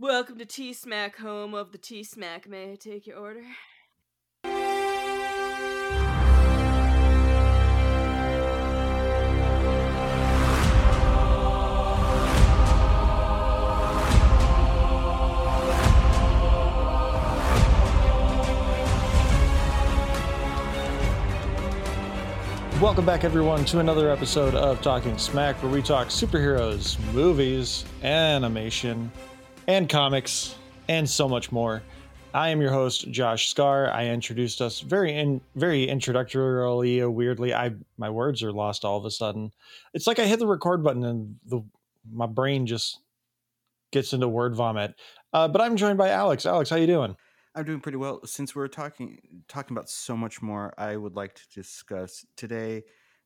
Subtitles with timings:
[0.00, 2.48] Welcome to T Smack, home of the T Smack.
[2.48, 3.42] May I take your order?
[22.80, 29.10] Welcome back, everyone, to another episode of Talking Smack, where we talk superheroes, movies, animation,
[29.68, 30.56] and comics,
[30.88, 31.82] and so much more.
[32.34, 33.90] I am your host, Josh Scar.
[33.90, 37.10] I introduced us very, in, very introductorily.
[37.10, 39.52] Weirdly, I my words are lost all of a sudden.
[39.94, 41.62] It's like I hit the record button and the
[42.10, 43.00] my brain just
[43.92, 44.94] gets into word vomit.
[45.32, 46.46] Uh, but I'm joined by Alex.
[46.46, 47.14] Alex, how you doing?
[47.54, 48.20] I'm doing pretty well.
[48.24, 52.84] Since we're talking talking about so much more, I would like to discuss today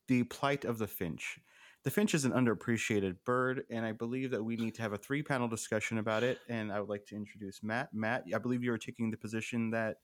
[0.09, 1.39] the plight of the finch.
[1.85, 4.97] The finch is an underappreciated bird, and I believe that we need to have a
[4.97, 6.39] three panel discussion about it.
[6.49, 7.93] And I would like to introduce Matt.
[7.93, 9.97] Matt, I believe you are taking the position that,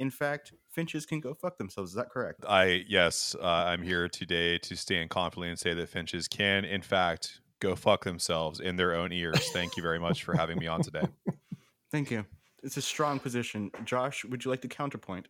[0.00, 1.90] in fact, finches can go fuck themselves.
[1.90, 2.44] Is that correct?
[2.48, 6.82] I yes, uh, I'm here today to stand confidently and say that finches can, in
[6.82, 9.50] fact, go fuck themselves in their own ears.
[9.52, 11.06] Thank you very much for having me on today.
[11.92, 12.24] Thank you.
[12.62, 13.70] It's a strong position.
[13.84, 15.28] Josh, would you like to counterpoint?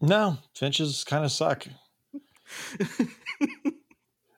[0.00, 1.66] No, finches kind of suck.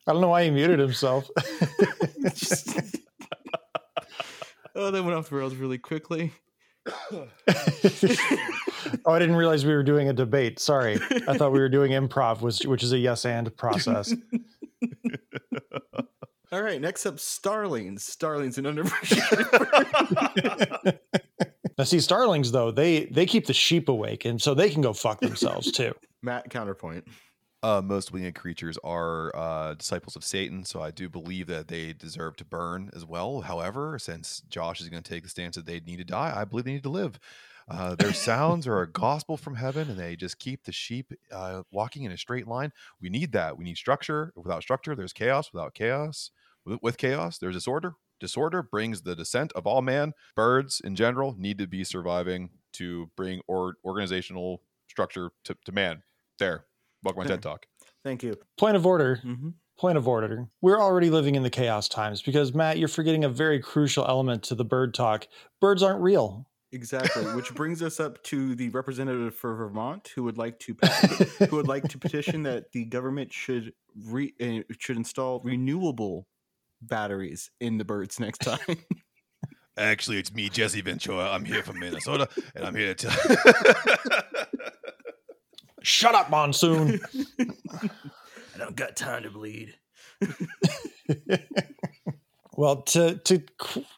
[0.06, 1.28] I don't know why he muted himself.
[4.76, 6.32] oh, that went off the rails really quickly.
[7.12, 7.26] oh,
[9.06, 10.60] I didn't realize we were doing a debate.
[10.60, 11.00] Sorry.
[11.26, 14.14] I thought we were doing improv, which, which is a yes and process.
[16.52, 18.04] All right, next up, starlings.
[18.04, 20.98] Starlings and underappreciated.
[21.76, 24.92] now, see, starlings though they they keep the sheep awake, and so they can go
[24.92, 25.92] fuck themselves too.
[26.22, 27.04] Matt, counterpoint.
[27.62, 31.92] Uh, most winged creatures are uh, disciples of Satan, so I do believe that they
[31.92, 33.40] deserve to burn as well.
[33.40, 36.44] However, since Josh is going to take the stance that they need to die, I
[36.44, 37.18] believe they need to live.
[37.68, 41.62] Uh, their sounds are a gospel from heaven, and they just keep the sheep uh,
[41.72, 42.72] walking in a straight line.
[43.00, 43.58] We need that.
[43.58, 44.32] We need structure.
[44.36, 45.52] Without structure, there's chaos.
[45.52, 46.30] Without chaos,
[46.64, 47.94] with, with chaos, there's disorder.
[48.20, 50.12] Disorder brings the descent of all man.
[50.36, 56.02] Birds, in general, need to be surviving to bring or organizational structure to, to man.
[56.38, 56.66] There.
[57.06, 57.66] Welcome to TED Talk.
[58.04, 58.36] Thank you.
[58.58, 59.20] Point of order.
[59.24, 59.50] Mm-hmm.
[59.78, 60.48] Point of order.
[60.60, 64.42] We're already living in the chaos times because Matt, you're forgetting a very crucial element
[64.44, 65.28] to the bird talk.
[65.60, 66.48] Birds aren't real.
[66.72, 70.74] Exactly, which brings us up to the representative for Vermont who would like to
[71.48, 73.72] who would like to petition that the government should
[74.04, 76.26] re, uh, should install renewable
[76.82, 78.58] batteries in the birds next time.
[79.78, 81.30] Actually, it's me, Jesse Ventura.
[81.30, 84.22] I'm here from Minnesota, and I'm here to tell.
[85.86, 86.98] Shut up, monsoon.
[87.38, 89.72] I don't got time to bleed.
[92.56, 93.42] well, to to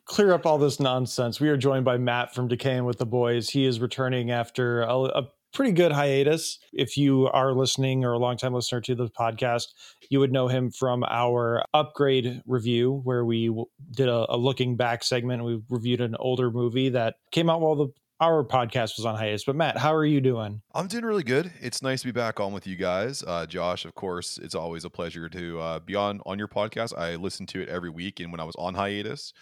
[0.05, 3.49] clear up all this nonsense, we are joined by Matt from Decayin' with the Boys.
[3.49, 6.59] He is returning after a, a pretty good hiatus.
[6.75, 9.69] If you are listening or a longtime listener to the podcast,
[10.11, 13.49] you would know him from our upgrade review, where we
[13.93, 15.43] did a, a looking back segment.
[15.43, 17.89] We reviewed an older movie that came out while the
[18.21, 19.45] our podcast was on hiatus.
[19.45, 20.61] But Matt, how are you doing?
[20.75, 21.53] I'm doing really good.
[21.61, 23.23] It's nice to be back on with you guys.
[23.27, 26.97] Uh, Josh, of course, it's always a pleasure to uh, be on on your podcast.
[26.97, 29.33] I listen to it every week, and when I was on hiatus,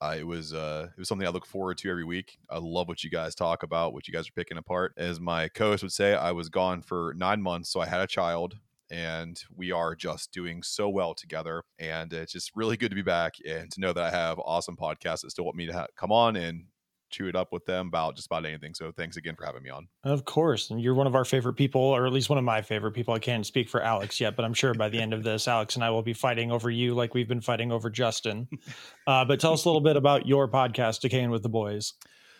[0.00, 2.38] uh, it was uh, it was something I look forward to every week.
[2.50, 4.94] I love what you guys talk about, what you guys are picking apart.
[4.96, 8.06] As my co-host would say, I was gone for nine months, so I had a
[8.06, 8.56] child,
[8.90, 11.62] and we are just doing so well together.
[11.78, 14.76] And it's just really good to be back and to know that I have awesome
[14.76, 16.64] podcasts that still want me to ha- come on and
[17.12, 18.74] chew it up with them about just about anything.
[18.74, 19.86] So thanks again for having me on.
[20.02, 20.70] Of course.
[20.70, 23.14] And you're one of our favorite people, or at least one of my favorite people.
[23.14, 25.76] I can't speak for Alex yet, but I'm sure by the end of this, Alex
[25.76, 28.48] and I will be fighting over you like we've been fighting over Justin.
[29.04, 31.94] Uh, but tell us a little bit about your podcast, Decayin' with the Boys.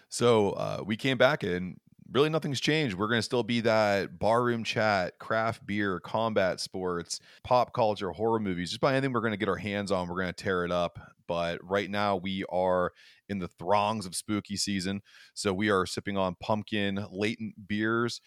[0.08, 1.76] So uh, we came back and
[2.12, 2.94] really nothing's changed.
[2.96, 8.40] We're going to still be that barroom chat, craft beer, combat sports, pop culture, horror
[8.40, 10.08] movies, just by anything we're going to get our hands on.
[10.08, 10.98] We're going to tear it up.
[11.26, 12.92] But right now we are
[13.28, 15.00] in the throngs of spooky season.
[15.34, 18.20] So we are sipping on pumpkin latent beers,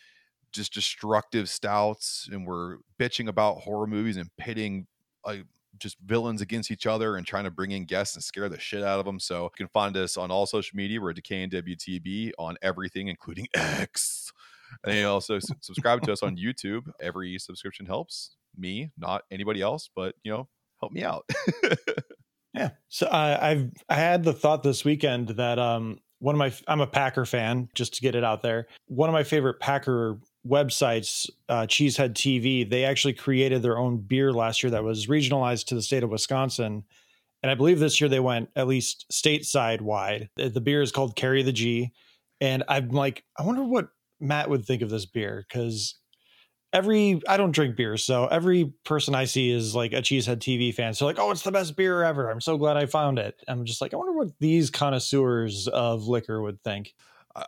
[0.51, 4.87] just destructive stouts, and we're bitching about horror movies and pitting
[5.23, 5.37] uh,
[5.77, 8.83] just villains against each other and trying to bring in guests and scare the shit
[8.83, 9.19] out of them.
[9.19, 11.01] So you can find us on all social media.
[11.01, 14.31] We're Decaying WTB on everything, including X.
[14.83, 16.83] And you also subscribe to us on YouTube.
[16.99, 20.47] Every subscription helps me, not anybody else, but you know,
[20.79, 21.29] help me out.
[22.55, 22.69] Yeah.
[22.87, 26.81] So I, I've I had the thought this weekend that um one of my I'm
[26.81, 28.67] a Packer fan, just to get it out there.
[28.87, 30.17] One of my favorite Packer
[30.47, 35.65] websites, uh, Cheesehead TV, they actually created their own beer last year that was regionalized
[35.67, 36.83] to the state of Wisconsin.
[37.41, 40.29] And I believe this year they went at least stateside wide.
[40.35, 41.91] The beer is called Carry the G.
[42.41, 43.89] And I'm like, I wonder what
[44.19, 45.95] Matt would think of this beer because
[46.73, 50.73] every I don't drink beer, so every person I see is like a Cheesehead TV
[50.73, 50.93] fan.
[50.93, 52.29] So like, oh, it's the best beer ever.
[52.29, 53.41] I'm so glad I found it.
[53.47, 56.93] I'm just like, I wonder what these connoisseurs of liquor would think.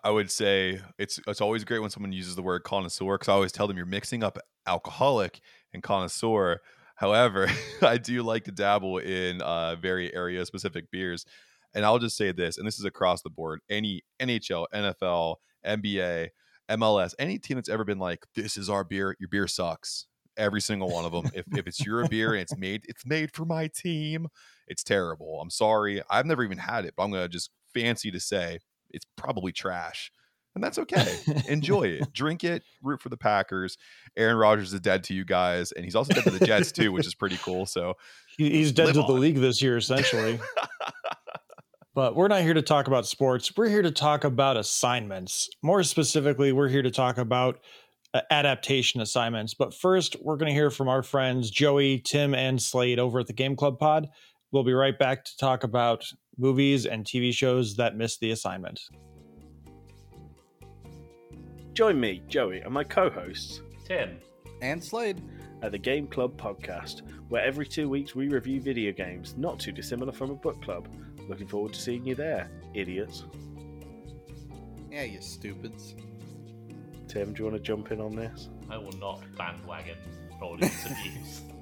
[0.03, 3.33] I- would say it's it's always great when someone uses the word connoisseur because I
[3.33, 5.39] always tell them you're mixing up alcoholic
[5.73, 6.61] and connoisseur.
[6.95, 7.47] However,
[7.81, 11.25] I do like to dabble in uh, very area specific beers,
[11.73, 15.35] and I'll just say this, and this is across the board: any NHL, NFL,
[15.65, 16.29] NBA,
[16.71, 20.07] MLS, any team that's ever been like, "This is our beer," your beer sucks.
[20.37, 21.31] Every single one of them.
[21.33, 24.27] if, if it's your beer and it's made, it's made for my team.
[24.67, 25.39] It's terrible.
[25.41, 26.01] I'm sorry.
[26.11, 28.59] I've never even had it, but I'm gonna just fancy to say
[28.91, 30.11] it's probably trash.
[30.55, 31.19] And that's okay.
[31.47, 32.11] Enjoy it.
[32.13, 32.63] Drink it.
[32.81, 33.77] Root for the Packers.
[34.17, 35.71] Aaron Rodgers is dead to you guys.
[35.71, 37.65] And he's also dead to the Jets, too, which is pretty cool.
[37.65, 37.93] So
[38.37, 40.39] He's dead to the league this year, essentially.
[41.95, 43.51] but we're not here to talk about sports.
[43.57, 45.49] We're here to talk about assignments.
[45.63, 47.59] More specifically, we're here to talk about
[48.13, 49.55] uh, adaptation assignments.
[49.55, 53.27] But first, we're going to hear from our friends Joey, Tim, and Slade over at
[53.27, 54.07] the Game Club Pod.
[54.51, 56.05] We'll be right back to talk about
[56.37, 58.79] movies and TV shows that missed the assignment.
[61.73, 64.17] Join me, Joey, and my co hosts Tim.
[64.61, 65.21] And Slade.
[65.61, 69.71] at the Game Club podcast, where every two weeks we review video games not too
[69.71, 70.87] dissimilar from a book club.
[71.27, 73.25] Looking forward to seeing you there, idiots.
[74.91, 75.95] Yeah, you stupids.
[77.07, 78.49] Tim, do you want to jump in on this?
[78.69, 79.97] I will not bandwagon
[80.41, 81.41] audience abuse.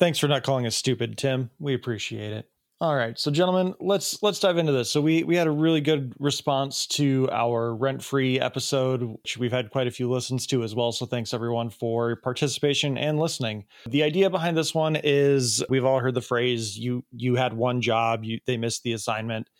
[0.00, 1.50] Thanks for not calling us stupid, Tim.
[1.58, 2.48] We appreciate it.
[2.80, 4.90] All right, so gentlemen, let's let's dive into this.
[4.90, 9.70] So we we had a really good response to our rent-free episode, which we've had
[9.70, 10.90] quite a few listens to as well.
[10.90, 13.66] So thanks everyone for participation and listening.
[13.86, 17.82] The idea behind this one is we've all heard the phrase you you had one
[17.82, 19.50] job, you they missed the assignment.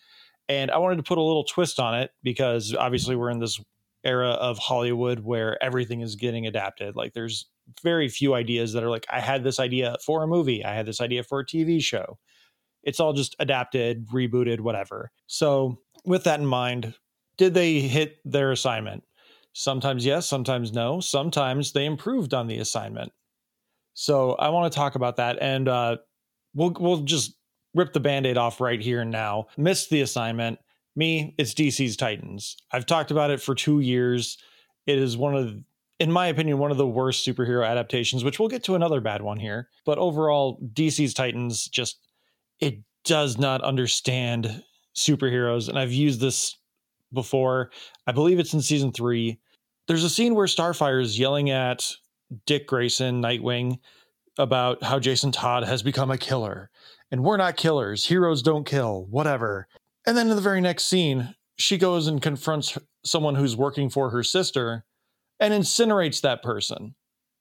[0.49, 3.61] And I wanted to put a little twist on it because obviously we're in this
[4.03, 6.97] era of Hollywood where everything is getting adapted.
[6.97, 7.51] Like there's
[7.83, 10.87] very few ideas that are like, I had this idea for a movie, I had
[10.87, 12.19] this idea for a TV show.
[12.83, 15.11] It's all just adapted, rebooted, whatever.
[15.27, 16.95] So, with that in mind,
[17.37, 19.05] did they hit their assignment?
[19.53, 21.01] Sometimes yes, sometimes no.
[21.01, 23.13] Sometimes they improved on the assignment.
[23.93, 25.99] So, I want to talk about that and uh,
[26.55, 27.37] we'll, we'll just
[27.75, 29.47] rip the band aid off right here and now.
[29.57, 30.59] Missed the assignment.
[30.97, 32.57] Me, it's DC's Titans.
[32.73, 34.39] I've talked about it for two years.
[34.87, 35.55] It is one of
[36.01, 39.21] in my opinion, one of the worst superhero adaptations, which we'll get to another bad
[39.21, 39.69] one here.
[39.85, 42.01] But overall, DC's Titans just
[42.59, 44.63] it does not understand
[44.97, 45.69] superheroes.
[45.69, 46.57] And I've used this
[47.13, 47.71] before.
[48.07, 49.39] I believe it's in season three.
[49.89, 51.87] There's a scene where Starfire is yelling at
[52.47, 53.79] Dick Grayson, Nightwing,
[54.39, 56.71] about how Jason Todd has become a killer.
[57.11, 58.07] And we're not killers.
[58.07, 59.69] Heroes don't kill, whatever.
[60.07, 64.11] And then in the very next scene, she goes and confronts someone who's working for
[64.11, 64.85] her sister
[65.41, 66.95] and incinerates that person.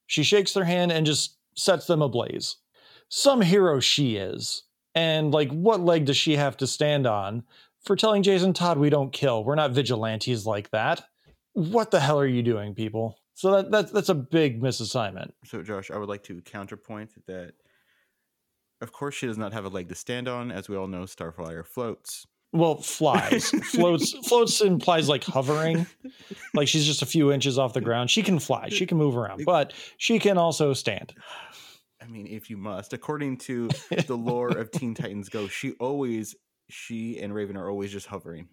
[0.08, 2.58] She shakes their hand and just sets them ablaze.
[3.10, 4.64] Some hero she is.
[4.96, 7.44] And like, what leg does she have to stand on
[7.84, 9.44] for telling Jason Todd we don't kill?
[9.44, 11.04] We're not vigilantes like that.
[11.54, 13.20] What the hell are you doing, people?
[13.36, 15.32] So that, that that's a big misassignment.
[15.46, 17.54] So, Josh, I would like to counterpoint that,
[18.82, 20.52] of course, she does not have a leg to stand on.
[20.52, 22.26] As we all know, Starfire floats.
[22.52, 23.50] Well, flies.
[23.50, 25.86] floats floats implies like hovering.
[26.54, 28.10] Like she's just a few inches off the ground.
[28.10, 28.70] She can fly.
[28.70, 31.14] She can move around, but she can also stand.
[32.02, 32.94] I mean, if you must.
[32.94, 33.70] According to
[34.08, 36.36] the lore of Teen Titans Go, she always,
[36.70, 38.48] she and Raven are always just hovering.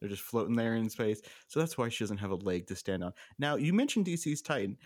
[0.00, 1.22] They're just floating there in space.
[1.48, 3.12] So that's why she doesn't have a leg to stand on.
[3.38, 4.76] Now, you mentioned DC's Titan.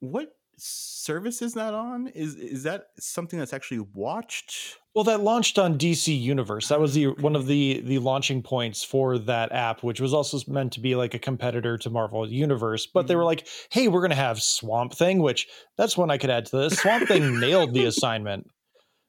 [0.00, 2.08] What service is that on?
[2.08, 4.78] Is is that something that's actually watched?
[4.94, 6.68] Well, that launched on DC Universe.
[6.68, 10.38] That was the one of the the launching points for that app, which was also
[10.50, 12.86] meant to be like a competitor to Marvel Universe.
[12.86, 13.26] But they were mm-hmm.
[13.26, 16.78] like, "Hey, we're gonna have Swamp Thing," which that's one I could add to this.
[16.78, 18.46] Swamp Thing nailed the assignment.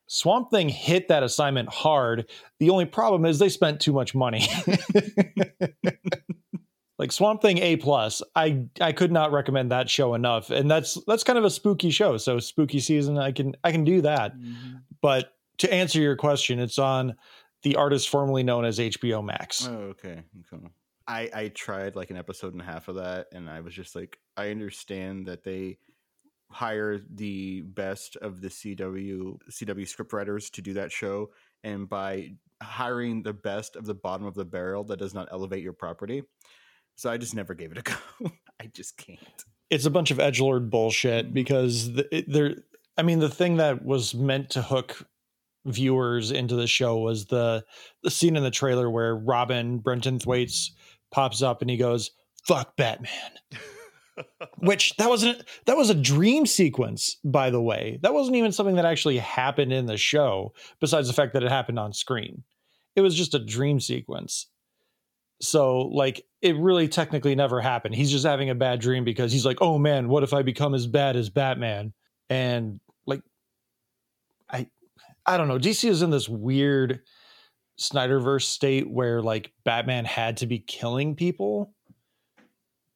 [0.07, 2.29] Swamp Thing hit that assignment hard.
[2.60, 4.48] The only problem is they spent too much money.
[7.03, 10.98] like Swamp Thing A plus, I I could not recommend that show enough, and that's
[11.05, 12.15] that's kind of a spooky show.
[12.15, 14.33] So spooky season, I can I can do that.
[14.38, 14.75] Mm-hmm.
[15.01, 17.15] But to answer your question, it's on
[17.63, 19.67] the artist formerly known as HBO Max.
[19.67, 20.24] Oh, okay.
[20.53, 20.65] okay.
[21.05, 23.98] I I tried like an episode and a half of that, and I was just
[23.98, 25.79] like, I understand that they
[26.51, 31.31] hire the best of the CW CW scriptwriters to do that show,
[31.65, 32.31] and by
[32.62, 36.24] hiring the best of the bottom of the barrel, that does not elevate your property.
[36.95, 37.81] So I just never gave it a
[38.21, 38.31] go.
[38.62, 39.19] I just can't.
[39.69, 41.33] it's a bunch of edge lord bullshit mm.
[41.33, 42.55] because the, it, there.
[42.97, 45.07] I mean, the thing that was meant to hook
[45.65, 47.63] viewers into the show was the
[48.03, 50.71] the scene in the trailer where Robin Brenton Thwaites
[51.12, 52.12] pops up and he goes,
[52.47, 53.12] "Fuck Batman."
[54.59, 58.00] Which that wasn't that was a dream sequence, by the way.
[58.03, 61.50] That wasn't even something that actually happened in the show, besides the fact that it
[61.50, 62.43] happened on screen.
[62.95, 64.47] It was just a dream sequence.
[65.43, 67.95] So, like, it really technically never happened.
[67.95, 70.73] He's just having a bad dream because he's like, oh man, what if I become
[70.73, 71.93] as bad as Batman?
[72.29, 73.21] And like
[74.50, 74.67] I
[75.25, 75.59] I don't know.
[75.59, 77.01] DC is in this weird
[77.79, 81.73] Snyderverse state where like Batman had to be killing people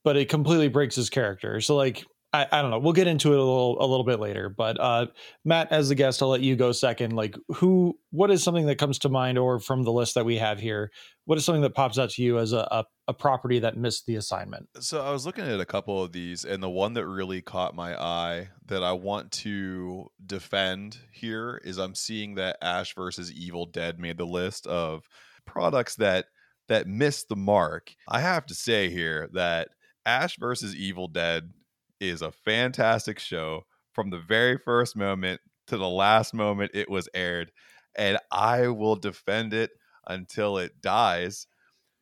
[0.07, 1.59] but it completely breaks his character.
[1.59, 2.79] So like I, I don't know.
[2.79, 4.47] We'll get into it a little a little bit later.
[4.47, 5.07] But uh
[5.43, 7.11] Matt, as the guest, I'll let you go second.
[7.11, 10.37] Like who what is something that comes to mind or from the list that we
[10.37, 10.91] have here?
[11.27, 14.05] What is something that pops out to you as a, a, a property that missed
[14.05, 14.69] the assignment?
[14.79, 17.75] So I was looking at a couple of these, and the one that really caught
[17.75, 23.65] my eye that I want to defend here is I'm seeing that Ash versus Evil
[23.65, 25.03] Dead made the list of
[25.45, 26.27] products that
[26.69, 27.93] that missed the mark.
[28.07, 29.67] I have to say here that
[30.05, 31.51] Ash versus Evil Dead
[31.99, 37.09] is a fantastic show from the very first moment to the last moment it was
[37.13, 37.51] aired.
[37.97, 39.71] And I will defend it
[40.07, 41.47] until it dies.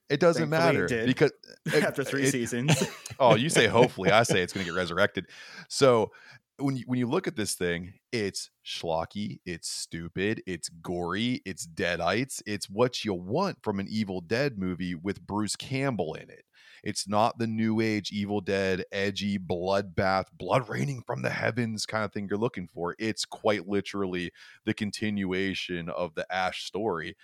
[0.10, 1.08] It doesn't Thankfully matter did.
[1.08, 1.32] because
[1.74, 2.84] eh, After three it- seasons.
[3.20, 4.12] oh, you say hopefully.
[4.12, 5.26] I say it's going to get resurrected.
[5.68, 6.12] So
[6.58, 11.68] when you, when you look at this thing, it's schlocky, it's stupid, it's gory, it's
[11.68, 12.42] deadites.
[12.46, 16.44] It's what you want from an Evil Dead movie with Bruce Campbell in it.
[16.84, 22.06] It's not the new age Evil Dead, edgy bloodbath, blood raining from the heavens kind
[22.06, 22.96] of thing you're looking for.
[23.00, 24.32] It's quite literally
[24.66, 27.18] the continuation of the Ash story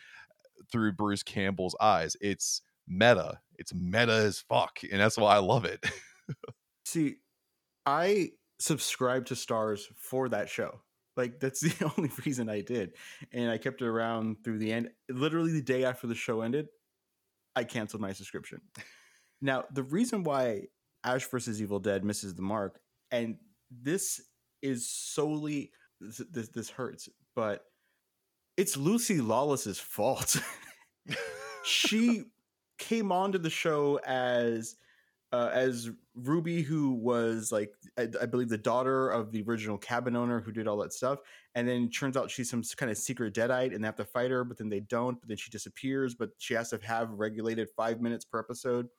[0.71, 2.15] through Bruce Campbell's eyes.
[2.21, 3.39] It's meta.
[3.57, 5.85] It's meta as fuck, and that's why I love it.
[6.85, 7.15] See,
[7.85, 10.81] I subscribed to Starz for that show.
[11.17, 12.93] Like that's the only reason I did,
[13.31, 14.89] and I kept it around through the end.
[15.09, 16.67] Literally the day after the show ended,
[17.55, 18.61] I canceled my subscription.
[19.41, 20.67] Now, the reason why
[21.03, 22.79] Ash versus Evil Dead misses the mark,
[23.11, 23.37] and
[23.69, 24.21] this
[24.61, 27.61] is solely this this, this hurts, but
[28.62, 30.39] it's Lucy Lawless's fault.
[31.63, 32.25] she
[32.77, 34.75] came onto the show as
[35.34, 40.15] uh, as Ruby, who was like I, I believe the daughter of the original cabin
[40.15, 41.18] owner who did all that stuff,
[41.56, 44.30] and then turns out she's some kind of secret deadite, and they have to fight
[44.30, 45.20] her, but then they don't.
[45.20, 48.89] But then she disappears, but she has to have regulated five minutes per episode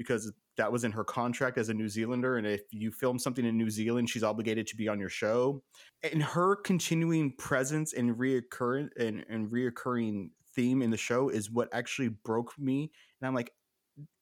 [0.00, 3.44] because that was in her contract as a New Zealander, and if you film something
[3.44, 5.62] in New Zealand, she's obligated to be on your show.
[6.02, 11.68] And her continuing presence and reoccurring and, and reoccurring theme in the show is what
[11.74, 12.90] actually broke me.
[13.20, 13.52] And I'm like,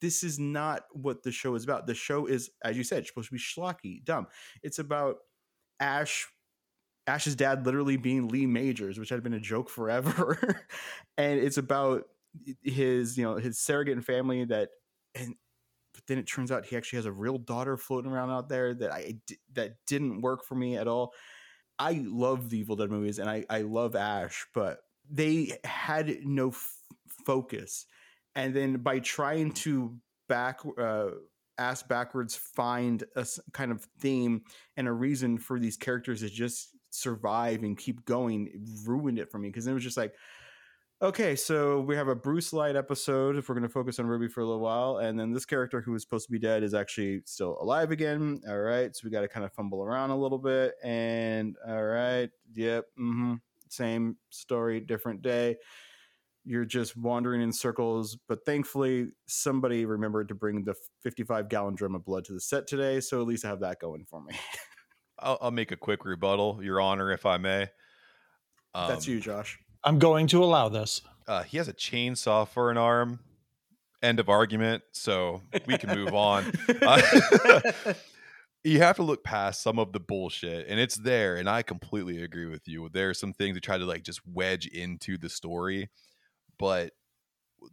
[0.01, 1.87] this is not what the show is about.
[1.87, 4.27] The show is, as you said, supposed to be schlocky, dumb.
[4.61, 5.15] It's about
[5.79, 6.27] Ash,
[7.07, 10.65] Ash's dad literally being Lee Majors, which had been a joke forever,
[11.17, 12.03] and it's about
[12.63, 14.71] his, you know, his surrogate family that,
[15.15, 15.35] and
[15.99, 18.73] but then it turns out he actually has a real daughter floating around out there
[18.73, 19.15] that I
[19.53, 21.13] that didn't work for me at all.
[21.77, 24.79] I love the Evil Dead movies and I I love Ash, but
[25.09, 26.77] they had no f-
[27.25, 27.85] focus
[28.35, 31.09] and then by trying to back uh,
[31.87, 34.43] backwards find a kind of theme
[34.77, 39.29] and a reason for these characters to just survive and keep going it ruined it
[39.29, 40.13] for me because it was just like
[41.01, 44.27] okay so we have a bruce light episode if we're going to focus on ruby
[44.27, 46.73] for a little while and then this character who was supposed to be dead is
[46.73, 50.17] actually still alive again all right so we got to kind of fumble around a
[50.17, 53.35] little bit and all right yep mm-hmm,
[53.69, 55.55] same story different day
[56.49, 58.17] you're just wandering in circles.
[58.27, 62.65] But thankfully, somebody remembered to bring the 55 gallon drum of blood to the set
[62.65, 62.99] today.
[63.01, 64.33] So at least I have that going for me.
[65.19, 67.67] I'll, I'll make a quick rebuttal, Your Honor, if I may.
[68.73, 69.59] That's Um, you, Josh.
[69.83, 71.01] I'm going to allow this.
[71.27, 73.19] Uh, he has a chainsaw for an arm.
[74.01, 74.83] End of argument.
[74.91, 76.51] So we can move on.
[76.81, 77.01] Uh,
[78.63, 81.35] you have to look past some of the bullshit, and it's there.
[81.35, 82.89] And I completely agree with you.
[82.91, 85.89] There are some things that try to like just wedge into the story,
[86.57, 86.91] but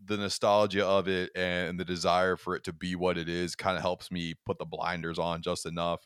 [0.04, 3.76] the nostalgia of it and the desire for it to be what it is kind
[3.76, 6.00] of helps me put the blinders on just enough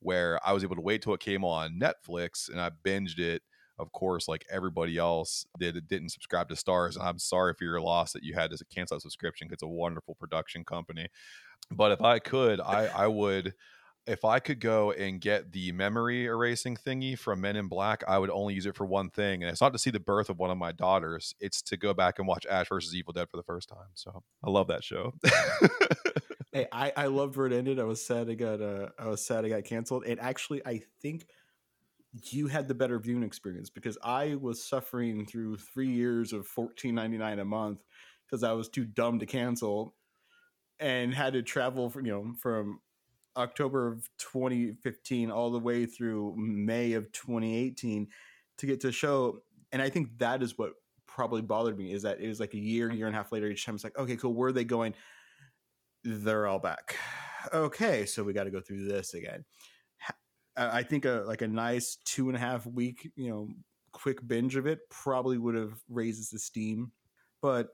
[0.00, 3.42] where I was able to wait till it came on Netflix and I binged it.
[3.78, 6.96] Of course, like everybody else did, that didn't subscribe to Starz.
[6.96, 9.48] And I'm sorry for your loss that you had to cancel that subscription.
[9.52, 11.08] It's a wonderful production company.
[11.70, 13.54] But if I could, I, I would,
[14.06, 18.18] if I could go and get the memory erasing thingy from Men in Black, I
[18.18, 19.42] would only use it for one thing.
[19.42, 21.92] And it's not to see the birth of one of my daughters, it's to go
[21.92, 23.88] back and watch Ash versus Evil Dead for the first time.
[23.94, 25.12] So I love that show.
[26.52, 27.78] Hey, I, I loved where it ended.
[27.78, 30.04] I was sad it got uh, I was sad it got canceled.
[30.06, 31.26] And actually, I think
[32.30, 36.94] you had the better viewing experience because I was suffering through three years of fourteen
[36.94, 37.84] ninety nine a month
[38.26, 39.94] because I was too dumb to cancel,
[40.80, 42.80] and had to travel from you know from
[43.36, 48.08] October of 2015 all the way through May of 2018
[48.58, 49.42] to get to show.
[49.70, 50.72] And I think that is what
[51.06, 53.46] probably bothered me is that it was like a year, year and a half later.
[53.46, 54.34] Each time it's like, okay, cool.
[54.34, 54.94] Where are they going?
[56.04, 56.96] They're all back.
[57.52, 59.44] Okay, so we got to go through this again.
[60.58, 63.48] I think a like a nice two and a half week, you know,
[63.92, 66.92] quick binge of it probably would have raised the steam.
[67.42, 67.68] But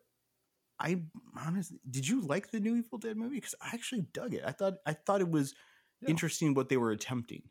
[0.81, 1.05] I
[1.37, 3.37] honestly, did you like the new Evil Dead movie?
[3.37, 4.45] Because I actually dug it.
[4.47, 5.55] I thought I thought it was
[6.00, 6.11] Yeah.
[6.11, 7.50] interesting what they were attempting.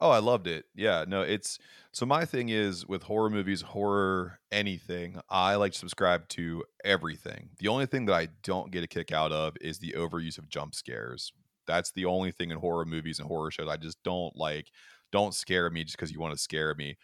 [0.00, 0.66] Oh, I loved it.
[0.74, 1.58] Yeah, no, it's
[1.92, 7.50] so my thing is with horror movies, horror anything, I like to subscribe to everything.
[7.58, 10.48] The only thing that I don't get a kick out of is the overuse of
[10.48, 11.32] jump scares.
[11.72, 14.70] That's the only thing in horror movies and horror shows I just don't like.
[15.12, 16.96] Don't scare me just because you want to scare me.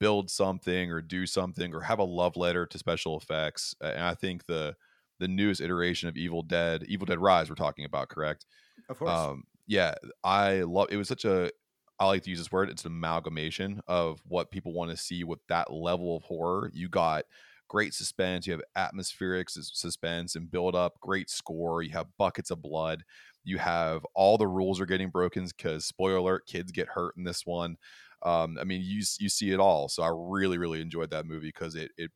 [0.00, 3.74] Build something or do something or have a love letter to special effects.
[3.82, 4.76] And I think the
[5.18, 8.46] the newest iteration of Evil Dead, Evil Dead Rise, we're talking about, correct?
[8.88, 9.28] Of course.
[9.28, 11.50] um yeah i love it was such a
[11.98, 15.24] i like to use this word it's an amalgamation of what people want to see
[15.24, 17.24] with that level of horror you got
[17.68, 22.60] great suspense you have atmospheric suspense and build up great score you have buckets of
[22.60, 23.04] blood
[23.44, 27.24] you have all the rules are getting broken because spoiler alert kids get hurt in
[27.24, 27.76] this one
[28.22, 31.48] um i mean you you see it all so i really really enjoyed that movie
[31.48, 32.10] because it it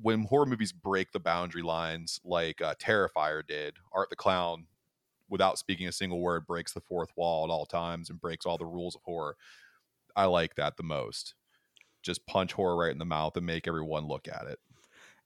[0.00, 4.66] when horror movies break the boundary lines like uh, terrifier did art the clown
[5.28, 8.58] without speaking a single word breaks the fourth wall at all times and breaks all
[8.58, 9.36] the rules of horror
[10.16, 11.34] i like that the most
[12.02, 14.60] just punch horror right in the mouth and make everyone look at it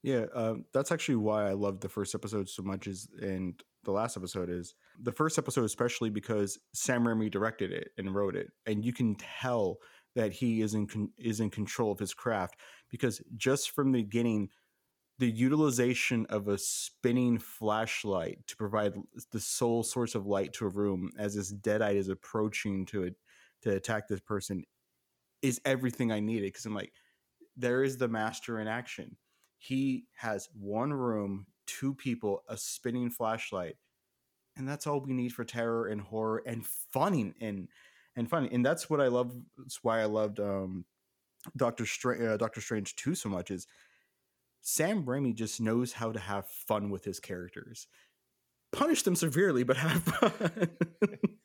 [0.03, 2.87] Yeah, um, that's actually why I loved the first episode so much.
[2.87, 7.91] Is and the last episode is the first episode, especially because Sam Raimi directed it
[7.99, 9.79] and wrote it, and you can tell
[10.15, 12.57] that he is in con- is in control of his craft
[12.91, 14.49] because just from the beginning,
[15.19, 18.95] the utilization of a spinning flashlight to provide
[19.33, 23.15] the sole source of light to a room as this deadite is approaching to it
[23.63, 24.65] to attack this person
[25.43, 26.93] is everything I needed because I'm like,
[27.57, 29.17] there is the master in action.
[29.59, 33.77] He has one room, two people, a spinning flashlight,
[34.59, 37.69] and that's all we need for terror and horror and funning and
[38.17, 38.49] and funny.
[38.53, 39.33] And that's what I love.
[39.57, 40.85] That's why I loved um,
[41.57, 43.67] Doctor Strange, uh, Doctor Strange two so much is
[44.61, 47.87] Sam Raimi just knows how to have fun with his characters.
[48.73, 50.69] Punish them severely, but have fun.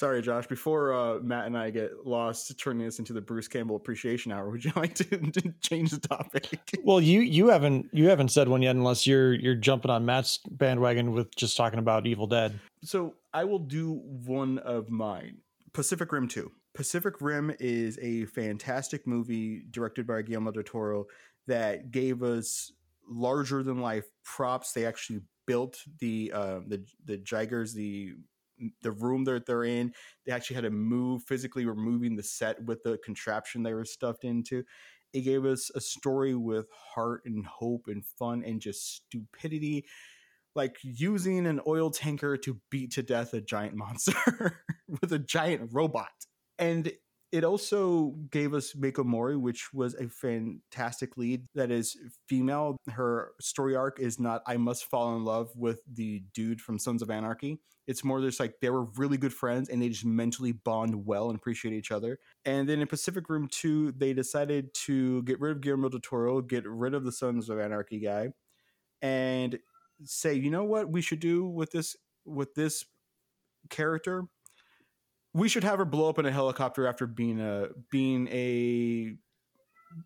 [0.00, 0.46] Sorry, Josh.
[0.46, 4.48] Before uh, Matt and I get lost turning this into the Bruce Campbell Appreciation Hour,
[4.50, 6.58] would you like to, to change the topic?
[6.82, 10.38] Well, you you haven't you haven't said one yet, unless you're you're jumping on Matt's
[10.52, 12.58] bandwagon with just talking about Evil Dead.
[12.82, 15.36] So I will do one of mine.
[15.74, 16.50] Pacific Rim 2.
[16.72, 21.08] Pacific Rim is a fantastic movie directed by Guillermo del Toro
[21.46, 22.72] that gave us
[23.06, 24.72] larger than life props.
[24.72, 28.14] They actually built the uh, the the Jaegers, the
[28.82, 29.92] the room that they're in.
[30.26, 34.24] They actually had to move physically removing the set with the contraption they were stuffed
[34.24, 34.64] into.
[35.12, 39.86] It gave us a story with heart and hope and fun and just stupidity
[40.54, 44.64] like using an oil tanker to beat to death a giant monster
[45.00, 46.08] with a giant robot.
[46.58, 46.92] And
[47.32, 51.96] it also gave us Mako Mori, which was a fantastic lead that is
[52.28, 52.76] female.
[52.90, 57.02] Her story arc is not I must fall in love with the dude from Sons
[57.02, 57.60] of Anarchy.
[57.86, 61.28] It's more just like they were really good friends and they just mentally bond well
[61.28, 62.18] and appreciate each other.
[62.44, 66.40] And then in Pacific Rim 2, they decided to get rid of Guillermo del Toro,
[66.40, 68.32] get rid of the Sons of Anarchy guy,
[69.02, 69.58] and
[70.04, 72.84] say, you know what we should do with this with this
[73.70, 74.24] character?
[75.32, 79.14] We should have her blow up in a helicopter after being a being a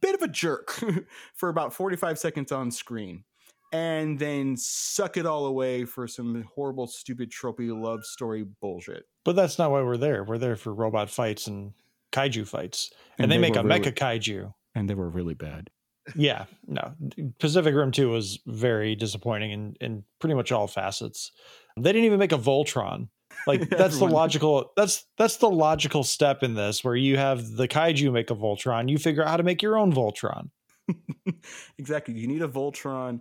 [0.01, 0.71] bit of a jerk
[1.35, 3.25] for about 45 seconds on screen.
[3.73, 9.05] And then suck it all away for some horrible, stupid, tropey love story bullshit.
[9.25, 10.23] But that's not why we're there.
[10.23, 11.73] We're there for robot fights and
[12.13, 14.55] kaiju fights, and, And they, they make a really- mecha kaiju.
[14.77, 15.71] And they were really bad.
[16.15, 16.93] Yeah, no.
[17.41, 21.33] Pacific Rim 2 was very disappointing in, in pretty much all facets.
[21.77, 23.09] They didn't even make a Voltron.
[23.47, 27.69] Like that's the logical that's that's the logical step in this where you have the
[27.69, 30.51] kaiju make a Voltron, you figure out how to make your own Voltron.
[31.79, 32.15] exactly.
[32.15, 33.21] You need a Voltron.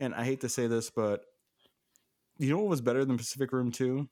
[0.00, 1.22] And I hate to say this, but
[2.38, 4.08] you know what was better than Pacific Rim 2?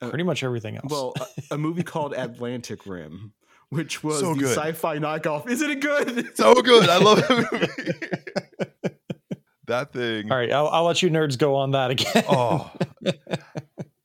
[0.00, 0.86] Uh, Pretty much everything else.
[0.88, 3.32] Well, a, a movie called Atlantic Rim,
[3.70, 4.56] which was So the good.
[4.56, 5.48] sci-fi knockoff.
[5.48, 6.36] Isn't it good?
[6.36, 8.92] so good i love that movie
[9.66, 10.30] that thing.
[10.30, 12.24] All right, I'll, I'll let you nerds go on that again.
[12.28, 12.70] Oh,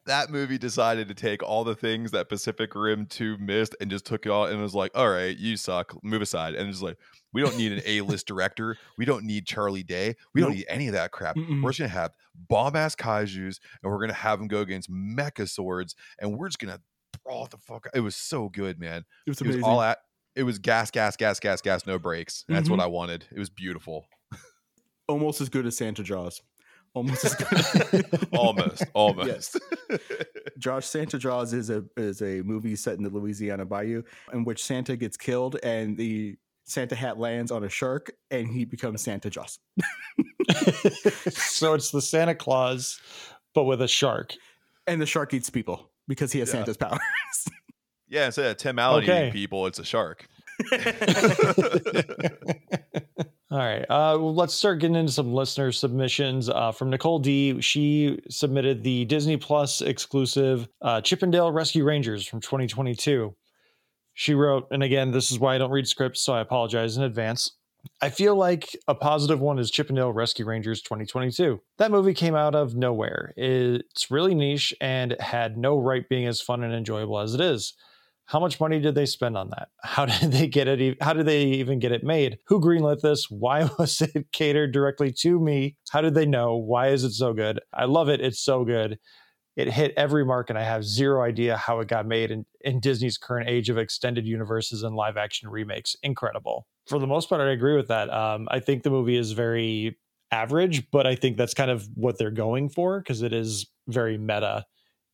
[0.07, 4.05] that movie decided to take all the things that Pacific Rim 2 missed and just
[4.05, 6.55] took it all and was like, all right, you suck, move aside.
[6.55, 6.97] And it's like,
[7.33, 8.77] we don't need an A list director.
[8.97, 10.15] We don't need Charlie Day.
[10.33, 11.35] We don't need any of that crap.
[11.35, 11.61] Mm-mm.
[11.61, 12.11] We're just going to have
[12.49, 16.47] bomb ass kaijus and we're going to have them go against mecha swords and we're
[16.47, 16.81] just going to
[17.23, 17.95] brawl the fuck out.
[17.95, 19.05] It was so good, man.
[19.25, 19.99] It was It was all at,
[20.35, 22.45] it was gas, gas, gas, gas, gas, no breaks.
[22.47, 22.83] That's what mm-hmm.
[22.83, 23.25] I wanted.
[23.31, 24.05] It was beautiful.
[25.07, 26.41] Almost as good as Santa Jaws.
[26.93, 28.27] Almost as good.
[28.33, 29.59] almost, almost.
[30.57, 34.01] Josh Santa Jaws is a is a movie set in the Louisiana Bayou
[34.33, 38.65] in which Santa gets killed and the Santa hat lands on a shark and he
[38.65, 39.59] becomes Santa Jaws.
[41.29, 42.99] so it's the Santa Claus,
[43.53, 44.33] but with a shark.
[44.87, 46.53] And the shark eats people because he has Yeah.
[46.53, 46.99] Santa's powers.
[48.07, 49.23] yeah, instead of Tim Allen Okay.
[49.27, 50.27] eating people, it's a shark.
[53.49, 53.83] All right.
[53.83, 56.49] Uh, well, let's start getting into some listener submissions.
[56.49, 61.85] Uh, from Nicole D, she submitted the Disney Plus exclusive uh, Chip 'n Dale Rescue
[61.85, 63.33] Rangers from 2022.
[64.15, 67.03] She wrote, and again, this is why I don't read scripts, so I apologize in
[67.03, 67.51] advance.
[68.01, 71.61] I feel like a positive one is Chip 'n Dale Rescue Rangers 2022.
[71.77, 73.33] That movie came out of nowhere.
[73.37, 77.75] It's really niche and had no right being as fun and enjoyable as it is.
[78.27, 79.69] How much money did they spend on that?
[79.81, 81.01] How did they get it?
[81.01, 82.37] How did they even get it made?
[82.47, 83.29] Who greenlit this?
[83.29, 85.75] Why was it catered directly to me?
[85.89, 86.55] How did they know?
[86.55, 87.59] Why is it so good?
[87.73, 88.21] I love it.
[88.21, 88.99] It's so good.
[89.55, 92.79] It hit every mark, and I have zero idea how it got made in, in
[92.79, 95.95] Disney's current age of extended universes and live action remakes.
[96.03, 96.67] Incredible.
[96.85, 98.13] For the most part, I agree with that.
[98.13, 99.97] Um, I think the movie is very
[100.31, 104.17] average, but I think that's kind of what they're going for because it is very
[104.19, 104.65] meta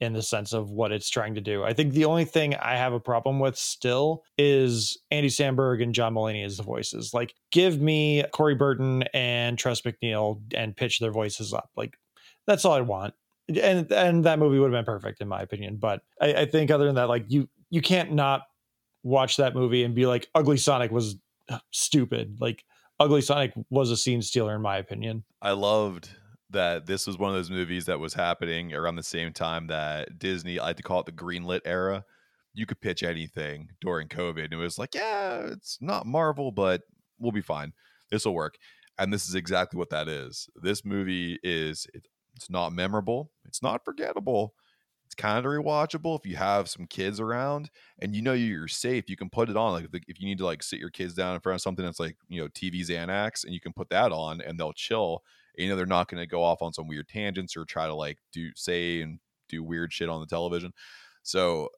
[0.04, 1.64] in the sense of what it's trying to do.
[1.64, 5.94] I think the only thing I have a problem with still is Andy Samberg and
[5.94, 7.14] John Mulaney as the voices.
[7.14, 11.70] Like, give me Corey Burton and Tress MacNeille and pitch their voices up.
[11.76, 11.98] Like,
[12.46, 13.14] that's all I want.
[13.50, 15.76] And and that movie would have been perfect in my opinion.
[15.78, 18.44] But I, I think other than that, like you you can't not
[19.04, 21.18] watch that movie and be like, Ugly Sonic was
[21.72, 22.38] stupid.
[22.40, 22.64] Like
[23.00, 25.24] Ugly Sonic was a scene stealer in my opinion.
[25.42, 26.10] I loved
[26.54, 30.18] that this was one of those movies that was happening around the same time that
[30.18, 32.06] Disney, I like to call it the greenlit era.
[32.54, 34.46] You could pitch anything during COVID.
[34.46, 36.82] And it was like, yeah, it's not Marvel, but
[37.20, 37.74] we'll be fine.
[38.12, 38.56] This will work.
[38.98, 40.48] And this is exactly what that is.
[40.56, 41.88] This movie is,
[42.36, 43.32] it's not memorable.
[43.46, 44.54] It's not forgettable.
[45.06, 49.10] It's kind of rewatchable if you have some kids around and you know you're safe.
[49.10, 49.74] You can put it on.
[49.74, 52.00] Like if, you need to like sit your kids down in front of something that's
[52.00, 55.24] like, you know, TV Xanax and you can put that on and they'll chill
[55.56, 57.96] you know they're not going to go off on some weird tangents or try to
[57.96, 60.72] like do say and do weird shit on the television.
[61.24, 61.70] So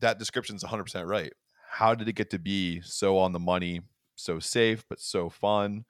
[0.00, 1.32] that description is 100% right.
[1.70, 3.80] How did it get to be so on the money
[4.16, 5.84] so safe but so fun?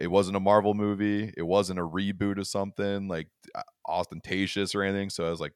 [0.00, 1.32] It wasn't a marvel movie.
[1.36, 5.10] It wasn't a reboot of something like uh, ostentatious or anything.
[5.10, 5.52] So i was like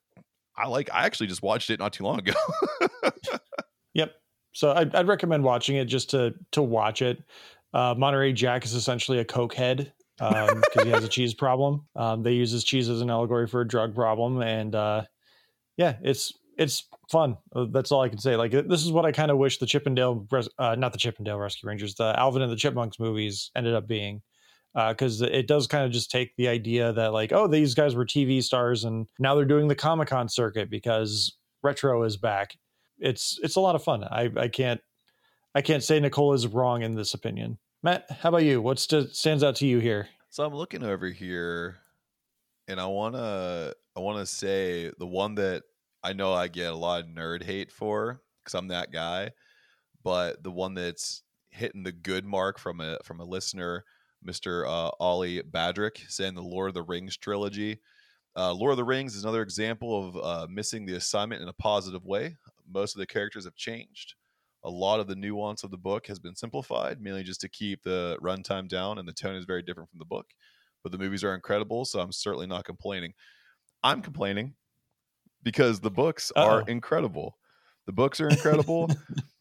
[0.59, 2.35] i like i actually just watched it not too long ago.
[3.97, 4.13] Yep.
[4.53, 7.23] So I'd, I'd recommend watching it just to to watch it.
[7.73, 11.87] Uh, Monterey Jack is essentially a coke head because he has a cheese problem.
[11.95, 15.03] Um, they use his cheese as an allegory for a drug problem, and uh,
[15.77, 17.37] yeah, it's it's fun.
[17.55, 18.37] Uh, That's all I can say.
[18.37, 20.93] Like this is what I kind of wish the Chip 'n Dale, res- uh, not
[20.93, 24.23] the Chip 'n Dale Rescue Rangers, the Alvin and the Chipmunks movies ended up being.
[24.75, 28.05] Because it does kind of just take the idea that like, oh, these guys were
[28.05, 32.57] TV stars, and now they're doing the Comic Con circuit because retro is back
[32.99, 34.05] it's it's a lot of fun.
[34.05, 34.81] I I can't
[35.57, 37.57] I can't say Nicole is wrong in this opinion.
[37.83, 38.61] Matt, how about you?
[38.61, 40.07] What st- stands out to you here?
[40.29, 41.79] So I'm looking over here
[42.69, 45.63] and I want to I want to say the one that
[46.05, 49.31] I know I get a lot of nerd hate for cuz I'm that guy,
[50.05, 53.87] but the one that's hitting the good mark from a from a listener,
[54.27, 54.67] Mr.
[54.67, 57.81] Uh, Ollie Badrick saying the Lord of the Rings trilogy.
[58.37, 61.55] Uh, Lord of the Rings is another example of uh, missing the assignment in a
[61.55, 62.37] positive way.
[62.69, 64.17] Most of the characters have changed.
[64.67, 67.83] A lot of the nuance of the book has been simplified, mainly just to keep
[67.85, 70.27] the runtime down, and the tone is very different from the book.
[70.83, 73.15] But the movies are incredible, so I'm certainly not complaining.
[73.83, 74.55] I'm complaining
[75.43, 76.65] because the books are Uh-oh.
[76.67, 77.39] incredible.
[77.87, 78.91] The books are incredible.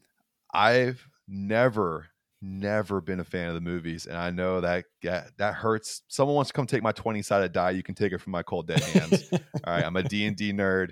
[0.53, 2.07] I've never,
[2.41, 6.03] never been a fan of the movies, and I know that that, that hurts.
[6.07, 7.71] Someone wants to come take my 20 sided die.
[7.71, 9.27] You can take it from my cold dead hands.
[9.33, 9.39] All
[9.73, 10.91] right, I'm a D&D nerd.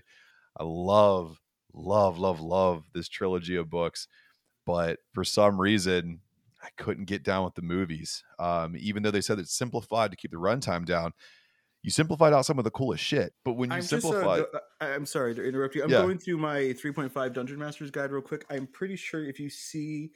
[0.58, 1.40] I love
[1.74, 4.08] love love love this trilogy of books,
[4.66, 6.20] but for some reason
[6.62, 8.24] I couldn't get down with the movies.
[8.40, 11.12] Um, even though they said it's simplified to keep the runtime down,
[11.82, 13.34] you simplified out some of the coolest shit.
[13.44, 14.46] But when you I'm just, uh,
[14.80, 15.84] I- I'm sorry to interrupt you.
[15.84, 16.02] I'm Yeah.
[16.02, 18.46] going through my 3.5 Dungeon Masters guide real quick.
[18.50, 20.12] I'm pretty sure if you see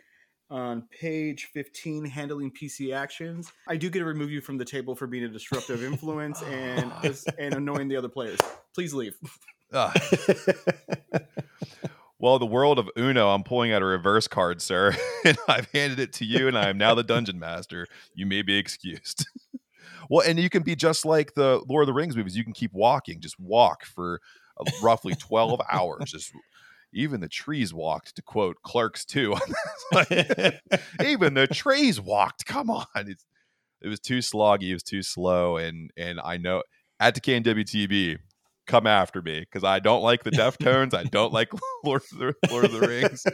[0.49, 3.51] on page 15, handling PC actions.
[3.67, 6.93] I do get to remove you from the table for being a disruptive influence and
[7.37, 8.39] and annoying the other players.
[8.73, 9.17] Please leave.
[9.73, 9.91] Ah.
[12.19, 15.99] well, the world of Uno, I'm pulling out a reverse card, sir, and I've handed
[15.99, 17.87] it to you, and I am now the dungeon master.
[18.13, 19.27] You may be excused.
[20.09, 22.35] well, and you can be just like the Lord of the Rings movies.
[22.35, 24.19] You can keep walking, just walk for
[24.59, 26.11] uh, roughly 12 hours.
[26.11, 26.31] Just
[26.93, 29.35] even the trees walked, to quote Clerks 2.
[31.05, 32.45] even the trees walked.
[32.45, 32.85] Come on.
[32.95, 33.25] It's,
[33.81, 34.69] it was too sloggy.
[34.69, 35.57] It was too slow.
[35.57, 36.63] And and I know
[36.99, 38.17] at Decay WTB,
[38.67, 40.93] come after me because I don't like the Deftones.
[40.93, 41.51] I don't like
[41.83, 43.25] Lord of the, Lord of the Rings.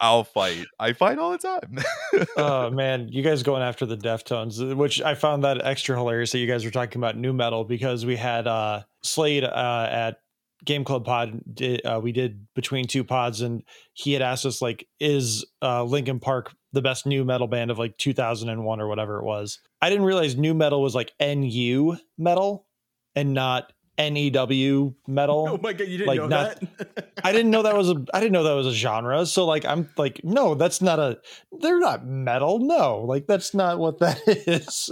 [0.00, 0.66] I'll fight.
[0.78, 1.78] I fight all the time.
[2.36, 6.38] oh man, you guys going after the Deftones, which I found that extra hilarious that
[6.38, 10.16] you guys were talking about new metal because we had uh Slade uh, at
[10.64, 11.40] Game Club Pod.
[11.52, 15.84] Did, uh, we did between two pods, and he had asked us like, "Is uh,
[15.84, 19.90] Linkin Park the best new metal band of like 2001 or whatever it was?" I
[19.90, 22.66] didn't realize new metal was like NU metal
[23.14, 25.48] and not NEW metal.
[25.52, 27.12] Oh my god, you didn't Like, know not- that?
[27.24, 29.24] I didn't know that was a I didn't know that was a genre.
[29.26, 31.18] So like I'm like no, that's not a
[31.60, 32.58] they're not metal.
[32.58, 34.90] No, like that's not what that is.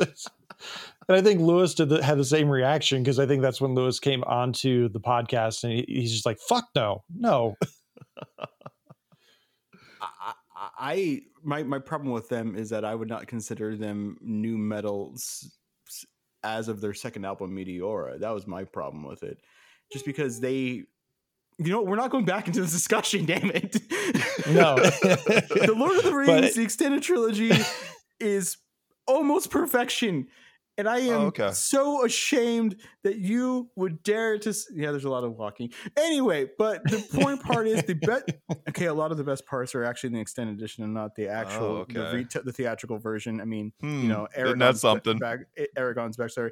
[1.09, 3.75] and I think Lewis did the, had the same reaction because I think that's when
[3.75, 7.57] Lewis came onto the podcast and he, he's just like fuck no, no.
[10.01, 10.33] I,
[10.79, 15.13] I, my my problem with them is that I would not consider them new metal
[15.15, 15.59] s- s-
[16.45, 18.21] as of their second album Meteora.
[18.21, 19.39] That was my problem with it.
[19.93, 20.85] Just because they
[21.59, 23.75] you know, we're not going back into this discussion, damn it.
[24.49, 24.77] No.
[24.77, 27.53] the Lord of the Rings, But- the extended trilogy,
[28.19, 28.57] is
[29.07, 30.29] almost perfection.
[30.79, 31.51] And I am Oh, okay.
[31.53, 34.49] so ashamed that you would dare to.
[34.49, 35.71] s- Yeah, there's a lot of walking.
[35.99, 38.23] Anyway, but the point part is the bet.
[38.69, 41.15] Okay, a lot of the best parts are actually in the extended edition and not
[41.15, 42.25] the actual, Oh, the, okay.
[42.25, 43.41] reta- the theatrical version.
[43.41, 45.19] I mean, Hmm, you know, then that's Aragorn's something.
[45.19, 45.41] Back,
[45.77, 46.51] Aragorn's backstory.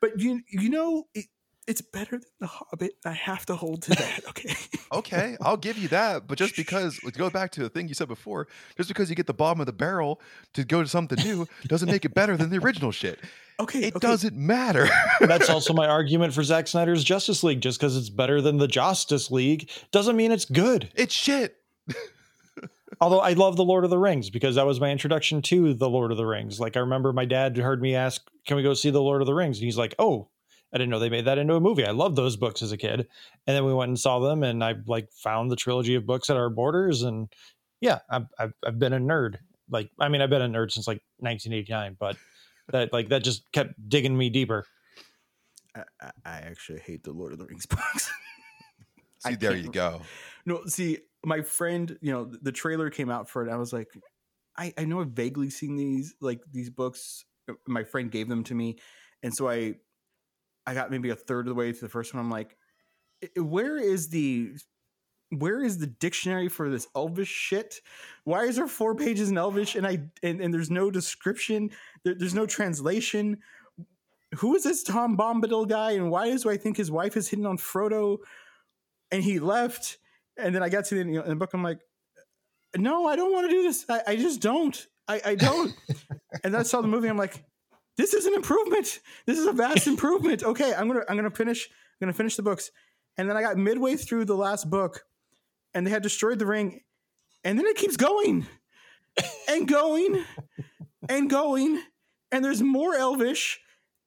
[0.00, 1.26] But you, you know, it,
[1.68, 2.94] it's better than the Hobbit.
[3.04, 4.20] I have to hold to that.
[4.28, 4.54] Okay.
[4.92, 6.28] okay, I'll give you that.
[6.28, 9.16] But just because, to go back to the thing you said before, just because you
[9.16, 10.20] get the bottom of the barrel
[10.54, 13.18] to go to something new doesn't make it better than the original shit.
[13.58, 13.80] Okay.
[13.80, 14.06] It okay.
[14.06, 14.88] doesn't matter.
[15.20, 17.60] That's also my argument for Zack Snyder's Justice League.
[17.60, 20.90] Just because it's better than the Justice League doesn't mean it's good.
[20.94, 21.56] it's shit.
[23.00, 25.88] Although I love the Lord of the Rings because that was my introduction to the
[25.88, 26.60] Lord of the Rings.
[26.60, 29.26] Like I remember my dad heard me ask, "Can we go see the Lord of
[29.26, 30.28] the Rings?" And he's like, "Oh,
[30.72, 31.84] I didn't know they made that into a movie.
[31.86, 33.00] I loved those books as a kid."
[33.46, 36.28] And then we went and saw them, and I like found the trilogy of books
[36.30, 37.28] at our borders, and
[37.80, 39.36] yeah, I've I've, I've been a nerd.
[39.70, 42.16] Like I mean, I've been a nerd since like 1989, but
[42.70, 44.66] that like that just kept digging me deeper.
[45.74, 48.10] I, I I actually hate the Lord of the Rings books.
[49.20, 50.02] See, I there can't- you go.
[50.46, 53.50] No, see, my friend, you know, the trailer came out for it.
[53.52, 53.88] I was like,
[54.56, 57.24] I, I know I've vaguely seen these like these books.
[57.48, 58.78] Uh, My friend gave them to me,
[59.22, 59.74] and so I,
[60.68, 62.22] I got maybe a third of the way to the first one.
[62.22, 62.56] I'm like,
[63.36, 64.52] where is the,
[65.30, 67.80] where is the dictionary for this Elvish shit?
[68.24, 71.70] Why is there four pages in Elvish and I and, and there's no description?
[72.04, 73.38] There, there's no translation.
[74.36, 77.28] Who is this Tom Bombadil guy, and why is do I think his wife is
[77.28, 78.18] hidden on Frodo?
[79.10, 79.98] And he left
[80.38, 81.52] and then I got to the, you know, in the book.
[81.52, 81.80] I'm like,
[82.76, 83.84] no, I don't want to do this.
[83.88, 84.86] I, I just don't.
[85.08, 85.74] I, I don't.
[86.44, 87.08] and then I saw the movie.
[87.08, 87.42] I'm like,
[87.98, 89.00] this is an improvement.
[89.26, 90.42] This is a vast improvement.
[90.42, 91.68] Okay, I'm gonna I'm gonna finish.
[91.68, 92.70] I'm gonna finish the books.
[93.18, 95.04] And then I got midway through the last book,
[95.74, 96.80] and they had destroyed the ring,
[97.44, 98.46] and then it keeps going,
[99.48, 100.24] and going,
[101.08, 101.82] and going,
[102.30, 103.60] and there's more Elvish,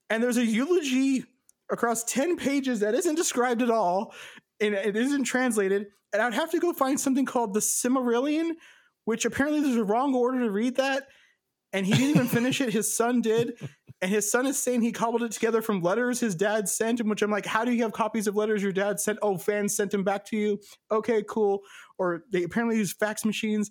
[0.09, 1.25] and there's a eulogy
[1.69, 4.13] across ten pages that isn't described at all,
[4.61, 5.87] and it isn't translated.
[6.13, 8.51] And I'd have to go find something called the Silmarillion,
[9.05, 11.07] which apparently there's a wrong order to read that.
[11.73, 12.73] And he didn't even finish it.
[12.73, 13.53] His son did.
[14.01, 17.07] And his son is saying he cobbled it together from letters his dad sent him,
[17.07, 19.19] which I'm like, how do you have copies of letters your dad sent?
[19.21, 20.59] Oh, fans sent them back to you.
[20.91, 21.61] Okay, cool.
[21.99, 23.69] Or they apparently use fax machines.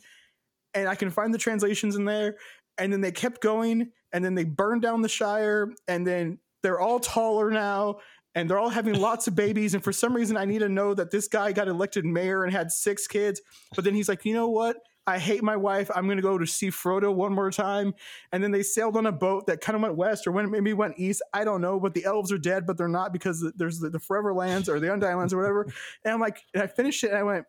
[0.73, 2.37] And I can find the translations in there.
[2.79, 3.91] And then they kept going.
[4.13, 5.73] And then they burned down the Shire.
[5.89, 7.97] And then they're all taller now
[8.35, 9.75] and they're all having lots of babies.
[9.75, 12.53] And for some reason, I need to know that this guy got elected mayor and
[12.53, 13.41] had six kids.
[13.75, 14.77] But then he's like, you know what?
[15.07, 15.91] I hate my wife.
[15.95, 17.95] I'm going to go to see Frodo one more time.
[18.33, 20.73] And then they sailed on a boat that kind of went west or went, maybe
[20.73, 21.23] went east.
[21.33, 21.81] I don't know.
[21.81, 24.79] But the elves are dead, but they're not because there's the, the Forever Lands or
[24.79, 25.67] the Undying Lands or whatever.
[26.05, 27.45] And I'm like, and I finished it and I went,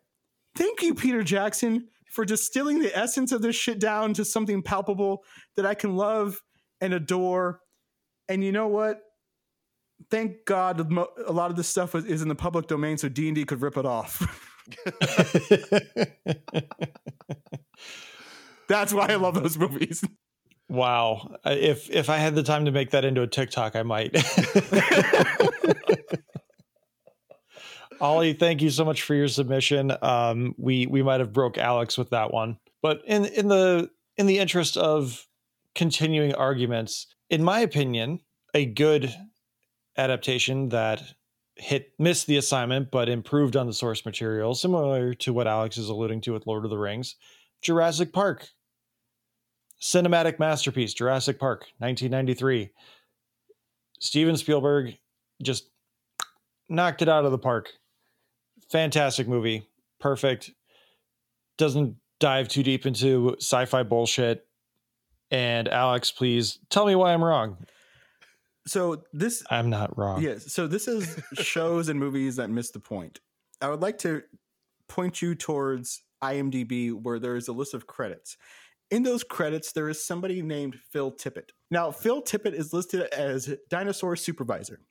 [0.56, 5.24] thank you, Peter Jackson, for distilling the essence of this shit down to something palpable
[5.56, 6.42] that I can love
[6.82, 7.62] and adore.
[8.28, 9.02] And you know what?
[10.10, 10.80] thank God
[11.26, 13.62] a lot of this stuff is in the public domain, so D and D could
[13.62, 14.48] rip it off.
[18.68, 20.04] That's why I love those movies.
[20.70, 21.36] Wow.
[21.46, 24.16] Uh, If if I had the time to make that into a TikTok, I might.
[28.00, 29.92] Ollie, thank you so much for your submission.
[30.02, 34.28] Um, we we might have broke Alex with that one, but in in the in
[34.28, 35.28] the interest of
[35.76, 38.22] continuing arguments, in my opinion,
[38.54, 39.14] a good
[39.98, 41.02] adaptation that
[41.62, 45.90] hit missed the assignment but improved on the source material, similar to what Alex is
[45.90, 47.16] alluding to with Lord of the Rings,
[47.62, 48.50] Jurassic Park.
[49.80, 52.70] Cinematic masterpiece Jurassic Park 1993
[54.00, 54.96] Steven Spielberg
[55.42, 55.70] just
[56.70, 57.70] knocked it out of the park.
[58.72, 59.68] Fantastic movie.
[60.00, 60.52] Perfect.
[61.58, 64.46] Doesn't dive too deep into sci-fi bullshit.
[65.32, 67.58] And Alex please tell me why I'm wrong
[68.68, 70.54] So this I'm not wrong Yes.
[70.54, 73.20] So this is shows and movies that miss the point.
[73.62, 74.24] I would like to
[74.88, 78.38] point you towards IMDb where there is a list of credits.
[78.90, 81.52] In those credits, there is somebody named Phil Tippett.
[81.70, 84.82] Now, Phil Tippett is listed as dinosaur supervisor.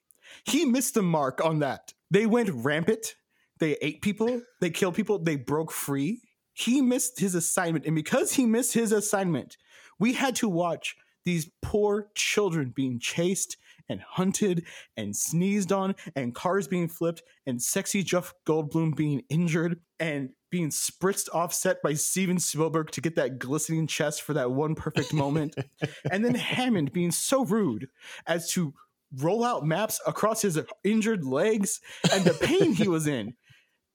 [0.44, 1.92] He missed the mark on that.
[2.10, 3.14] They went rampant.
[3.58, 4.40] They ate people.
[4.60, 5.18] They killed people.
[5.18, 6.22] They broke free.
[6.54, 7.84] He missed his assignment.
[7.84, 9.58] And because he missed his assignment,
[9.98, 10.96] we had to watch
[11.30, 13.56] these poor children being chased
[13.88, 14.64] and hunted
[14.96, 20.70] and sneezed on and cars being flipped and sexy Jeff Goldblum being injured and being
[20.70, 25.54] spritzed offset by Steven Spielberg to get that glistening chest for that one perfect moment.
[26.10, 27.86] and then Hammond being so rude
[28.26, 28.74] as to
[29.16, 31.80] roll out maps across his injured legs
[32.12, 33.34] and the pain he was in.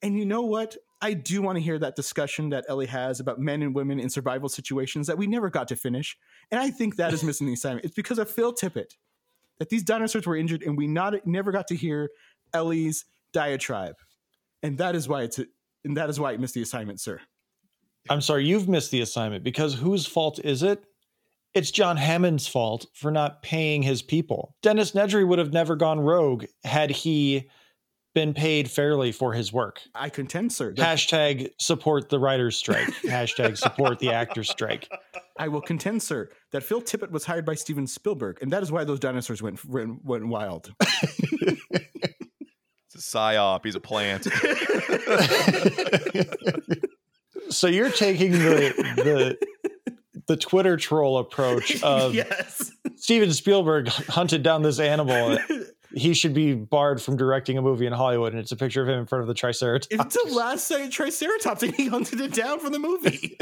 [0.01, 0.77] And you know what?
[1.01, 4.09] I do want to hear that discussion that Ellie has about men and women in
[4.09, 6.17] survival situations that we never got to finish.
[6.51, 7.85] And I think that is missing the assignment.
[7.85, 8.95] It's because of Phil Tippett
[9.59, 12.09] that these dinosaurs were injured and we not never got to hear
[12.53, 13.95] Ellie's diatribe.
[14.63, 15.39] And that is why it's
[15.83, 17.19] and that is why it missed the assignment, sir.
[18.09, 20.83] I'm sorry you've missed the assignment because whose fault is it
[21.53, 24.55] it's John Hammond's fault for not paying his people.
[24.61, 27.49] Dennis Nedry would have never gone rogue had he
[28.15, 29.79] been paid fairly for his work.
[29.93, 30.73] I contend, sir.
[30.73, 32.87] that- Hashtag support the writer's strike.
[33.03, 34.89] Hashtag support the actor's strike.
[35.37, 38.71] I will contend, sir, that Phil Tippett was hired by Steven Spielberg, and that is
[38.71, 40.73] why those dinosaurs went went, went wild.
[42.97, 43.65] It's a psyop.
[43.65, 44.23] He's a plant.
[47.49, 49.37] so you're taking the the
[50.27, 52.71] the Twitter troll approach of yes.
[52.95, 55.37] Steven Spielberg hunted down this animal.
[55.95, 58.89] He should be barred from directing a movie in Hollywood, and it's a picture of
[58.89, 59.87] him in front of the Triceratops.
[59.89, 63.37] It's the last sight of Triceratops, and he hunted it down for the movie.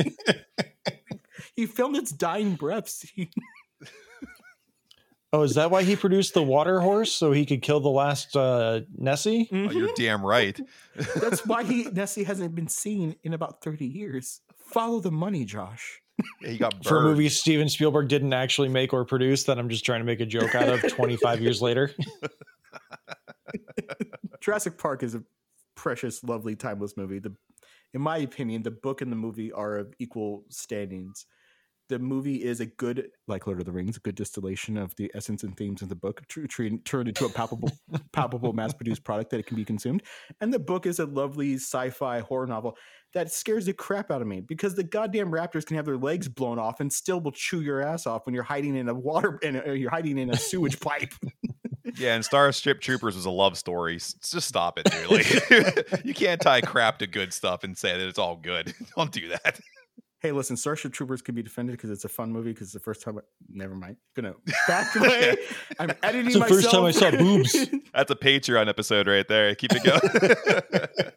[1.55, 3.31] he filmed its dying breath He-
[5.35, 8.35] Oh, is that why he produced the water horse so he could kill the last
[8.37, 9.49] uh, Nessie?
[9.51, 10.59] Oh, you're damn right.
[11.15, 14.41] That's why he Nessie hasn't been seen in about 30 years.
[14.55, 16.02] Follow the money, Josh.
[16.41, 16.85] He got burned.
[16.85, 20.05] For a movie Steven Spielberg didn't actually make or produce that I'm just trying to
[20.05, 21.91] make a joke out of 25 years later.
[24.41, 25.23] Jurassic Park is a
[25.75, 27.19] precious, lovely, timeless movie.
[27.19, 27.33] The,
[27.93, 31.25] in my opinion, the book and the movie are of equal standings.
[31.89, 35.11] The movie is a good, like Lord of the Rings, a good distillation of the
[35.13, 37.71] essence and themes of the book, tr- tr- turned into a palpable,
[38.13, 40.03] palpable, mass-produced product that it can be consumed.
[40.41, 42.77] And the book is a lovely sci-fi horror novel
[43.13, 46.27] that scares the crap out of me because the goddamn raptors can have their legs
[46.27, 49.39] blown off and still will chew your ass off when you're hiding in a water
[49.43, 51.13] and uh, you're hiding in a sewage pipe.
[51.97, 53.95] Yeah, and Starship Troopers was a love story.
[53.95, 55.11] Just stop it, dude.
[55.11, 58.73] Like, you can't tie crap to good stuff and say that it's all good.
[58.95, 59.59] Don't do that.
[60.23, 62.51] Hey, listen, Starship Troopers can be defended because it's a fun movie.
[62.51, 63.17] Because it's the first time.
[63.17, 63.97] I, never mind.
[64.15, 64.33] Gonna
[64.69, 65.35] back away.
[65.77, 66.61] I'm editing It's the myself.
[66.61, 67.51] first time I saw boobs.
[67.93, 69.53] That's a Patreon episode right there.
[69.53, 71.11] Keep it going.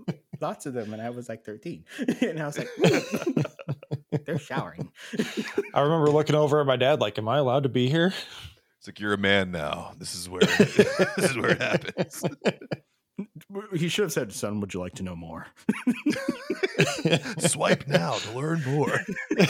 [0.40, 1.84] Lots of them, and I was like 13,
[2.20, 3.40] and I was like, "Hmm,
[4.24, 4.90] they're showering.
[5.72, 8.12] I remember looking over at my dad like, "Am I allowed to be here?"
[8.78, 9.92] it's like you're a man now.
[9.98, 10.78] This is where this
[11.18, 12.24] is where it happens.
[13.74, 15.46] He should have said, "Son, would you like to know more?"
[17.38, 19.00] Swipe now to learn more.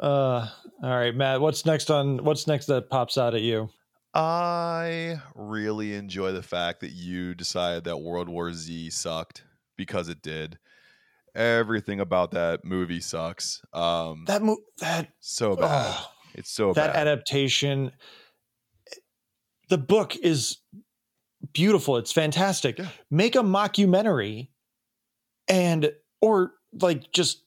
[0.00, 0.48] uh,
[0.82, 1.40] all right, Matt.
[1.40, 2.24] What's next on?
[2.24, 3.70] What's next that pops out at you?
[4.14, 9.44] I really enjoy the fact that you decided that World War Z sucked
[9.76, 10.58] because it did.
[11.34, 13.62] Everything about that movie sucks.
[13.72, 15.68] Um, That mo- that so bad.
[15.96, 16.88] oh, it's so bad.
[16.88, 17.06] that bad.
[17.08, 17.92] adaptation.
[19.68, 20.58] The book is
[21.52, 21.96] beautiful.
[21.96, 22.78] It's fantastic.
[22.78, 22.88] Yeah.
[23.10, 24.48] Make a mockumentary,
[25.48, 27.42] and or like just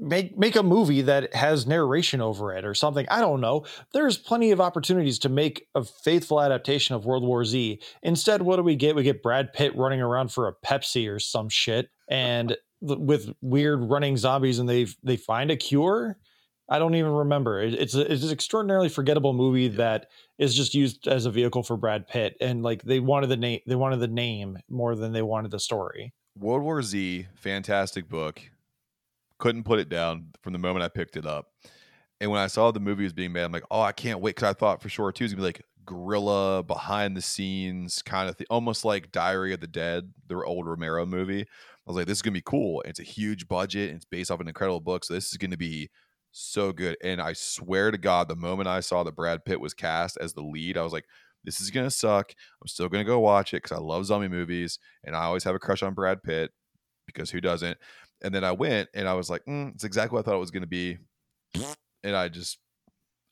[0.00, 3.06] make make a movie that has narration over it or something.
[3.10, 3.66] I don't know.
[3.92, 7.80] There's plenty of opportunities to make a faithful adaptation of World War Z.
[8.02, 8.96] Instead, what do we get?
[8.96, 13.90] We get Brad Pitt running around for a Pepsi or some shit, and with weird
[13.90, 16.16] running zombies and they they find a cure.
[16.70, 17.60] I don't even remember.
[17.60, 20.06] It's a, it's an extraordinarily forgettable movie that
[20.38, 23.60] is just used as a vehicle for Brad Pitt, and like they wanted the name,
[23.66, 26.14] they wanted the name more than they wanted the story.
[26.38, 28.40] World War Z, fantastic book.
[29.38, 31.48] Couldn't put it down from the moment I picked it up.
[32.20, 34.36] And when I saw the movie was being made, I'm like, oh, I can't wait.
[34.36, 38.28] Cause I thought for sure too, it's gonna be like guerrilla, behind the scenes kind
[38.28, 41.42] of thing, almost like Diary of the Dead, the old Romero movie.
[41.42, 41.46] I
[41.86, 42.82] was like, this is gonna be cool.
[42.82, 45.04] It's a huge budget, and it's based off an incredible book.
[45.04, 45.90] So this is gonna be
[46.32, 46.96] so good.
[47.02, 50.32] And I swear to God, the moment I saw that Brad Pitt was cast as
[50.32, 51.06] the lead, I was like,
[51.44, 52.32] this is gonna suck.
[52.60, 55.54] I'm still gonna go watch it because I love zombie movies, and I always have
[55.54, 56.50] a crush on Brad Pitt
[57.06, 57.78] because who doesn't?
[58.22, 60.40] And then I went and I was like, mm, it's exactly what I thought it
[60.40, 60.98] was gonna be,
[62.04, 62.58] and I just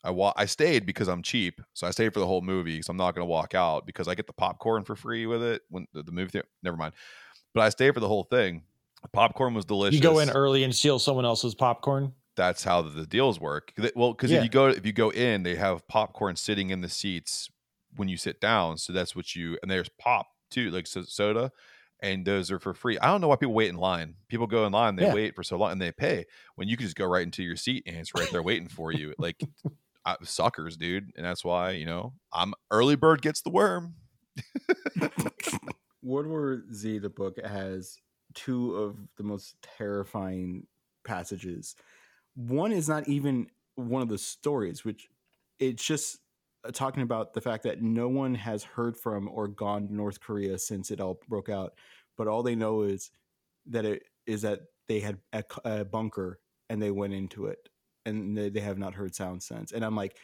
[0.03, 2.81] I wa- I stayed because I'm cheap, so I stayed for the whole movie.
[2.81, 5.61] So I'm not gonna walk out because I get the popcorn for free with it
[5.69, 6.31] when the, the movie.
[6.31, 6.47] Theater.
[6.63, 6.93] Never mind,
[7.53, 8.63] but I stayed for the whole thing.
[9.03, 9.95] The popcorn was delicious.
[9.95, 12.13] You go in early and steal someone else's popcorn.
[12.39, 13.73] That's how the, the deals work.
[13.95, 14.37] Well, because Yeah.
[14.37, 17.49] if you go if you go in, they have popcorn sitting in the seats
[17.97, 18.77] when you sit down.
[18.77, 21.51] So that's what you and there's pop too, like so, soda,
[22.01, 22.97] and those are for free.
[22.99, 24.15] I don't know why people wait in line.
[24.29, 25.13] People go in line, they Yeah.
[25.13, 26.25] wait for so long, and they pay
[26.55, 28.91] when you can just go right into your seat and it's right there waiting for
[28.93, 29.13] you.
[29.17, 29.41] Like
[30.05, 33.95] I, suckers, dude, and that's why you know I'm early bird gets the worm.
[36.01, 37.97] World War Z, the book, has
[38.33, 40.65] two of the most terrifying
[41.03, 41.75] passages.
[42.47, 45.09] One is not even one of the stories, which
[45.59, 46.19] it's just
[46.63, 50.21] uh, talking about the fact that no one has heard from or gone to North
[50.21, 51.73] Korea since it all broke out,
[52.17, 53.11] but all they know is
[53.65, 55.19] that it is that they had
[55.65, 57.69] a bunker and they went into it,
[58.05, 59.73] and they, they have not heard sound since.
[59.73, 60.15] And I'm like,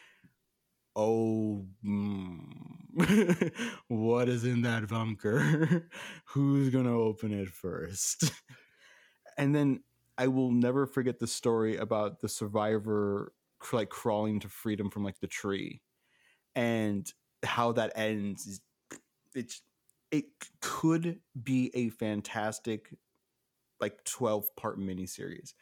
[0.95, 3.51] oh, mm,
[3.89, 5.89] what is in that bunker?
[6.27, 8.31] Who's gonna open it first?
[9.37, 9.81] and then
[10.17, 13.33] I will never forget the story about the survivor
[13.73, 15.81] like crawling to freedom from like the tree,
[16.55, 17.11] and
[17.43, 18.61] how that ends.
[19.33, 19.61] It's
[20.11, 20.25] it
[20.61, 22.93] could be a fantastic
[23.81, 25.53] like 12 part miniseries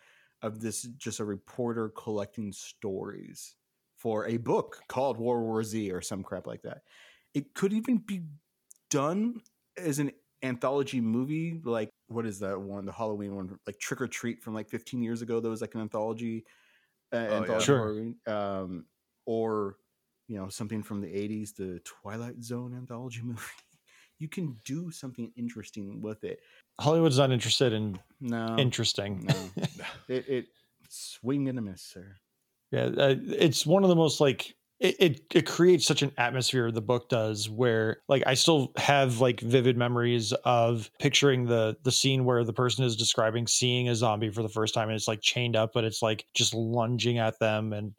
[0.41, 3.55] of this just a reporter collecting stories
[3.95, 6.81] for a book called World War Z or some crap like that.
[7.33, 8.23] It could even be
[8.91, 9.41] done
[9.77, 10.11] as an
[10.43, 14.53] anthology movie, like what is that one, the Halloween one, like Trick or Treat from
[14.53, 15.39] like 15 years ago.
[15.39, 16.45] That was like an anthology,
[17.13, 17.33] uh, yeah.
[17.37, 18.13] anthology Sure.
[18.27, 18.85] Um,
[19.25, 19.77] or
[20.27, 23.41] you know something from the 80s, the Twilight Zone anthology movie.
[24.19, 26.39] You can do something interesting with it.
[26.79, 29.25] Hollywood's not interested in No, interesting.
[29.25, 29.63] no,
[30.07, 30.45] it, it
[30.89, 32.15] swing and a miss, sir.
[32.71, 36.69] Yeah, uh, it's one of the most like it, it it creates such an atmosphere
[36.69, 41.91] the book does where like I still have like vivid memories of picturing the the
[41.91, 45.07] scene where the person is describing seeing a zombie for the first time and it's
[45.07, 47.95] like chained up but it's like just lunging at them and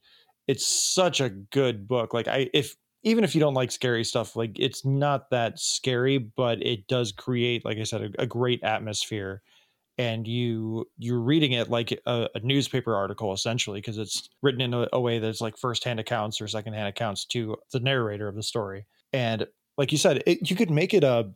[0.46, 2.12] it's such a good book.
[2.12, 6.18] Like I if even if you don't like scary stuff like it's not that scary
[6.18, 9.42] but it does create like I said a, a great atmosphere
[9.98, 14.74] and you you're reading it like a, a newspaper article essentially because it's written in
[14.74, 18.42] a, a way that's like firsthand accounts or secondhand accounts to the narrator of the
[18.42, 18.86] story.
[19.12, 19.46] And
[19.78, 21.30] like you said it, you could make it a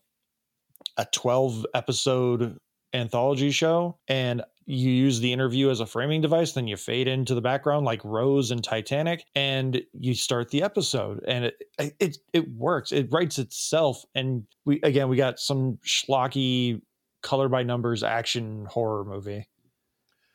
[0.96, 2.56] a 12 episode
[2.94, 7.34] anthology show and you use the interview as a framing device then you fade into
[7.34, 11.20] the background like rose and titanic and you start the episode.
[11.26, 12.92] And it it, it works.
[12.92, 16.80] It writes itself and we again we got some schlocky
[17.22, 19.46] color by numbers action horror movie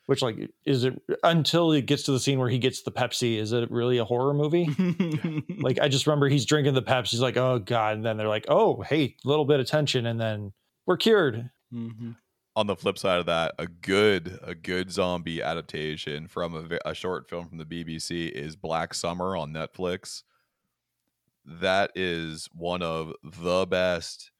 [0.06, 3.38] which like is it until it gets to the scene where he gets the pepsi
[3.38, 4.68] is it really a horror movie
[5.60, 8.28] like i just remember he's drinking the pepsi he's like oh god and then they're
[8.28, 10.52] like oh hey a little bit of tension and then
[10.86, 12.16] we're cured Mhm.
[12.54, 16.94] on the flip side of that, a good a good zombie adaptation from a, a
[16.94, 20.22] short film from the BBC is Black Summer on Netflix.
[21.44, 24.30] That is one of the best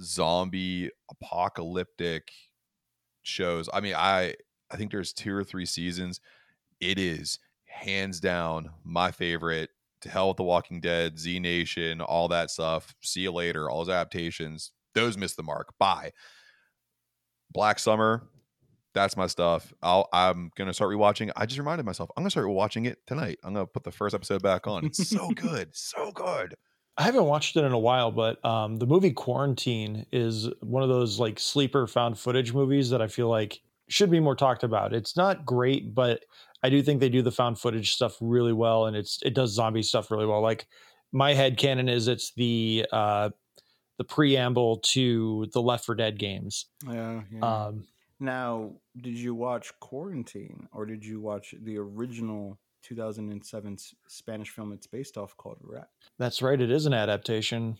[0.00, 2.30] zombie apocalyptic
[3.22, 3.68] shows.
[3.72, 4.34] I mean, I
[4.70, 6.20] I think there's two or three seasons.
[6.80, 9.70] It is hands down my favorite.
[10.02, 12.94] To hell with the Walking Dead, Z Nation, all that stuff.
[13.02, 13.68] See you later.
[13.68, 15.74] All those adaptations, those missed the mark.
[15.76, 16.12] Bye.
[17.50, 18.22] Black Summer,
[18.94, 19.72] that's my stuff.
[19.82, 21.30] I'll, I'm gonna start rewatching.
[21.36, 23.38] I just reminded myself I'm gonna start watching it tonight.
[23.42, 24.84] I'm gonna put the first episode back on.
[24.84, 26.54] It's so good, so good.
[26.98, 30.88] I haven't watched it in a while, but um, the movie Quarantine is one of
[30.88, 34.92] those like sleeper found footage movies that I feel like should be more talked about.
[34.92, 36.24] It's not great, but
[36.64, 39.52] I do think they do the found footage stuff really well, and it's it does
[39.52, 40.42] zombie stuff really well.
[40.42, 40.66] Like
[41.12, 43.30] my head canon is it's the uh,
[43.98, 46.66] the preamble to the Left 4 Dead games.
[46.84, 47.40] Yeah, yeah.
[47.66, 47.86] Um,
[48.18, 54.72] Now, did you watch Quarantine or did you watch the original 2007 s- Spanish film
[54.72, 55.88] it's based off called Rat?
[56.18, 56.60] That's right.
[56.60, 57.78] It is an adaptation.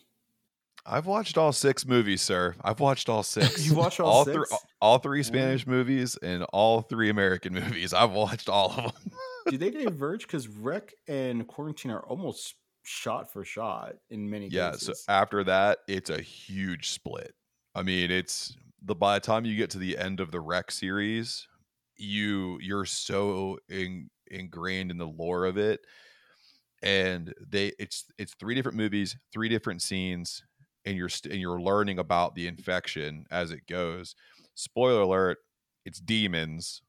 [0.87, 2.55] I've watched all six movies, sir.
[2.63, 3.67] I've watched all six.
[3.69, 4.65] You watched all thr- six?
[4.81, 7.93] all three Spanish movies and all three American movies.
[7.93, 9.13] I've watched all of them.
[9.51, 10.23] Do they diverge?
[10.23, 14.71] Because REC and Quarantine are almost shot for shot in many yeah.
[14.71, 14.89] cases.
[14.89, 14.95] Yeah.
[14.95, 17.35] So after that, it's a huge split.
[17.75, 20.71] I mean, it's the by the time you get to the end of the REC
[20.71, 21.47] series,
[21.97, 25.81] you you're so in, ingrained in the lore of it,
[26.83, 30.45] and they it's it's three different movies, three different scenes,
[30.85, 34.15] and you're st- and you're learning about the infection as it goes.
[34.55, 35.39] Spoiler alert:
[35.85, 36.83] it's demons,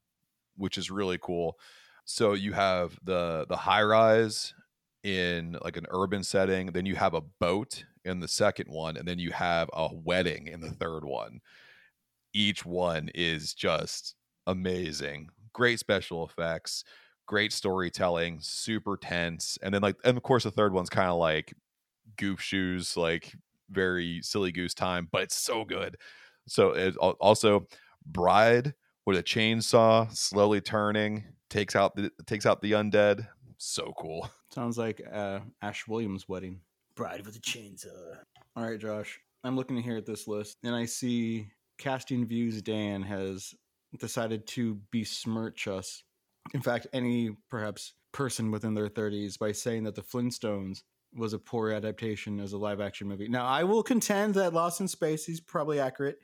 [0.56, 1.58] which is really cool.
[2.04, 4.54] So you have the the high rise
[5.02, 9.08] in like an urban setting, then you have a boat in the second one, and
[9.08, 11.40] then you have a wedding in the third one.
[12.32, 14.14] Each one is just
[14.46, 15.30] amazing.
[15.52, 16.84] Great special effects,
[17.30, 19.56] great storytelling, super tense.
[19.62, 21.54] And then like and of course the third one's kind of like
[22.16, 23.32] goof shoes, like
[23.70, 25.96] very silly goose time, but it's so good.
[26.48, 27.68] So it also
[28.04, 28.74] Bride
[29.06, 33.28] with a chainsaw slowly turning takes out the takes out the undead.
[33.58, 34.28] So cool.
[34.52, 36.60] Sounds like uh, Ash Williams' wedding.
[36.96, 38.16] Bride with a chainsaw.
[38.56, 39.20] All right, Josh.
[39.44, 41.46] I'm looking here at this list, and I see
[41.78, 43.54] Casting Views Dan has
[44.00, 46.02] decided to besmirch us.
[46.54, 50.82] In fact, any perhaps person within their 30s by saying that the Flintstones
[51.14, 53.28] was a poor adaptation as a live action movie.
[53.28, 56.18] Now, I will contend that Lost in Space is probably accurate.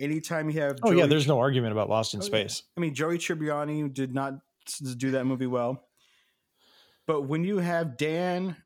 [0.00, 2.28] Anytime you have Oh yeah, Joey there's no argument about Lost in Oh, yeah.
[2.28, 2.62] Space.
[2.76, 4.34] I mean, Joey Tribbiani did not
[4.96, 5.88] do that movie well.
[7.06, 8.56] But when you have Dan,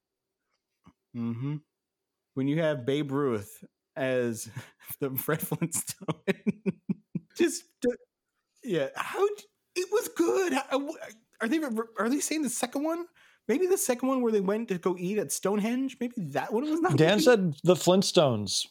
[1.14, 1.56] hmm
[2.34, 3.62] when you have Babe Ruth
[3.96, 4.48] as
[5.00, 6.06] the Fred Flintstone,
[7.36, 7.64] just
[8.64, 9.26] yeah, how
[9.74, 10.52] it was good.
[10.54, 10.80] Uh,
[11.40, 11.60] are they
[11.98, 13.06] are they saying the second one?
[13.48, 15.96] Maybe the second one where they went to go eat at Stonehenge.
[16.00, 16.96] Maybe that one was not.
[16.96, 17.24] Dan good?
[17.24, 18.66] said the Flintstones.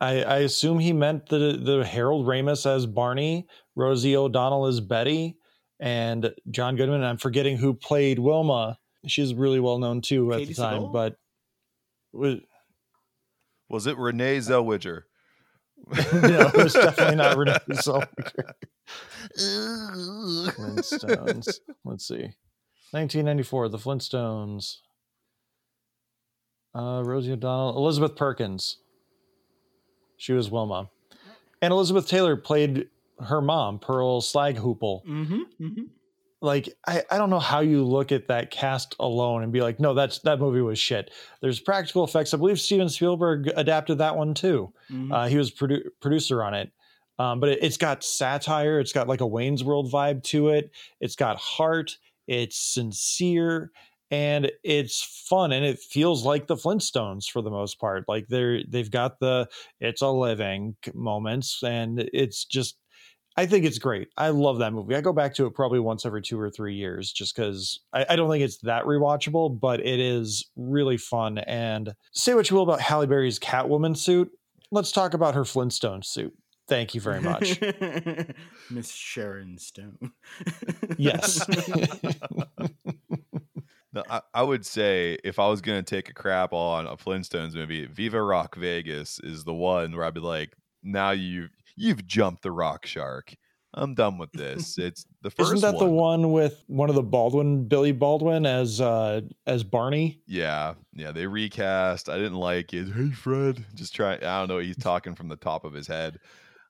[0.00, 5.36] I, I assume he meant the the Harold Ramis as Barney, Rosie O'Donnell as Betty,
[5.80, 7.02] and John Goodman.
[7.02, 8.78] I'm forgetting who played Wilma.
[9.06, 10.92] She's really well known too at Katie the time, Sagal?
[10.92, 11.16] but
[12.12, 12.36] was,
[13.68, 15.02] Was it Renee Zellweger?
[16.14, 18.52] no, it was definitely not Renee Zellweger.
[20.52, 21.60] Flintstones.
[21.84, 22.32] Let's see.
[22.92, 24.76] 1994, The Flintstones.
[26.74, 28.78] Uh, Rosie O'Donnell, Elizabeth Perkins.
[30.16, 30.90] She was Wilma,
[31.62, 32.88] and Elizabeth Taylor played
[33.20, 35.04] her mom, Pearl Slaghoople.
[35.04, 35.88] Mhm, mhm.
[36.44, 39.80] Like, I, I don't know how you look at that cast alone and be like,
[39.80, 41.10] no, that's that movie was shit.
[41.40, 42.34] There's practical effects.
[42.34, 44.72] I believe Steven Spielberg adapted that one too.
[44.90, 45.12] Mhm.
[45.12, 46.70] Uh, he was produ- producer on it.
[47.18, 48.78] Um, but it, it's got satire.
[48.80, 50.70] It's got like a Wayne's World vibe to it.
[51.00, 51.96] It's got heart.
[52.26, 53.70] It's sincere
[54.10, 58.04] and it's fun and it feels like the Flintstones for the most part.
[58.06, 59.48] Like they're they've got the
[59.80, 62.76] it's a living moments and it's just
[63.36, 64.08] I think it's great.
[64.16, 64.94] I love that movie.
[64.94, 68.06] I go back to it probably once every two or three years just because I,
[68.10, 71.38] I don't think it's that rewatchable, but it is really fun.
[71.38, 74.30] And say what you will about Halle Berry's Catwoman suit.
[74.70, 76.32] Let's talk about her Flintstone suit.
[76.68, 77.60] Thank you very much.
[78.70, 80.12] Miss Sharon Stone.
[80.96, 81.44] yes.
[83.94, 87.54] No, I, I would say if I was gonna take a crap on a Flintstones
[87.54, 92.42] movie, Viva Rock Vegas is the one where I'd be like, now you you've jumped
[92.42, 93.34] the rock shark.
[93.76, 94.78] I'm done with this.
[94.84, 98.80] It's the 1st Isn't that the one with one of the Baldwin, Billy Baldwin as
[98.80, 100.20] uh as Barney?
[100.26, 101.12] Yeah, yeah.
[101.12, 102.08] They recast.
[102.08, 102.92] I didn't like it.
[102.92, 104.14] Hey Fred, just try.
[104.14, 104.58] I don't know.
[104.58, 106.18] He's talking from the top of his head.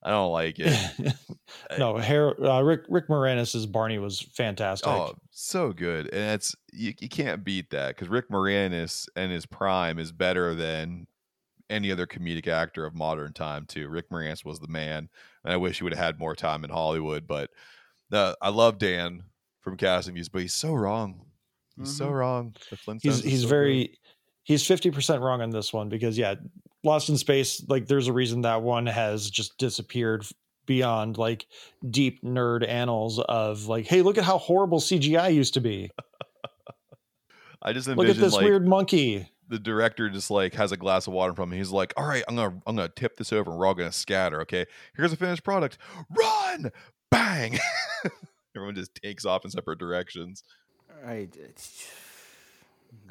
[0.03, 1.15] I don't like it.
[1.79, 4.87] no, Har- uh, Rick Rick Moranis as Barney was fantastic.
[4.87, 9.47] Oh, so good, and it's you, you can't beat that because Rick Moranis and his
[9.47, 11.07] prime is better than
[11.71, 13.67] any other comedic actor of modern time.
[13.67, 15.09] Too, Rick Moranis was the man,
[15.45, 17.27] and I wish he would have had more time in Hollywood.
[17.27, 17.51] But
[18.13, 19.25] uh, I love Dan
[19.61, 21.23] from Casting Views, but he's so wrong.
[21.77, 22.15] He's so Mhm.
[22.15, 22.57] wrong.
[22.71, 23.99] The he's he's so very
[24.45, 26.35] he's 50% wrong on this one because yeah,
[26.85, 30.25] Lost in Space like there's a reason that one has just disappeared
[30.67, 31.47] beyond like
[31.91, 35.91] deep nerd annals of like hey, look at how horrible CGI used to be.
[37.63, 39.27] I just Look at this like weird monkey.
[39.49, 41.59] The director just like has a glass of water from him.
[41.59, 43.93] He's like, "All right, I'm gonna I'm gonna tip this over, and we're all gonna
[43.93, 44.41] scatter.
[44.43, 44.67] Okay,
[44.97, 45.79] here's a finished product.
[46.11, 46.71] Run,
[47.11, 47.59] bang!"
[48.57, 50.45] Everyone just takes off in separate directions.
[51.05, 51.29] I,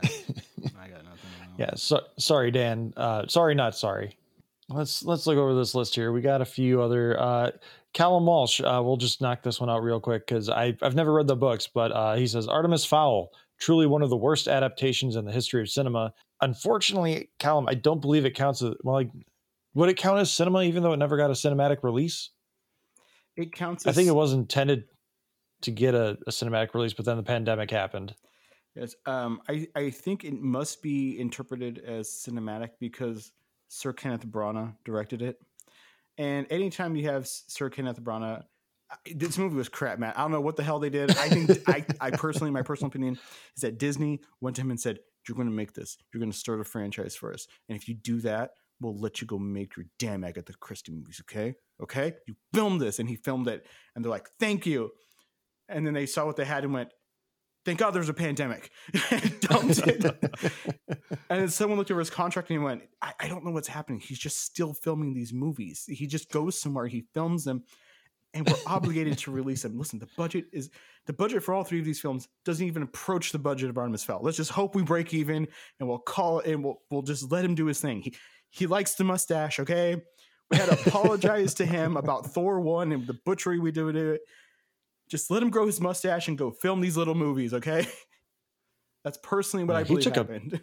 [0.04, 0.08] I
[0.88, 1.30] got nothing.
[1.58, 2.94] Yeah, so, sorry Dan.
[2.96, 4.18] Uh sorry not sorry.
[4.70, 6.12] Let's let's look over this list here.
[6.12, 7.52] We got a few other uh
[7.94, 11.28] Callum Walsh, uh, we'll just knock this one out real quick because I've never read
[11.28, 13.32] the books, but uh, he says Artemis Fowl,
[13.64, 16.14] truly one of the worst adaptations in the history of cinema.
[16.42, 18.96] Unfortunately, Callum, I don't believe it counts as well.
[18.96, 19.10] Like,
[19.74, 22.32] would it count as cinema even though it never got a cinematic release?
[23.38, 23.88] It counts.
[23.88, 24.84] I think it was intended
[25.62, 28.14] to get a, a cinematic release, but then the pandemic happened.
[28.76, 33.32] Yes, um, I I think it must be interpreted as cinematic because
[33.70, 35.40] Sir Kenneth Branagh directed it,
[36.18, 38.44] and anytime you have Sir Kenneth Branagh,
[39.14, 40.14] this movie was crap, man.
[40.16, 41.12] I don't know what the hell they did.
[41.12, 43.20] I think I I personally, my personal opinion
[43.56, 45.98] is that Disney went to him and said, "You're going to make this.
[46.14, 49.22] You're going to start a franchise for us, and if you do that." We'll let
[49.22, 51.56] you go make your damn Agatha Christie movies, okay?
[51.82, 52.16] Okay?
[52.28, 53.66] You film this, and he filmed it,
[53.96, 54.92] and they're like, "Thank you,"
[55.70, 56.90] and then they saw what they had and went,
[57.66, 58.72] thank God there's a pandemic.
[59.12, 60.04] and dumped it.
[61.30, 63.68] and then someone looked over his contract and he went, I, I don't know what's
[63.68, 64.00] happening.
[64.00, 65.86] He's just still filming these movies.
[65.88, 67.64] He just goes somewhere, he films them,
[68.34, 69.78] and we're obligated to release them.
[69.78, 70.70] Listen, the budget is
[71.06, 74.04] the budget for all three of these films doesn't even approach the budget of Artemis
[74.04, 74.22] Fowl.
[74.24, 75.48] Let's just hope we break even
[75.80, 78.02] and we'll call it and we'll we'll just let him do his thing.
[78.02, 78.16] He
[78.50, 80.02] he likes the mustache, okay?
[80.52, 84.12] We had to apologize to him about Thor 1 and the butchery we do to
[84.14, 84.22] it
[85.10, 87.86] just let him grow his mustache and go film these little movies, okay?
[89.04, 90.62] That's personally what Yeah, I he believe took a- happened.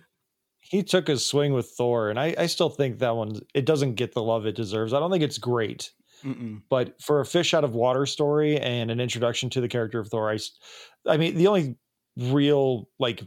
[0.62, 3.94] He took his swing with Thor, and I, I still think that one it doesn't
[3.94, 4.92] get the love it deserves.
[4.92, 5.90] I don't think it's great,
[6.24, 6.62] Mm-mm.
[6.68, 10.08] but for a fish out of water story and an introduction to the character of
[10.08, 10.38] Thor, I,
[11.06, 11.76] I mean, the only
[12.16, 13.22] real like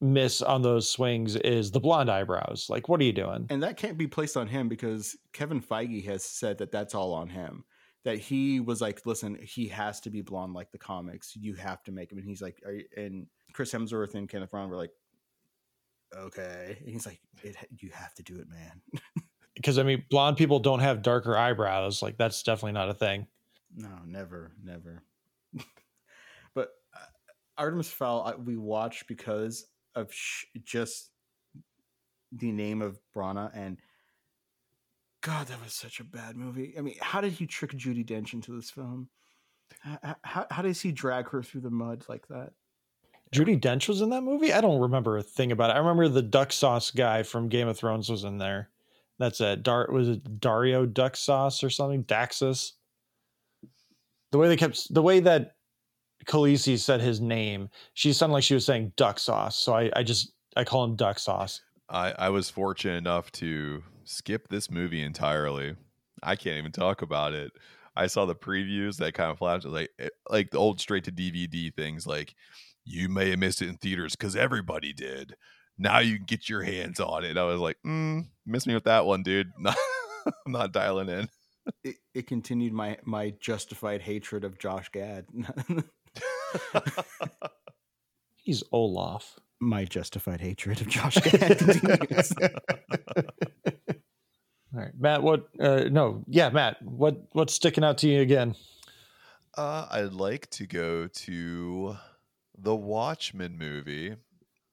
[0.00, 2.66] miss on those swings is the blonde eyebrows.
[2.68, 3.46] Like, what are you doing?
[3.50, 7.12] And that can't be placed on him because Kevin Feige has said that that's all
[7.12, 7.64] on him.
[8.04, 11.34] That he was like, listen, he has to be blonde like the comics.
[11.34, 12.18] You have to make him.
[12.18, 14.92] And he's like, Are you, and Chris Hemsworth and Kenneth Branagh were like,
[16.16, 16.76] okay.
[16.80, 18.80] And he's like, it, you have to do it, man.
[19.58, 22.00] Because I mean, blonde people don't have darker eyebrows.
[22.00, 23.26] Like, that's definitely not a thing.
[23.74, 25.02] No, never, never.
[26.54, 27.06] but uh,
[27.56, 31.10] Artemis Fowl, I, we watched because of sh- just
[32.30, 33.78] the name of Branagh, and
[35.22, 36.74] God, that was such a bad movie.
[36.78, 39.08] I mean, how did he trick Judi Dench into this film?
[39.80, 42.52] How, how, how does he drag her through the mud like that?
[43.32, 44.52] Judi Dench was in that movie.
[44.52, 45.74] I don't remember a thing about it.
[45.74, 48.70] I remember the duck sauce guy from Game of Thrones was in there.
[49.18, 52.04] That's a Dart was it Dario Duck Sauce or something?
[52.04, 52.72] Daxos.
[54.30, 55.56] The way they kept the way that
[56.26, 59.58] Khaleesi said his name, she sounded like she was saying duck sauce.
[59.58, 61.62] So I, I just I call him duck sauce.
[61.88, 65.74] I, I was fortunate enough to skip this movie entirely.
[66.22, 67.52] I can't even talk about it.
[67.96, 71.12] I saw the previews that kind of flashed like eh, like the old straight to
[71.12, 72.34] DVD things like
[72.84, 75.34] you may have missed it in theaters because everybody did.
[75.78, 77.36] Now you can get your hands on it.
[77.36, 79.52] I was like, mm, miss me with that one, dude.
[79.66, 81.28] I'm not dialing in.
[81.84, 85.26] It, it continued my my justified hatred of Josh Gad.
[88.36, 89.38] He's Olaf.
[89.60, 92.32] my justified hatred of Josh Gad continues.
[94.74, 95.22] All right, Matt.
[95.22, 95.48] What?
[95.60, 96.82] Uh, no, yeah, Matt.
[96.82, 97.22] What?
[97.32, 98.54] What's sticking out to you again?
[99.56, 101.96] Uh, I'd like to go to
[102.56, 104.16] the Watchmen movie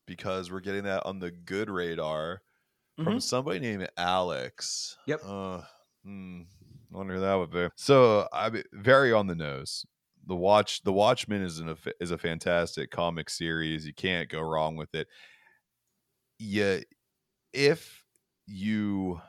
[0.06, 2.42] because we're getting that on the good radar
[3.04, 4.98] from somebody named Alex.
[5.06, 5.22] Yep.
[5.26, 5.62] Uh,
[6.04, 6.42] hmm,
[6.92, 7.68] wonder who that would be.
[7.76, 9.86] So I mean, very on the nose.
[10.28, 13.86] The watch, the Watchmen is an is a fantastic comic series.
[13.86, 15.08] You can't go wrong with it.
[16.40, 16.80] Yeah,
[17.54, 18.04] if
[18.48, 19.22] you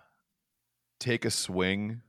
[0.98, 2.00] take a swing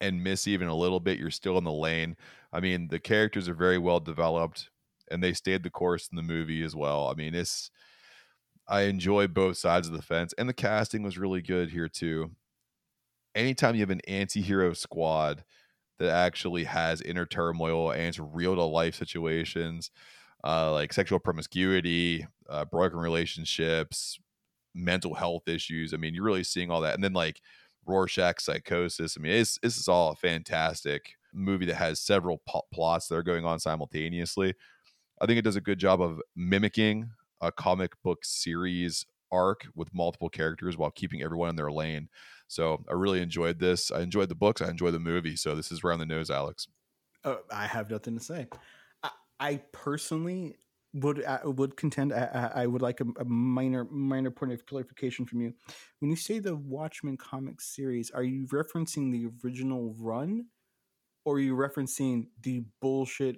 [0.00, 2.16] and miss even a little bit, you're still in the lane.
[2.52, 4.70] I mean, the characters are very well developed
[5.10, 7.08] and they stayed the course in the movie as well.
[7.08, 7.70] I mean, it's
[8.68, 12.32] I enjoy both sides of the fence and the casting was really good here too.
[13.34, 15.44] Anytime you have an anti-hero squad
[15.98, 19.90] that actually has inner turmoil and it's real to life situations,
[20.44, 24.18] uh, like sexual promiscuity, uh, broken relationships,
[24.74, 25.94] mental health issues.
[25.94, 26.94] I mean, you're really seeing all that.
[26.94, 27.40] And then like
[27.86, 29.16] Rorschach psychosis.
[29.16, 32.42] I mean, this is all a fantastic movie that has several
[32.72, 34.54] plots that are going on simultaneously.
[35.20, 37.10] I think it does a good job of mimicking
[37.40, 42.08] a comic book series arc with multiple characters while keeping everyone in their lane.
[42.48, 43.90] So I really enjoyed this.
[43.90, 44.62] I enjoyed the books.
[44.62, 45.36] I enjoyed the movie.
[45.36, 46.68] So this is round the nose, Alex.
[47.24, 48.46] Oh, I have nothing to say.
[49.02, 49.10] I,
[49.40, 50.56] I personally
[50.94, 52.12] would I would contend.
[52.12, 55.52] I, I would like a, a minor minor point of clarification from you.
[55.98, 60.46] When you say the Watchmen comics series, are you referencing the original run,
[61.26, 63.36] or are you referencing the bullshit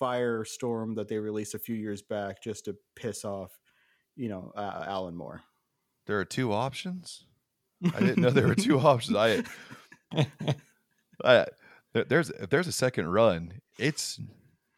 [0.00, 3.50] firestorm that they released a few years back just to piss off,
[4.16, 5.42] you know, uh, Alan Moore?
[6.06, 7.24] There are two options.
[7.94, 9.16] I didn't know there were two options.
[9.16, 9.42] I,
[10.16, 10.24] I
[11.24, 11.46] there
[11.92, 14.20] There- There's if there's a second run, it's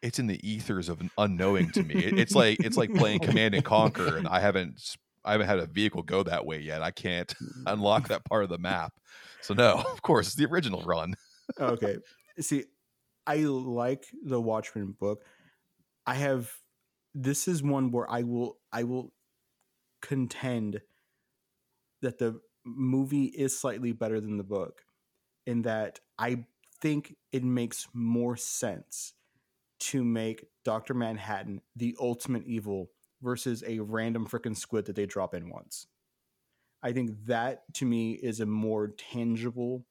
[0.01, 1.95] it's in the ethers of unknowing to me.
[1.95, 5.59] It- It's like it's like playing Command and Conquer, and I haven't I haven't had
[5.59, 6.81] a vehicle go that way yet.
[6.81, 7.33] I can't
[7.67, 8.93] unlock that part of the map.
[9.41, 11.13] So no, of course, it's the original run.
[11.59, 11.97] okay.
[12.41, 12.65] See,
[13.27, 15.23] I like the Watchmen book.
[16.05, 16.51] I have
[17.13, 19.13] this is one where I will I will
[20.01, 20.81] contend
[22.01, 24.81] that the movie is slightly better than the book
[25.45, 26.45] in that I
[26.81, 29.13] think it makes more sense
[29.79, 30.93] to make Dr.
[30.93, 32.89] Manhattan the ultimate evil
[33.21, 35.87] versus a random freaking squid that they drop in once.
[36.83, 39.85] I think that to me is a more tangible,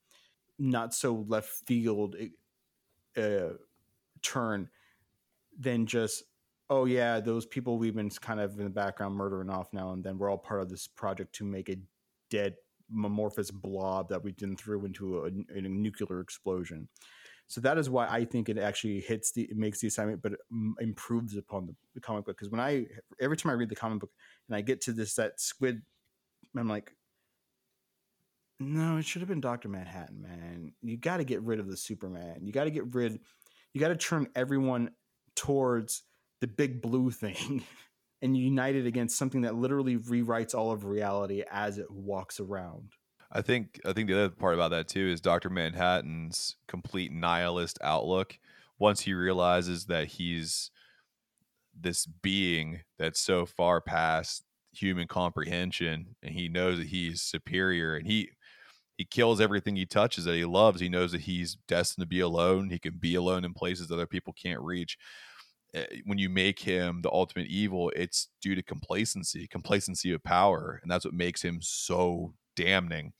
[0.58, 2.16] not so left field
[3.16, 3.54] uh,
[4.22, 4.68] turn
[5.58, 6.24] than just
[6.68, 10.04] oh yeah those people we've been kind of in the background murdering off now and
[10.04, 11.76] then we're all part of this project to make a
[12.30, 12.54] dead
[13.04, 16.88] amorphous blob that we then threw into a, a nuclear explosion.
[17.46, 20.34] So that is why i think it actually hits the it makes the assignment but
[20.80, 22.36] improves upon the, the comic book.
[22.36, 22.86] Because when i
[23.20, 24.10] every time i read the comic book
[24.48, 25.82] and i get to this that squid
[26.56, 26.92] i'm like
[28.60, 30.72] no, it should have been Doctor Manhattan, man.
[30.82, 32.40] You got to get rid of the Superman.
[32.42, 33.18] You got to get rid.
[33.72, 34.90] You got to turn everyone
[35.34, 36.02] towards
[36.42, 37.64] the big blue thing,
[38.22, 42.92] and unite it against something that literally rewrites all of reality as it walks around.
[43.32, 47.78] I think I think the other part about that too is Doctor Manhattan's complete nihilist
[47.82, 48.38] outlook.
[48.78, 50.70] Once he realizes that he's
[51.78, 58.06] this being that's so far past human comprehension, and he knows that he's superior, and
[58.06, 58.30] he
[59.00, 60.78] he kills everything he touches that he loves.
[60.78, 62.68] He knows that he's destined to be alone.
[62.68, 64.98] He can be alone in places that other people can't reach.
[65.72, 70.80] Eh, When you make him the ultimate evil, it's due to complacency, complacency of power,
[70.82, 73.14] and that's what makes him so damning.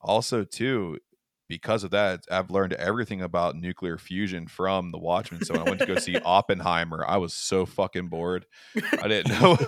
[0.00, 0.98] Also, too,
[1.50, 5.44] because of that, I've learned everything about nuclear fusion from the Watchmen.
[5.44, 8.46] So when I went to go see Oppenheimer, I was so fucking bored.
[9.02, 9.58] I didn't know.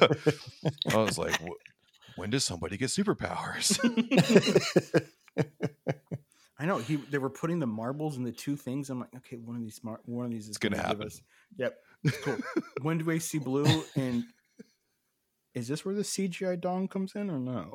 [0.93, 1.61] I was like, "Wh-
[2.17, 3.79] when does somebody get superpowers?
[6.59, 6.97] I know he.
[6.97, 8.89] They were putting the marbles in the two things.
[8.91, 10.01] I'm like, okay, one of these smart.
[10.05, 11.07] One of these is It's gonna give happen.
[11.07, 11.21] us-
[11.59, 11.75] Yep,
[12.23, 12.37] cool.
[12.83, 13.85] when do we see blue?
[13.97, 14.25] And
[15.55, 17.75] is this where the CGI dong comes in or no?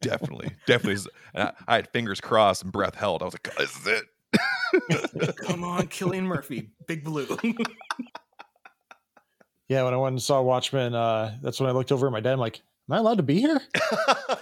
[0.00, 1.02] definitely, definitely.
[1.34, 3.22] And I, I had fingers crossed and breath held.
[3.22, 5.36] I was like, this is it.
[5.46, 7.26] Come on, Cillian Murphy, big blue.
[9.68, 12.20] Yeah, when I went and saw Watchmen, uh, that's when I looked over at my
[12.20, 12.32] dad.
[12.32, 13.60] I'm like, "Am I allowed to be here?"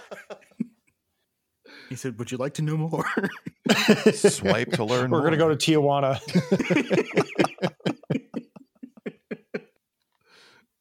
[1.89, 3.05] he said, "Would you like to know more?"
[4.13, 5.11] Swipe to learn.
[5.11, 6.19] We're gonna go to Tijuana.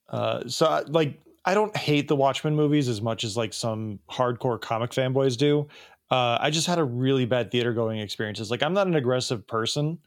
[0.08, 3.98] uh, so, I- like, I don't hate the Watchmen movies as much as like some
[4.10, 5.68] hardcore comic fanboys do.
[6.10, 8.50] Uh, I just had a really bad theater going experiences.
[8.50, 9.98] Like, I'm not an aggressive person,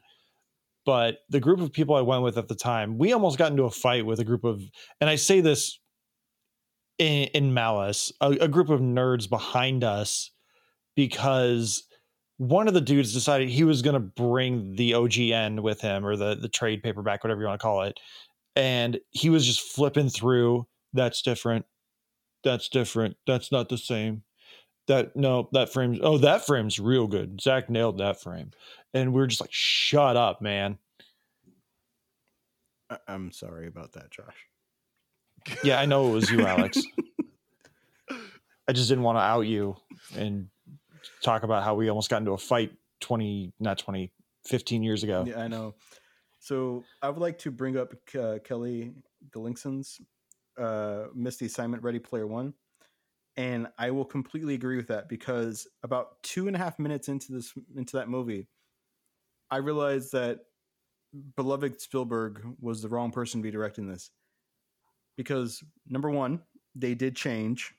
[0.84, 3.64] but the group of people I went with at the time, we almost got into
[3.64, 4.60] a fight with a group of,
[5.00, 5.78] and I say this
[6.98, 10.30] in, in malice, a, a group of nerds behind us
[10.96, 11.84] because
[12.38, 16.16] one of the dudes decided he was going to bring the OGN with him or
[16.16, 17.98] the the trade paperback, whatever you want to call it,
[18.56, 20.66] and he was just flipping through.
[20.92, 21.64] That's different.
[22.42, 23.16] That's different.
[23.26, 24.22] That's not the same.
[24.86, 27.40] That no, that frame's oh that frame's real good.
[27.40, 28.50] Zack nailed that frame,
[28.92, 30.78] and we are just like, shut up, man.
[33.08, 34.46] I'm sorry about that, Josh.
[35.62, 36.82] Yeah, I know it was you, Alex.
[38.66, 39.76] I just didn't want to out you
[40.16, 40.48] and
[41.22, 44.10] talk about how we almost got into a fight 20 not 20
[44.46, 45.24] 15 years ago.
[45.26, 45.74] Yeah, I know.
[46.38, 48.92] So I would like to bring up uh, Kelly
[49.34, 50.00] Gillingson's
[50.58, 52.54] uh, missed the assignment Ready Player One,
[53.36, 57.32] and I will completely agree with that because about two and a half minutes into
[57.32, 58.46] this into that movie,
[59.50, 60.40] I realized that
[61.36, 64.10] beloved Spielberg was the wrong person to be directing this
[65.16, 66.40] because number one,
[66.74, 67.74] they did change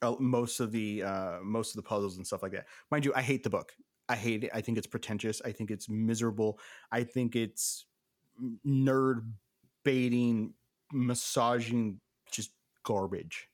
[0.00, 2.66] uh, most of the uh, most of the puzzles and stuff like that.
[2.90, 3.72] Mind you, I hate the book.
[4.08, 4.50] I hate it.
[4.54, 5.40] I think it's pretentious.
[5.44, 6.58] I think it's miserable.
[6.90, 7.86] I think it's
[8.66, 9.24] nerd
[9.84, 10.54] baiting,
[10.92, 12.00] massaging,
[12.30, 12.50] just
[12.82, 13.48] garbage.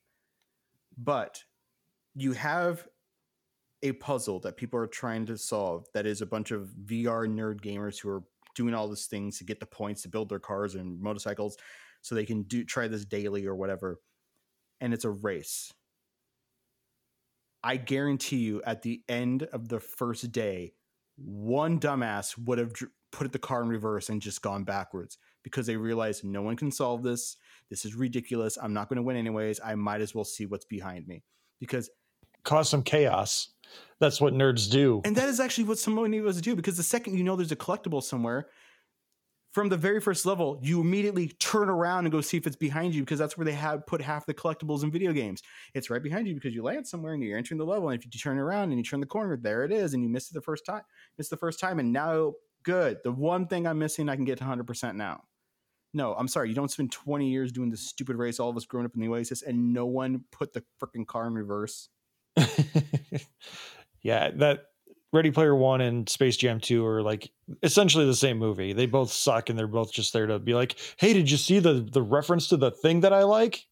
[0.97, 1.43] But
[2.15, 2.87] you have
[3.83, 7.61] a puzzle that people are trying to solve that is a bunch of VR nerd
[7.61, 8.23] gamers who are
[8.57, 11.57] doing all these things to get the points to build their cars and motorcycles
[12.03, 14.01] so they can do try this daily or whatever.
[14.81, 15.73] And it's a race.
[17.63, 20.75] I guarantee you at the end of the first day,
[21.17, 22.73] one dumbass would have
[23.11, 26.71] put the car in reverse and just gone backwards because they realized no one can
[26.71, 27.37] solve this.
[27.71, 28.57] This is ridiculous.
[28.61, 29.61] I'm not going to win anyways.
[29.65, 31.25] I might as well see what's behind me
[31.61, 31.91] because
[32.45, 33.51] cause some chaos.
[34.01, 35.03] That's what nerds do.
[35.05, 37.53] And that is actually what someone needs to do because the second you know there's
[37.53, 38.49] a collectible somewhere,
[39.53, 42.95] from the very first level, you immediately turn around and go see if it's behind
[42.95, 45.43] you because that's where they have put half the collectibles in video games.
[45.75, 47.89] It's right behind you because you land somewhere and you're entering the level.
[47.89, 50.09] And if you turn around and you turn the corner, there it is, and you
[50.09, 50.83] missed it the first time.
[51.17, 52.99] Missed the first time, and now good.
[53.05, 55.23] The one thing I'm missing, I can get to 100 percent now.
[55.95, 56.51] No, I'm sorry.
[56.51, 58.39] You don't spend 20 years doing this stupid race.
[58.39, 61.27] All of us growing up in the Oasis, and no one put the freaking car
[61.27, 61.89] in reverse.
[64.03, 64.65] yeah, that
[65.13, 67.31] Ready Player One and Space Jam 2 are like
[67.63, 68.73] essentially the same movie.
[68.73, 71.59] They both suck and they're both just there to be like, hey, did you see
[71.61, 73.67] the the reference to the thing that I like?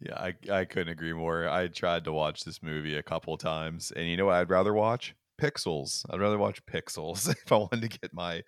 [0.00, 1.48] Yeah, I, I couldn't agree more.
[1.48, 4.74] I tried to watch this movie a couple times, and you know what I'd rather
[4.74, 5.14] watch?
[5.40, 6.04] Pixels.
[6.10, 8.42] I'd rather watch Pixels if I wanted to get my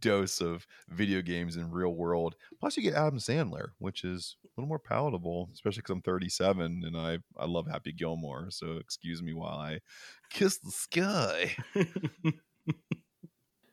[0.00, 2.34] dose of video games in real world.
[2.60, 6.96] Plus, you get Adam Sandler, which is little more palatable, especially because I'm 37 and
[6.96, 8.48] I I love Happy Gilmore.
[8.50, 9.78] So excuse me while I
[10.30, 11.56] kiss the sky.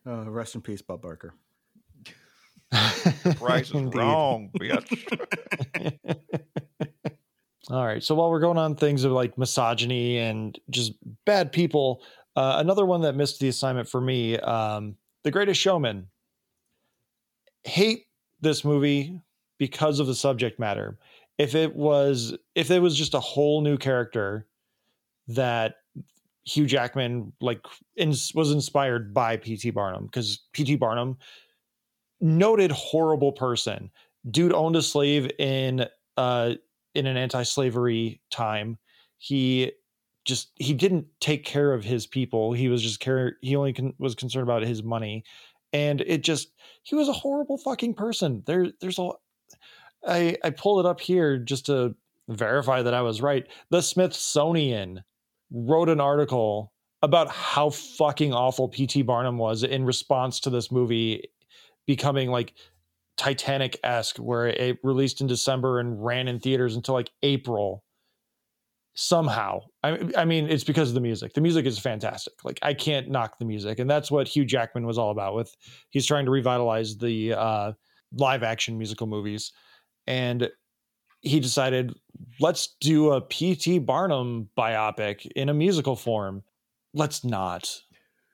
[0.08, 1.34] Uh, rest in peace, Bob Barker.
[3.38, 6.06] Price is wrong, bitch.
[7.72, 8.04] All right.
[8.04, 10.94] So while we're going on things of like misogyny and just
[11.26, 12.04] bad people,
[12.36, 16.08] uh, another one that missed the assignment for me, um, The Greatest Showman.
[17.64, 18.06] Hate
[18.42, 19.20] this movie
[19.58, 20.98] because of the subject matter.
[21.38, 24.48] If it was, if it was just a whole new character
[25.28, 25.76] that
[26.46, 27.60] Hugh Jackman like
[27.98, 29.72] ins- was inspired by P.T.
[29.72, 30.76] Barnum, because P.T.
[30.76, 31.18] Barnum,
[32.22, 33.92] noted horrible person,
[34.30, 35.86] dude owned a slave in
[36.18, 36.54] uh
[36.94, 38.78] in an anti-slavery time
[39.18, 39.72] he
[40.24, 43.94] just he didn't take care of his people he was just care he only con-
[44.00, 45.24] was concerned about his money
[45.74, 46.54] and it just
[46.84, 49.10] he was a horrible fucking person there there's a
[50.08, 51.96] i i pulled it up here just to
[52.30, 55.04] verify that i was right the smithsonian
[55.52, 61.24] wrote an article about how fucking awful pt barnum was in response to this movie
[61.86, 62.54] becoming like
[63.18, 67.84] Titanic esque, where it released in December and ran in theaters until like April.
[68.98, 71.34] Somehow, I, I mean, it's because of the music.
[71.34, 72.34] The music is fantastic.
[72.46, 75.36] Like I can't knock the music, and that's what Hugh Jackman was all about.
[75.36, 75.54] With
[75.90, 77.72] he's trying to revitalize the uh,
[78.14, 79.52] live action musical movies,
[80.08, 80.50] and
[81.22, 81.94] he decided
[82.40, 83.80] let's do a P.T.
[83.80, 86.44] Barnum biopic in a musical form.
[86.94, 87.82] Let's not.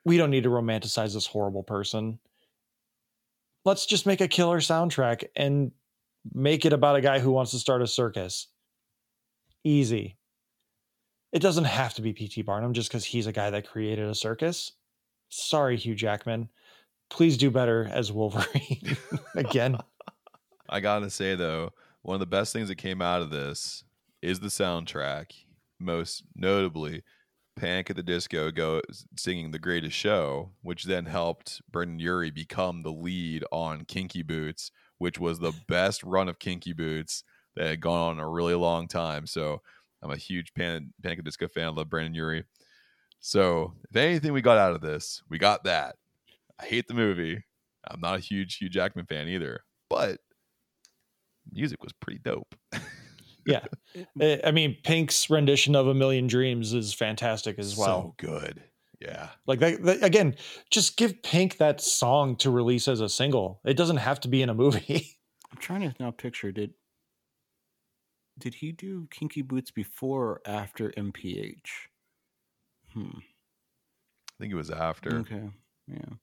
[0.05, 2.19] We don't need to romanticize this horrible person
[3.65, 5.71] let's just make a killer soundtrack and
[6.33, 8.47] make it about a guy who wants to start a circus.
[9.63, 10.17] Easy.
[11.31, 12.41] It doesn't have to be P.T.
[12.41, 14.73] Barnum just because he's a guy that created a circus.
[15.29, 16.49] Sorry, Hugh Jackman.
[17.09, 18.97] Please do better as Wolverine
[19.35, 19.77] again.
[20.71, 23.83] I gotta say though, one of the best things that came out of this
[24.21, 25.33] is the soundtrack.
[25.79, 27.03] Most notably,
[27.57, 28.81] Panic at the Disco go
[29.17, 34.71] singing "The Greatest Show," which then helped Brendon Urie become the lead on Kinky Boots,
[34.97, 37.23] which was the best run of Kinky Boots
[37.55, 39.27] that had gone on a really long time.
[39.27, 39.61] So
[40.01, 41.75] I'm a huge Pan- Panic at the Disco fan.
[41.75, 42.45] Love Brendon Urie.
[43.19, 45.97] So if anything we got out of this, we got that.
[46.59, 47.43] I hate the movie.
[47.87, 50.19] I'm not a huge Hugh Jackman fan either, but
[51.51, 52.55] music was pretty dope.
[53.43, 53.65] Yeah.
[54.45, 58.13] I mean, Pink's rendition of A Million Dreams is fantastic as well.
[58.19, 58.61] So good.
[58.99, 59.29] Yeah.
[59.47, 60.35] Like that, that- again,
[60.69, 63.59] just give Pink that song to release as a single.
[63.65, 65.17] It doesn't have to be in a movie.
[65.51, 66.75] I'm trying to now picture did
[68.37, 71.87] did he do Kinky Boots before or after NPH?
[72.93, 73.09] Hmm.
[73.17, 75.15] I think it was after.
[75.17, 75.49] Okay.
[75.87, 76.13] Yeah.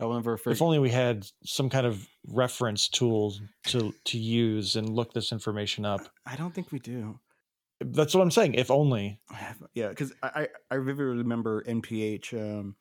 [0.00, 0.62] I remember if first.
[0.62, 3.34] only we had some kind of reference tool
[3.66, 6.00] to to use and look this information up.
[6.26, 7.20] I don't think we do.
[7.80, 8.54] That's what I'm saying.
[8.54, 9.20] If only.
[9.74, 12.76] Yeah, because I, I I vividly remember NPH um,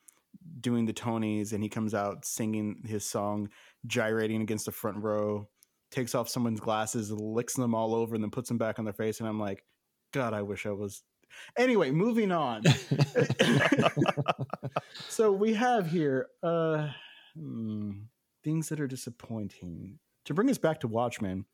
[0.61, 3.49] doing the Tonys, and he comes out singing his song,
[3.85, 5.47] gyrating against the front row,
[5.91, 8.93] takes off someone's glasses, licks them all over, and then puts them back on their
[8.93, 9.19] face.
[9.19, 9.63] And I'm like,
[10.13, 11.03] God, I wish I was.
[11.57, 12.63] Anyway, moving on.
[15.09, 16.89] so we have here uh,
[17.39, 17.91] hmm,
[18.43, 19.99] things that are disappointing.
[20.25, 21.45] To bring us back to Watchmen,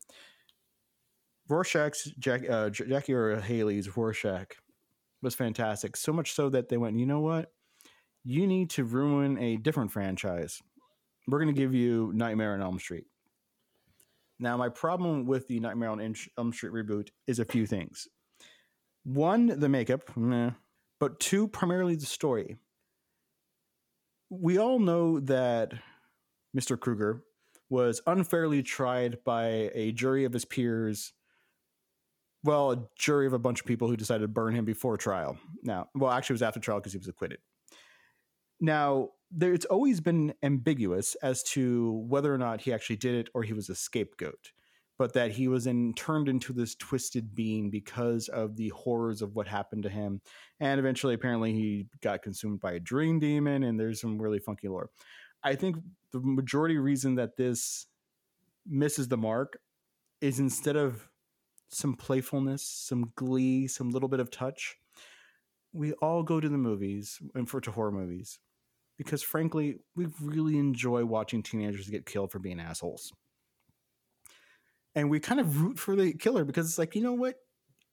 [1.48, 4.56] Rorschach's Jack, uh, Jackie Earle Haley's Rorschach
[5.22, 5.96] was fantastic.
[5.96, 7.52] So much so that they went, you know what?
[8.24, 10.60] You need to ruin a different franchise.
[11.28, 13.04] We're going to give you Nightmare on Elm Street.
[14.38, 18.08] Now, my problem with the Nightmare on Elm Street reboot is a few things.
[19.04, 20.50] One, the makeup, meh.
[20.98, 22.56] but two, primarily the story.
[24.30, 25.72] We all know that
[26.56, 26.78] Mr.
[26.78, 27.22] Krueger
[27.68, 31.12] was unfairly tried by a jury of his peers
[32.46, 35.36] well, a jury of a bunch of people who decided to burn him before trial.
[35.62, 37.38] Now, well, actually, it was after trial because he was acquitted.
[38.60, 43.28] Now, there, it's always been ambiguous as to whether or not he actually did it
[43.34, 44.52] or he was a scapegoat,
[44.98, 49.34] but that he was in, turned into this twisted being because of the horrors of
[49.34, 50.20] what happened to him.
[50.60, 54.68] And eventually, apparently, he got consumed by a dream demon, and there's some really funky
[54.68, 54.90] lore.
[55.42, 55.76] I think
[56.12, 57.86] the majority reason that this
[58.66, 59.58] misses the mark
[60.20, 61.08] is instead of
[61.68, 64.76] some playfulness, some glee, some little bit of touch,
[65.72, 68.38] we all go to the movies and for to horror movies
[68.96, 73.12] because frankly, we really enjoy watching teenagers get killed for being assholes.
[74.96, 77.36] And we kind of root for the killer because it's like, you know what?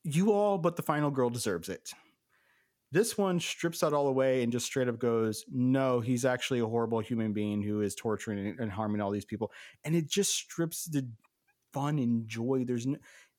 [0.03, 1.91] You all but the final girl deserves it.
[2.91, 6.65] This one strips that all away and just straight up goes, no, he's actually a
[6.65, 9.51] horrible human being who is torturing and harming all these people.
[9.83, 11.07] And it just strips the
[11.73, 12.63] fun and joy.
[12.65, 12.97] There's no,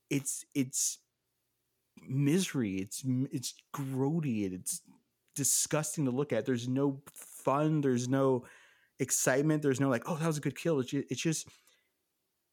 [0.09, 0.99] it's, it's
[2.07, 2.75] misery.
[2.75, 4.53] It's, it's grody.
[4.53, 4.81] It's
[5.35, 6.45] disgusting to look at.
[6.45, 7.81] There's no fun.
[7.81, 8.45] There's no
[8.99, 9.63] excitement.
[9.63, 10.81] There's no like, oh, that was a good kill.
[10.81, 11.47] It's just, it's just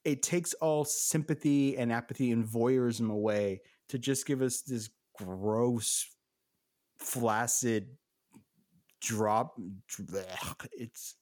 [0.04, 6.06] it takes all sympathy and apathy and voyeurism away to just give us this gross,
[6.98, 7.88] flaccid
[9.00, 9.58] drop.
[10.72, 11.16] It's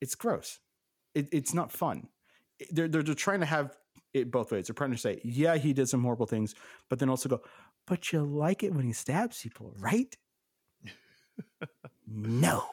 [0.00, 0.58] it's gross.
[1.14, 2.08] It, it's not fun.
[2.70, 3.76] They're, they're they're trying to have
[4.14, 4.66] it both ways.
[4.66, 6.54] They're trying to say, yeah, he did some horrible things,
[6.88, 7.40] but then also go,
[7.86, 10.14] but you like it when he stabs people, right?
[12.06, 12.64] no.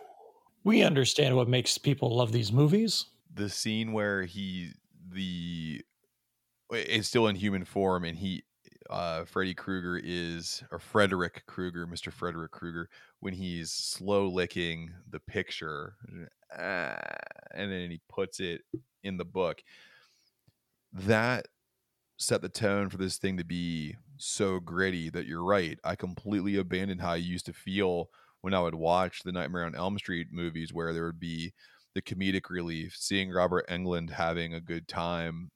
[0.64, 3.06] We understand what makes people love these movies.
[3.34, 4.74] The scene where he
[5.14, 5.82] the
[6.72, 8.44] is still in human form and he
[8.90, 12.12] uh Freddy Krueger is or Frederick Krueger, Mr.
[12.12, 12.90] Frederick Krueger,
[13.20, 15.96] when he's slow licking the picture
[16.58, 16.96] uh,
[17.54, 18.62] and then he puts it
[19.04, 19.62] in the book.
[20.94, 21.48] That
[22.18, 25.80] set the tone for this thing to be so gritty that you're right.
[25.84, 28.10] I completely abandoned how I used to feel
[28.42, 31.54] when I would watch the Nightmare on Elm Street movies where there would be
[32.00, 35.52] the comedic relief, seeing Robert Englund having a good time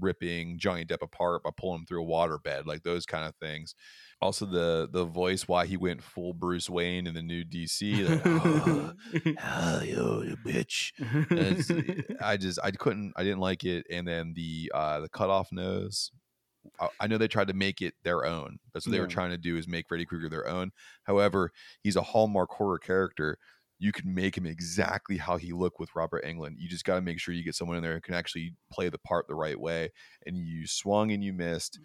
[0.00, 3.74] ripping Johnny Depp apart by pulling him through a waterbed, like those kind of things.
[4.20, 9.36] Also, the the voice why he went full Bruce Wayne in the new DC, like,
[9.42, 10.92] oh, you bitch.
[12.22, 15.52] I just I couldn't I didn't like it, and then the uh the cut off
[15.52, 16.10] nose.
[16.80, 18.58] I, I know they tried to make it their own.
[18.72, 20.72] That's what they were trying to do is make Freddy Krueger their own.
[21.04, 23.38] However, he's a hallmark horror character
[23.78, 26.56] you can make him exactly how he looked with Robert Englund.
[26.58, 28.88] You just got to make sure you get someone in there who can actually play
[28.88, 29.90] the part the right way.
[30.26, 31.78] And you swung and you missed.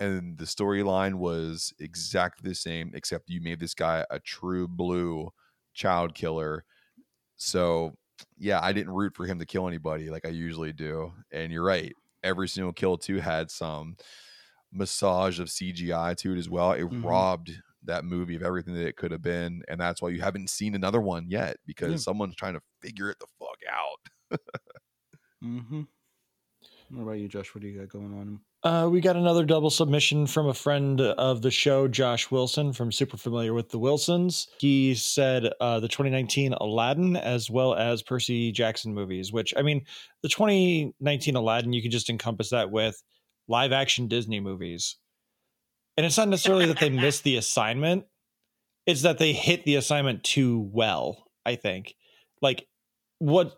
[0.00, 5.30] And the storyline was exactly the same, except you made this guy a true blue
[5.74, 6.64] child killer.
[7.36, 7.96] So,
[8.38, 11.12] yeah, I didn't root for him to kill anybody like I usually do.
[11.32, 11.94] And you're right.
[12.22, 13.96] Every single kill, too, had some
[14.72, 16.72] massage of CGI to it as well.
[16.72, 17.02] It Mhm.
[17.02, 17.52] robbed
[17.84, 20.74] that movie of everything that it could have been, and that's why you haven't seen
[20.74, 21.96] another one yet because Yeah.
[21.96, 24.38] someone's trying to figure it the fuck out.
[25.44, 25.82] Mm-hmm.
[26.90, 27.54] What about you, Josh?
[27.54, 28.40] What do you got going on?
[28.62, 32.92] Uh, we got another double submission from a friend of the show, Josh Wilson, from
[32.92, 34.46] Super Familiar with the Wilsons.
[34.58, 39.84] He said uh, the 2019 Aladdin as well as Percy Jackson movies, which, I mean,
[40.22, 43.02] the 2019 Aladdin, you can just encompass that with
[43.48, 44.96] live action Disney movies.
[46.02, 48.06] And it's not necessarily that they missed the assignment,
[48.86, 51.94] it's that they hit the assignment too well, I think.
[52.40, 52.66] Like,
[53.20, 53.54] what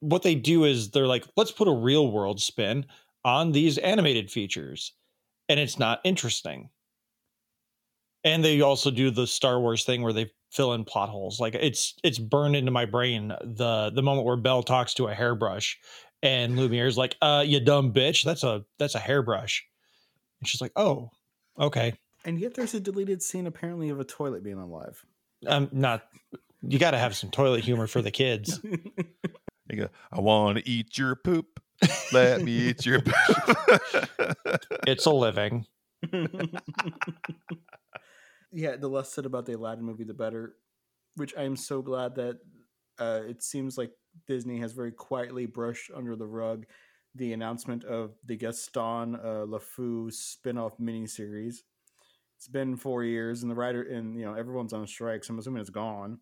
[0.00, 2.84] what they do is they're like, let's put a real world spin
[3.24, 4.92] on these animated features.
[5.48, 6.68] And it's not interesting.
[8.24, 11.40] And they also do the star wars thing where they fill in plot holes.
[11.40, 15.14] Like it's it's burned into my brain the the moment where belle talks to a
[15.14, 15.78] hairbrush
[16.22, 19.64] and lumiere's like uh you dumb bitch that's a that's a hairbrush.
[20.42, 21.10] And she's like oh
[21.58, 21.94] okay
[22.24, 25.04] And yet, there's a deleted scene apparently of a toilet being alive.
[25.48, 26.06] i'm not
[26.62, 28.60] you got to have some toilet humor for the kids
[29.68, 31.60] They go, I want to eat your poop.
[32.12, 33.14] Let me eat your poop.
[34.88, 35.64] it's a living
[38.52, 40.56] yeah, the less said about the Aladdin movie, the better.
[41.16, 42.38] Which I am so glad that
[42.98, 43.90] uh, it seems like
[44.26, 46.66] Disney has very quietly brushed under the rug
[47.14, 51.56] the announcement of the Gaston uh, LeFou spin-off miniseries.
[52.36, 55.38] It's been four years, and the writer and you know everyone's on strike, so I'm
[55.38, 56.18] assuming it's gone.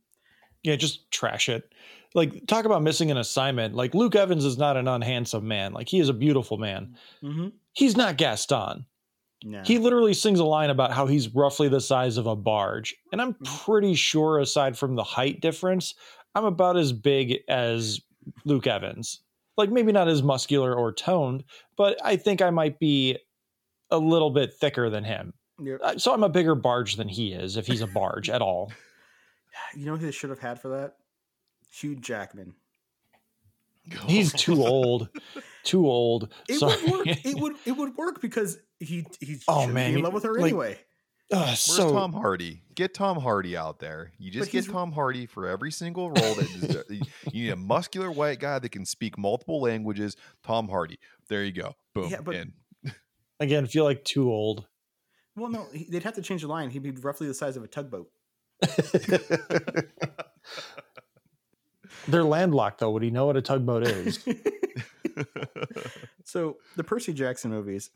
[0.65, 1.73] yeah just trash it
[2.15, 5.89] like talk about missing an assignment like luke evans is not an unhandsome man like
[5.89, 7.49] he is a beautiful man Mm-hmm.
[7.75, 8.85] he's not gaston
[9.45, 9.63] No.
[9.65, 12.93] He literally sings a line about how he's roughly the size of a barge.
[13.13, 15.95] And I'm pretty sure, aside from the height difference,
[16.35, 18.01] I'm about as big as
[18.45, 19.23] Luke Evans.
[19.59, 21.45] Like, maybe not as muscular or toned,
[21.77, 23.19] but I think I might be
[23.91, 25.35] a little bit thicker than him.
[25.61, 25.81] Yep.
[25.83, 28.73] Uh, So I'm a bigger barge than he is, if he's a barge at all.
[29.75, 30.95] You know who they should have had for that?
[31.73, 32.55] Hugh Jackman.
[34.07, 35.09] He's too old.
[35.65, 36.33] Too old.
[36.49, 36.77] It Sorry.
[36.83, 37.07] would work.
[37.25, 40.35] It would it would work because he he Oh, man, be in love with her
[40.35, 40.79] like, anyway.
[41.31, 42.63] Ugh, Where's so Tom Hardy?
[42.75, 44.13] Get Tom Hardy out there.
[44.19, 47.01] You just get Tom Hardy for every single role that you
[47.33, 50.17] you need a muscular white guy that can speak multiple languages.
[50.43, 50.99] Tom Hardy.
[51.29, 51.75] There you go.
[51.95, 52.09] Boom.
[52.11, 52.53] Yeah, but- in.
[53.41, 54.67] again, feel like too old.
[55.37, 56.71] Well, no, they'd have to change the line.
[56.71, 58.11] He'd be roughly the size of a tugboat.
[62.09, 62.91] They're landlocked though.
[62.91, 64.19] Would he know what a tugboat is?
[66.25, 67.91] so the Percy Jackson movies,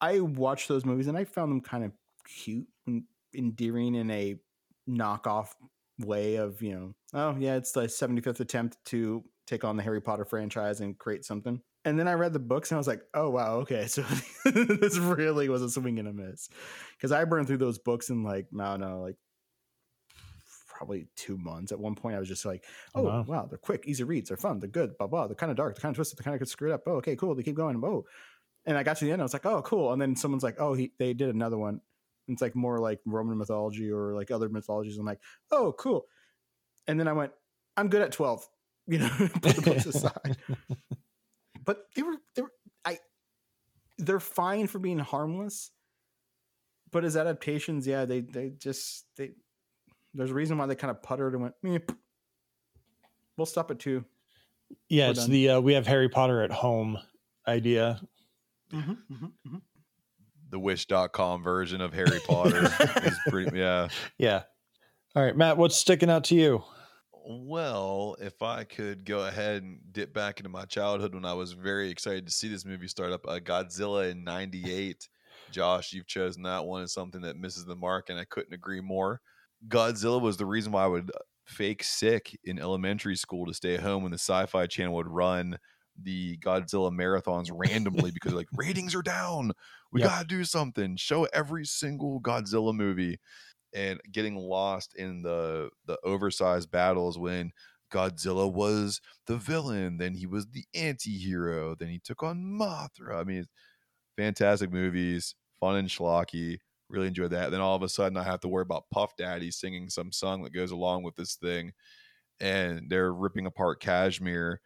[0.00, 1.92] I watched those movies and I found them kind of
[2.26, 3.04] cute and
[3.34, 4.36] endearing in a
[4.88, 5.48] knockoff
[5.98, 9.82] way of you know, oh yeah, it's the seventy fifth attempt to take on the
[9.82, 11.60] Harry Potter franchise and create something.
[11.84, 14.02] And then I read the books and I was like, oh wow, okay, so
[14.44, 16.48] this really was a swing and a miss
[16.96, 19.16] because I burned through those books in like I don't know, like
[20.68, 21.72] probably two months.
[21.72, 22.64] At one point, I was just like,
[22.94, 23.24] oh, oh Wow.
[23.28, 25.26] wow, they're quick, easy reads, they're fun, they're good, blah blah.
[25.26, 26.82] They're kind of dark, they're kind of twisted, they're kind of screwed up.
[26.86, 27.34] Oh, okay, cool.
[27.34, 27.80] They keep going.
[27.84, 28.04] Oh,
[28.66, 29.92] and I got to the end, I was like, oh, cool.
[29.92, 31.80] And then someone's like, oh, he they did another one.
[32.28, 34.98] It's like more like Roman mythology or like other mythologies.
[34.98, 36.06] I'm like, oh, cool.
[36.86, 37.32] And then I went,
[37.76, 38.46] I'm good at twelve.
[38.86, 40.36] You know, put the books aside.
[41.64, 42.50] But they were they were
[42.84, 42.98] I
[43.98, 45.70] they're fine for being harmless.
[46.90, 49.30] But as adaptations, yeah, they they just they
[50.12, 51.78] there's a reason why they kind of puttered and went, "Meh,
[53.36, 54.04] we'll stop at two.
[54.88, 55.30] yeah, We're it's done.
[55.30, 56.98] the uh, we have Harry Potter at home
[57.46, 58.00] idea.
[58.72, 59.56] Mm-hmm,
[60.50, 62.64] the wish.com version of Harry Potter
[63.04, 63.88] is pretty yeah.
[64.18, 64.42] Yeah.
[65.16, 66.62] All right, Matt, what's sticking out to you?
[67.26, 71.52] Well, if I could go ahead and dip back into my childhood when I was
[71.52, 75.08] very excited to see this movie start up, uh, Godzilla in '98.
[75.50, 78.80] Josh, you've chosen that one as something that misses the mark, and I couldn't agree
[78.80, 79.20] more.
[79.68, 81.10] Godzilla was the reason why I would
[81.44, 85.58] fake sick in elementary school to stay home when the Sci-Fi Channel would run
[85.96, 89.52] the Godzilla marathons randomly because like ratings are down.
[89.92, 90.02] We Yep.
[90.02, 90.96] gotta do something.
[90.96, 93.18] Show every single Godzilla movie
[93.74, 97.52] and getting lost in the the oversized battles when
[97.92, 103.20] Godzilla was the villain, then he was the anti-hero, then he took on Mothra.
[103.20, 103.46] I mean,
[104.16, 106.58] fantastic movies, fun and schlocky.
[106.88, 107.50] Really enjoyed that.
[107.50, 110.42] Then all of a sudden, I have to worry about Puff Daddy singing some song
[110.42, 111.72] that goes along with this thing,
[112.40, 114.60] and they're ripping apart Kashmir,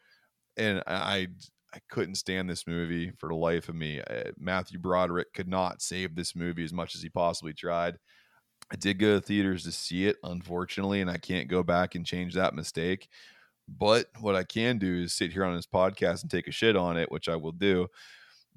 [0.57, 1.29] and I
[1.75, 4.01] I couldn't stand this movie for the life of me.
[4.01, 7.99] Uh, Matthew Broderick could not save this movie as much as he possibly tried.
[8.71, 12.07] I did go to theaters to see it, unfortunately, and I can't go back and
[12.07, 13.09] change that mistake.
[13.69, 16.77] But what I can do is sit here on this podcast and take a shit
[16.77, 17.89] on it, which I will do.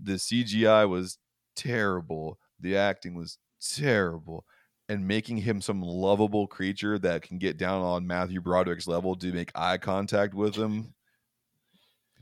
[0.02, 1.18] The CGI was
[1.56, 2.40] terrible.
[2.60, 3.40] The acting was
[3.76, 4.46] terrible.
[4.90, 9.34] And making him some lovable creature that can get down on Matthew Broderick's level to
[9.34, 10.94] make eye contact with him,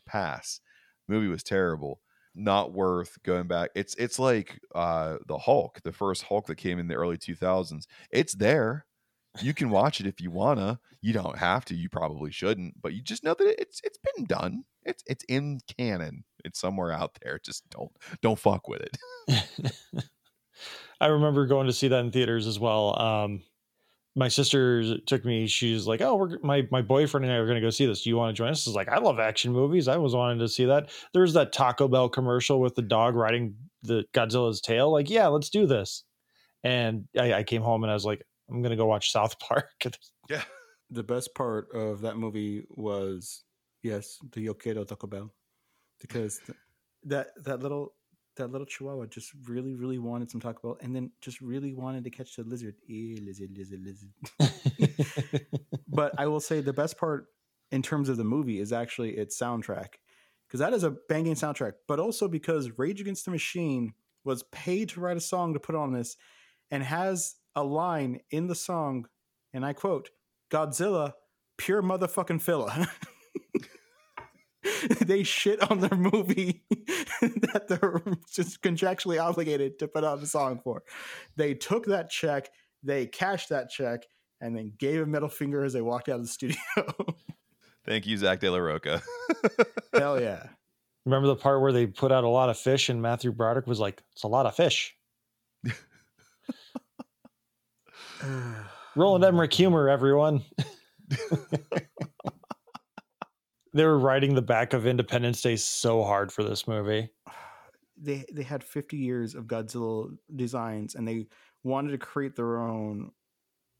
[0.05, 0.59] pass.
[1.07, 2.01] Movie was terrible.
[2.33, 3.69] Not worth going back.
[3.75, 7.85] It's it's like uh the Hulk, the first Hulk that came in the early 2000s.
[8.11, 8.85] It's there.
[9.41, 10.79] You can watch it if you wanna.
[11.01, 11.75] You don't have to.
[11.75, 14.63] You probably shouldn't, but you just know that it's it's been done.
[14.83, 16.23] It's it's in canon.
[16.43, 17.39] It's somewhere out there.
[17.43, 17.91] Just don't
[18.21, 19.75] don't fuck with it.
[21.01, 22.99] I remember going to see that in theaters as well.
[22.99, 23.43] Um,
[24.15, 25.47] my sister took me.
[25.47, 28.03] She's like, "Oh, we're my my boyfriend and I are going to go see this.
[28.03, 29.87] Do you want to join us?" I was like, "I love action movies.
[29.87, 33.55] I was wanting to see that." There's that Taco Bell commercial with the dog riding
[33.83, 34.91] the Godzilla's tail.
[34.91, 36.03] Like, yeah, let's do this.
[36.63, 39.37] And I, I came home and I was like, "I'm going to go watch South
[39.39, 39.69] Park."
[40.29, 40.43] Yeah.
[40.91, 43.43] The best part of that movie was
[43.83, 45.33] yes, the Yokedo Taco Bell,
[45.99, 46.57] because th-
[47.03, 47.95] that that little
[48.35, 52.03] that little Chihuahua just really really wanted some Taco Bell, and then just really wanted
[52.03, 52.75] to catch the lizard.
[52.89, 55.45] Eh, lizard, lizard, lizard.
[55.87, 57.27] but I will say the best part
[57.71, 59.95] in terms of the movie is actually its soundtrack
[60.47, 63.93] because that is a banging soundtrack, but also because Rage Against the Machine
[64.23, 66.17] was paid to write a song to put on this
[66.71, 69.07] and has a line in the song,
[69.53, 70.09] and I quote,
[70.51, 71.13] Godzilla,
[71.57, 72.71] pure motherfucking filler.
[75.01, 76.63] they shit on their movie
[77.21, 80.83] that they're just contractually obligated to put out a song for.
[81.35, 82.49] They took that check,
[82.83, 84.05] they cashed that check,
[84.41, 86.57] and then gave a middle finger as they walked out of the studio.
[87.85, 89.01] Thank you, Zack De La Rocha.
[89.93, 90.47] Hell yeah.
[91.05, 93.79] Remember the part where they put out a lot of fish and Matthew Broderick was
[93.79, 94.95] like, "It's a lot of fish."
[98.95, 100.43] Roland Emmerich humor, everyone.
[103.75, 107.09] They were riding the back of Independence Day so hard for this movie.
[107.97, 111.27] they they had 50 years of Godzilla designs and they
[111.63, 113.11] wanted to create their own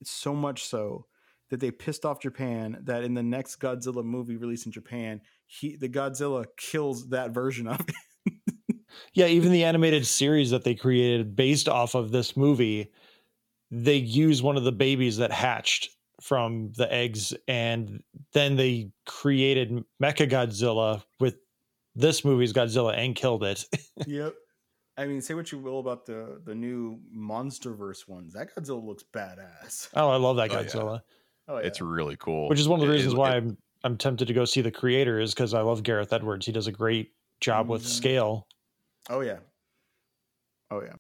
[0.04, 1.06] so much so
[1.50, 5.76] that they pissed off Japan that in the next Godzilla movie released in Japan, he
[5.76, 7.96] the Godzilla kills that version of it.
[9.14, 12.92] Yeah, even the animated series that they created based off of this movie,
[13.72, 18.02] they use one of the babies that hatched from the eggs, and
[18.34, 19.72] then they created
[20.02, 21.36] Mecha Godzilla with
[21.96, 23.66] this movie's Godzilla and killed it.
[24.08, 24.34] yep.
[24.98, 28.34] I mean, say what you will about the the new MonsterVerse ones.
[28.34, 29.90] That Godzilla looks badass.
[29.94, 30.64] oh, I love that Oh, yeah.
[30.64, 31.02] Godzilla,
[31.48, 31.68] Oh yeah.
[31.68, 32.48] It's really cool.
[32.50, 34.46] which is one of the It- reasons it- why it- I'm I'm tempted to go
[34.46, 36.46] see the creator is because I love Gareth Edwards.
[36.46, 37.88] He does a great job with Mhm.
[37.88, 38.48] scale.
[39.10, 39.38] oh yeah.
[40.72, 40.94] Oh yeah.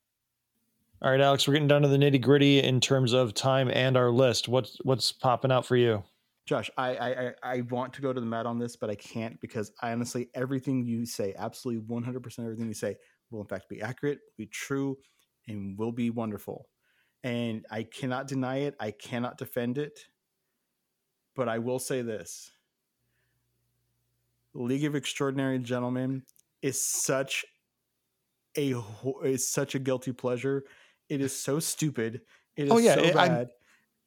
[1.02, 3.98] All right, Alex, we're getting down to the nitty gritty in terms of time and
[3.98, 4.48] our list.
[4.48, 6.04] What's what's popping out for you?
[6.46, 9.40] Josh, I, I I- want to go to the mat on this, but I can't
[9.42, 12.96] because I honestly everything you say, absolutely one hundred percent everything you say,
[13.30, 14.98] will in fact be accurate, be true,
[15.48, 16.70] and will be wonderful.
[17.24, 18.76] And I cannot deny it.
[18.80, 20.00] I cannot defend it.
[21.36, 22.52] But I will say this:
[24.54, 26.24] League of Extraordinary Gentlemen
[26.62, 27.44] is such
[28.58, 28.76] a
[29.24, 30.64] is such a guilty pleasure.
[31.10, 32.22] It is so stupid.
[32.56, 33.50] It is Oh, yeah, so it- bad.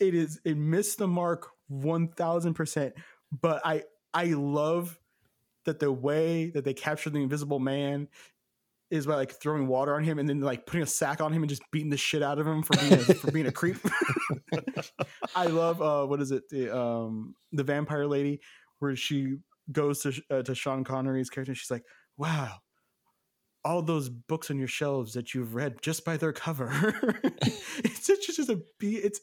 [0.00, 2.94] it is it missed the mark one thousand percent.
[3.30, 3.84] But I
[4.14, 4.98] I love
[5.64, 8.08] that the way that they capture the Invisible Man
[8.90, 11.42] is by like throwing water on him and then like putting a sack on him
[11.42, 13.76] and just beating the shit out of him for being a, for being a creep.
[15.36, 18.40] I love uh what is it the um the vampire lady
[18.78, 19.36] where she
[19.70, 21.84] goes to uh, to Sean Connery's character and she's like
[22.16, 22.54] wow
[23.64, 27.20] all those books on your shelves that you've read just by their cover
[27.84, 29.20] it's just, a be it's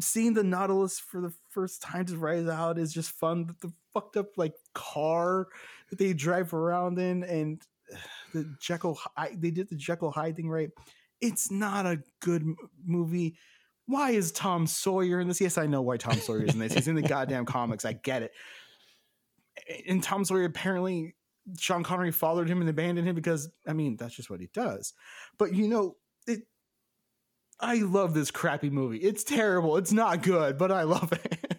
[0.00, 3.72] seeing the Nautilus for the first time to rise out is just fun the, the
[3.92, 5.48] fucked up like car
[5.90, 7.62] that they drive around in and
[8.32, 10.70] the Jekyll Hy- they did the Jekyll Hyde thing right
[11.20, 12.44] it's not a good
[12.84, 13.36] movie
[13.86, 15.40] why is Tom Sawyer in this?
[15.40, 16.72] Yes, I know why Tom Sawyer is in this.
[16.72, 17.84] He's in the goddamn comics.
[17.84, 18.32] I get it.
[19.88, 21.14] And Tom Sawyer apparently
[21.58, 24.92] Sean Connery followed him and abandoned him because I mean that's just what he does.
[25.38, 25.96] But you know,
[26.26, 26.42] it
[27.60, 28.98] I love this crappy movie.
[28.98, 29.76] It's terrible.
[29.76, 31.58] It's not good, but I love it.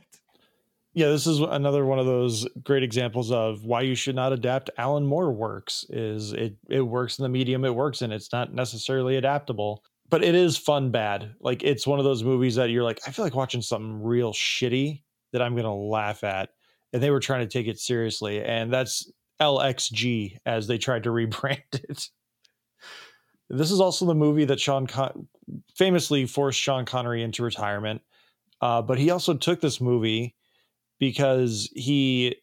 [0.95, 4.69] Yeah, this is another one of those great examples of why you should not adapt
[4.77, 8.11] Alan Moore works is it it works in the medium it works in.
[8.11, 11.33] It's not necessarily adaptable, but it is fun bad.
[11.39, 14.33] Like it's one of those movies that you're like I feel like watching something real
[14.33, 15.01] shitty
[15.31, 16.49] that I'm going to laugh at.
[16.93, 19.11] And they were trying to take it seriously and that's
[19.43, 22.09] LXG as they tried to rebrand it.
[23.49, 25.27] This is also the movie that Sean Con-
[25.75, 28.01] famously forced Sean Connery into retirement.
[28.61, 30.35] Uh, but he also took this movie
[30.99, 32.37] because he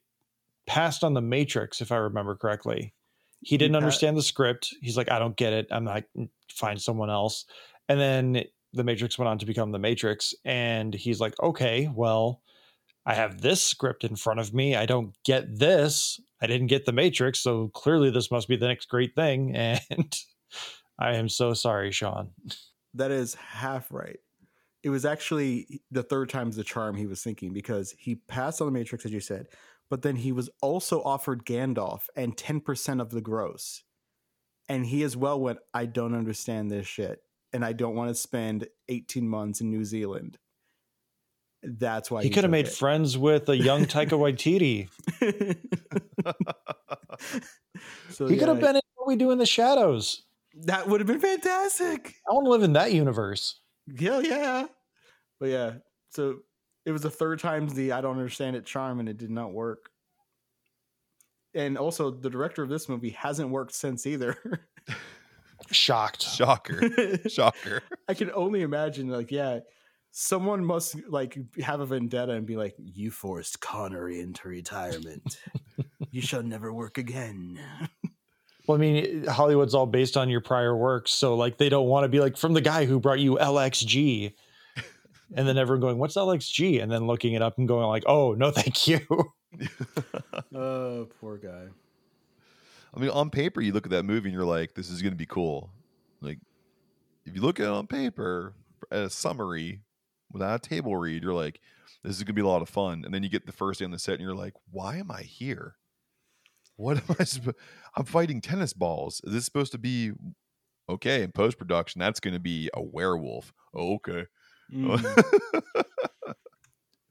[0.67, 2.95] passed on the Matrix, if I remember correctly.
[3.41, 4.75] He didn't understand the script.
[4.83, 5.67] He's like, I don't get it.
[5.71, 6.07] I'm like,
[6.53, 7.47] find someone else.
[7.89, 8.45] And then
[8.75, 10.35] the Matrix went on to become the Matrix.
[10.45, 12.43] And he's like, okay, well,
[13.07, 14.77] I have this script in front of me.
[14.77, 16.21] I don't get this.
[16.43, 17.41] I didn't get the Matrix.
[17.41, 19.57] So clearly this must be the next great thing.
[19.91, 20.17] And
[20.99, 22.31] I am so sorry, Sean.
[22.95, 24.19] that is half right.
[24.83, 28.67] It was actually the third time's the charm he was thinking because he passed on
[28.67, 29.47] the Matrix, as you said,
[29.91, 33.83] but then he was also offered Gandalf and 10% of the gross.
[34.69, 37.21] And he as well went, I don't understand this shit.
[37.53, 40.39] And I don't want to spend 18 months in New Zealand.
[41.63, 42.73] That's why he could have made it.
[42.73, 44.89] friends with a young Taika Waititi.
[48.11, 50.23] so he could have been in What We Do in the Shadows.
[50.65, 52.15] That would have been fantastic.
[52.29, 53.61] I want to live in that universe.
[53.99, 54.67] Hell yeah.
[55.39, 55.73] But yeah,
[56.11, 56.41] so
[56.85, 59.53] it was the third time's the I don't understand it charm, and it did not
[59.53, 59.91] work.
[61.55, 64.37] And also, the director of this movie hasn't worked since either.
[65.71, 66.23] Shocked.
[66.23, 67.29] Shocker.
[67.29, 67.83] Shocker.
[68.09, 69.61] I can only imagine, like, yeah,
[70.11, 75.39] someone must like have a vendetta and be like, "You forced Connery into retirement.
[76.11, 77.59] you shall never work again."
[78.67, 82.05] Well, I mean, Hollywood's all based on your prior works, so like they don't want
[82.05, 84.33] to be like from the guy who brought you LXG,
[85.35, 88.35] and then everyone going, "What's LXG?" and then looking it up and going like, "Oh
[88.35, 89.01] no, thank you."
[90.55, 91.67] Oh, poor guy.
[92.95, 95.13] I mean, on paper, you look at that movie and you're like, this is going
[95.13, 95.71] to be cool.
[96.21, 96.39] Like,
[97.25, 98.55] if you look at it on paper,
[98.91, 99.81] at a summary,
[100.31, 101.61] without a table read, you're like,
[102.03, 103.05] this is to be a lot of fun.
[103.05, 105.11] And then you get the first day on the set and you're like, why am
[105.11, 105.77] I here?
[106.77, 107.25] What am I?
[107.29, 107.57] Sp-
[107.95, 109.21] I'm fighting tennis balls.
[109.25, 110.13] Is this supposed to be
[110.89, 111.23] okay?
[111.23, 113.53] In post production, that's to be a werewolf.
[113.75, 114.27] Oh, okay.
[114.73, 115.85] Mm.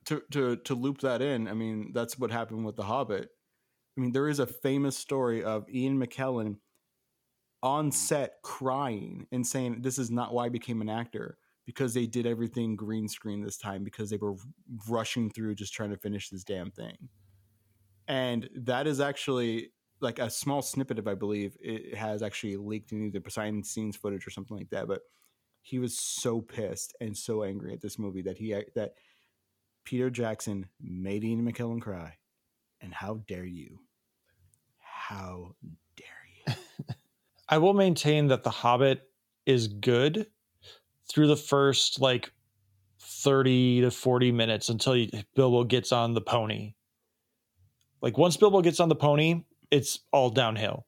[0.05, 3.29] to to to loop that in, I mean, that's what happened with The Hobbit.
[3.97, 6.57] I mean, there is a famous story of Ian McKellen
[7.61, 11.37] on set crying and saying this is not why I became an actor
[11.69, 14.33] because they did everything green screen this time because they were
[14.87, 16.97] rushing through just trying to finish this damn thing.
[18.07, 19.71] And that is actually
[20.01, 23.95] like a small snippet of I believe it has actually leaked in the behind scenes
[23.95, 24.87] footage or something like that.
[24.87, 25.01] But
[25.61, 28.93] he was so pissed and so angry at this movie that he uh, that
[29.85, 32.15] Peter Jackson made Ian McKellen cry.
[32.81, 33.77] And how dare you?
[34.79, 35.53] How
[35.95, 36.07] dare
[36.47, 36.95] you?
[37.47, 39.03] I will maintain that The Hobbit
[39.45, 40.25] is good
[41.10, 42.31] through the first like
[42.99, 46.73] 30 to 40 minutes until you, Bilbo gets on the pony.
[48.02, 50.86] Like once Bilbo gets on the pony, it's all downhill.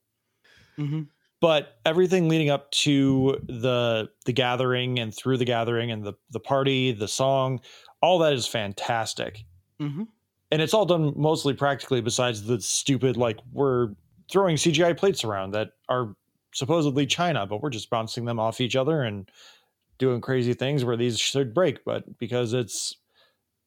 [0.78, 1.04] Mm-hmm.
[1.42, 6.40] But everything leading up to the the gathering and through the gathering and the the
[6.40, 7.60] party, the song,
[8.02, 9.44] all that is fantastic.
[9.82, 10.04] Mm-hmm.
[10.52, 13.90] And it's all done mostly practically besides the stupid like we're
[14.32, 16.16] throwing CGI plates around that are
[16.54, 19.30] supposedly China, but we're just bouncing them off each other and
[20.02, 21.86] doing crazy things where these should break.
[21.86, 22.98] But because it's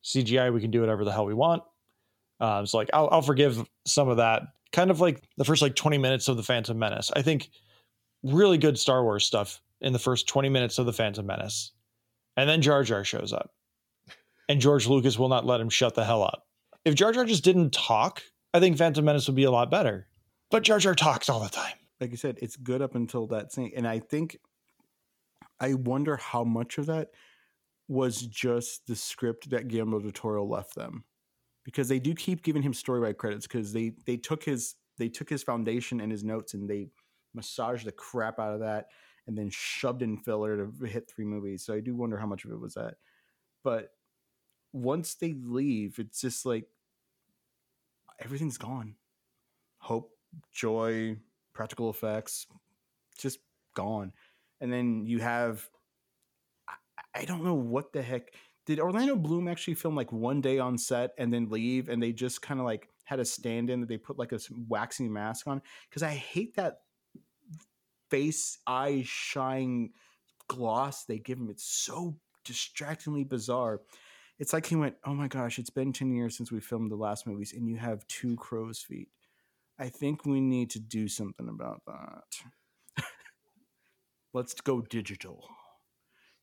[0.04, 1.62] CGI, we can do whatever the hell we want.
[2.40, 4.42] Um, so like I'll, I'll forgive some of that.
[4.72, 7.12] Kind of like the first like 20 minutes of the Phantom Menace.
[7.14, 7.48] I think
[8.24, 11.72] really good Star Wars stuff in the first 20 minutes of the Phantom Menace.
[12.36, 13.50] And then Jar Jar shows up.
[14.48, 16.46] And George Lucas will not let him shut the hell up.
[16.84, 20.08] If Jar Jar just didn't talk, I think Phantom Menace would be a lot better.
[20.50, 21.74] But Jar Jar talks all the time.
[22.00, 23.72] Like you said, it's good up until that scene.
[23.76, 24.36] And I think
[25.64, 27.08] I wonder how much of that
[27.88, 31.04] was just the script that Guillermo del Toro left them.
[31.64, 35.08] Because they do keep giving him story right credits because they they took his they
[35.08, 36.88] took his foundation and his notes and they
[37.32, 38.88] massaged the crap out of that
[39.26, 41.64] and then shoved in filler to hit three movies.
[41.64, 42.96] So I do wonder how much of it was that.
[43.62, 43.88] But
[44.74, 46.66] once they leave, it's just like
[48.20, 48.96] everything's gone.
[49.78, 50.10] Hope,
[50.52, 51.16] joy,
[51.54, 52.46] practical effects,
[53.16, 53.38] just
[53.74, 54.12] gone.
[54.64, 55.68] And then you have
[56.66, 58.32] I, I don't know what the heck.
[58.64, 62.12] Did Orlando Bloom actually film like one day on set and then leave and they
[62.12, 65.46] just kind of like had a stand in that they put like a waxing mask
[65.46, 65.60] on?
[65.90, 66.78] Because I hate that
[68.10, 69.90] face eye shine
[70.48, 71.50] gloss they give him.
[71.50, 73.82] It's so distractingly bizarre.
[74.38, 76.96] It's like he went, Oh my gosh, it's been 10 years since we filmed the
[76.96, 79.08] last movies, and you have two crow's feet.
[79.78, 82.24] I think we need to do something about that.
[84.34, 85.48] Let's go digital.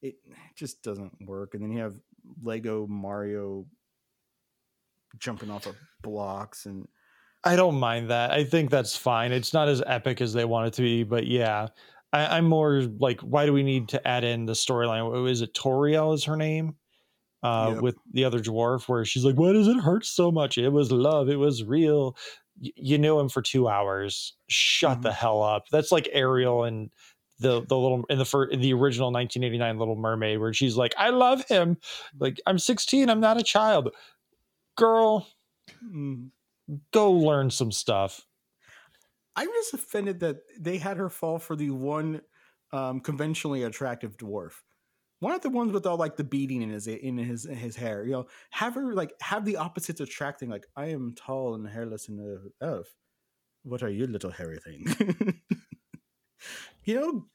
[0.02, 0.16] It
[0.56, 1.54] just doesn't work.
[1.54, 2.00] And then you have
[2.42, 3.66] Lego Mario
[5.20, 6.88] jumping off of blocks and
[7.44, 8.32] I don't mind that.
[8.32, 9.32] I think that's fine.
[9.32, 11.68] It's not as epic as they want it to be, but yeah.
[12.14, 15.30] I, am more like, why do we need to add in the storyline?
[15.30, 16.76] Is it Tauriel is her name?
[17.44, 17.82] Uh, yep.
[17.82, 20.60] with the other dwarf, where she's like, "Why does it hurt so much?
[20.60, 21.28] It was love.
[21.28, 22.16] It was real."
[22.62, 24.36] Y- you knew him for two hours.
[24.48, 25.02] Shut mm-hmm.
[25.02, 25.64] the hell up.
[25.72, 26.92] That's like Ariel and
[27.42, 30.94] the the little in the first, in the original 1989 Little Mermaid, where she's like,
[30.98, 31.78] "I love him."
[32.20, 33.10] Like I'm 16.
[33.10, 33.90] I'm not a child.
[34.76, 35.28] Girl,
[35.84, 36.30] mm
[36.92, 38.26] go learn some stuff.
[39.36, 42.22] I'm just offended that they had her fall for the one
[42.74, 44.54] um, conventionally attractive dwarf.
[45.20, 47.76] One of the ones with all like the beading in his in his in his
[47.76, 48.06] hair.
[48.06, 50.50] You know, have her like have the opposites attracting.
[50.50, 52.88] Like I am tall and hairless and a elf.
[53.64, 55.40] What are you, little hairy thing?
[56.92, 57.26] you know,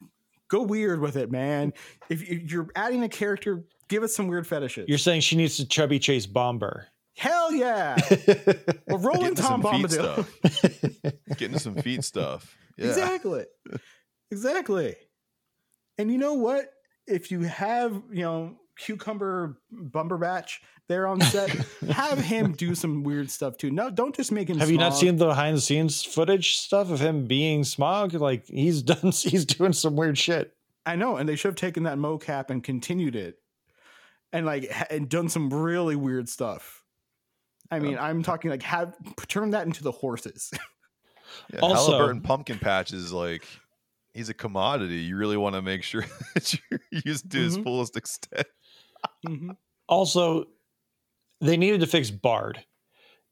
[0.49, 1.73] go weird with it, man.
[2.11, 4.87] If you're adding a character, give us some weird fetishes.
[4.89, 6.85] You're saying she needs to chubby chase Bombur.
[7.17, 7.97] Hell yeah.
[8.89, 10.27] We're rolling Tom Bombadil.
[11.39, 12.55] Getting some feet stuff.
[12.77, 12.89] Yeah.
[12.89, 13.45] Exactly.
[14.31, 14.97] Exactly.
[15.97, 16.67] And you know what?
[17.07, 20.59] If you have, you know, cucumber Bumberbatch
[20.89, 21.51] there on set,
[21.91, 23.71] have him do some weird stuff too.
[23.71, 24.59] No, don't just make him.
[24.59, 24.73] Have Smaug.
[24.73, 28.19] you not seen the behind the scenes footage stuff of him being Smaug?
[28.19, 30.53] Like he's done, he's doing some weird shit.
[30.85, 33.37] I know, and they should have taken that mocap and continued it,
[34.33, 36.85] and like and done some really weird stuff.
[37.71, 38.95] I mean, I'm talking like have
[39.27, 40.53] turn that into the horses.
[41.53, 43.45] yeah, also, Halliburton pumpkin patch is like
[44.15, 44.97] he's a commodity.
[44.97, 46.05] You really want to make sure
[46.35, 47.45] that you're used to mm-hmm.
[47.45, 48.47] his fullest extent.
[49.27, 49.51] Mm-hmm.
[49.89, 50.47] Also,
[51.41, 52.65] they needed to fix Bard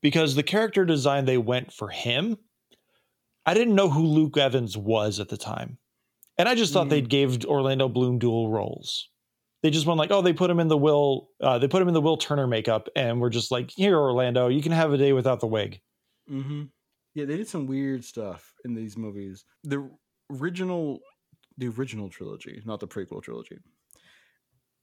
[0.03, 2.37] because the character design they went for him.
[3.47, 5.79] I didn't know who Luke Evans was at the time,
[6.39, 6.91] and I just thought mm.
[6.91, 9.09] they gave Orlando Bloom dual roles
[9.65, 11.89] they just went like, oh, they put him in the Will, uh, they put him
[11.89, 14.99] in the Will Turner makeup, and we're just like, here, Orlando, you can have a
[14.99, 15.81] day without the wig.
[16.31, 16.65] Mm-hmm.
[17.15, 19.47] Yeah, they did some weird stuff in these movies.
[19.63, 19.89] The
[20.31, 21.01] original,
[21.57, 23.57] the original trilogy, not the prequel trilogy.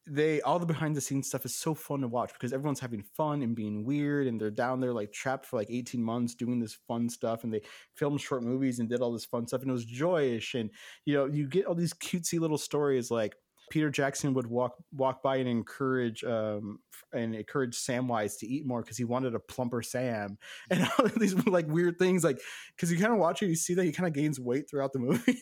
[0.08, 3.04] They all the behind the scenes stuff is so fun to watch because everyone's having
[3.16, 6.60] fun and being weird and they're down there like trapped for like 18 months doing
[6.60, 7.62] this fun stuff and they
[7.96, 10.72] filmed short movies and did all this fun stuff and it was joyous and
[11.06, 13.36] you know you get all these cutesy little stories like
[13.70, 16.80] Peter Jackson would walk walk by and encourage um
[17.14, 20.38] and encourage Samwise to eat more because he wanted a plumper Sam
[20.72, 22.40] and all these like weird things like
[22.76, 24.94] because you kind of watch it you see that he kind of gains weight throughout
[24.94, 25.40] the movie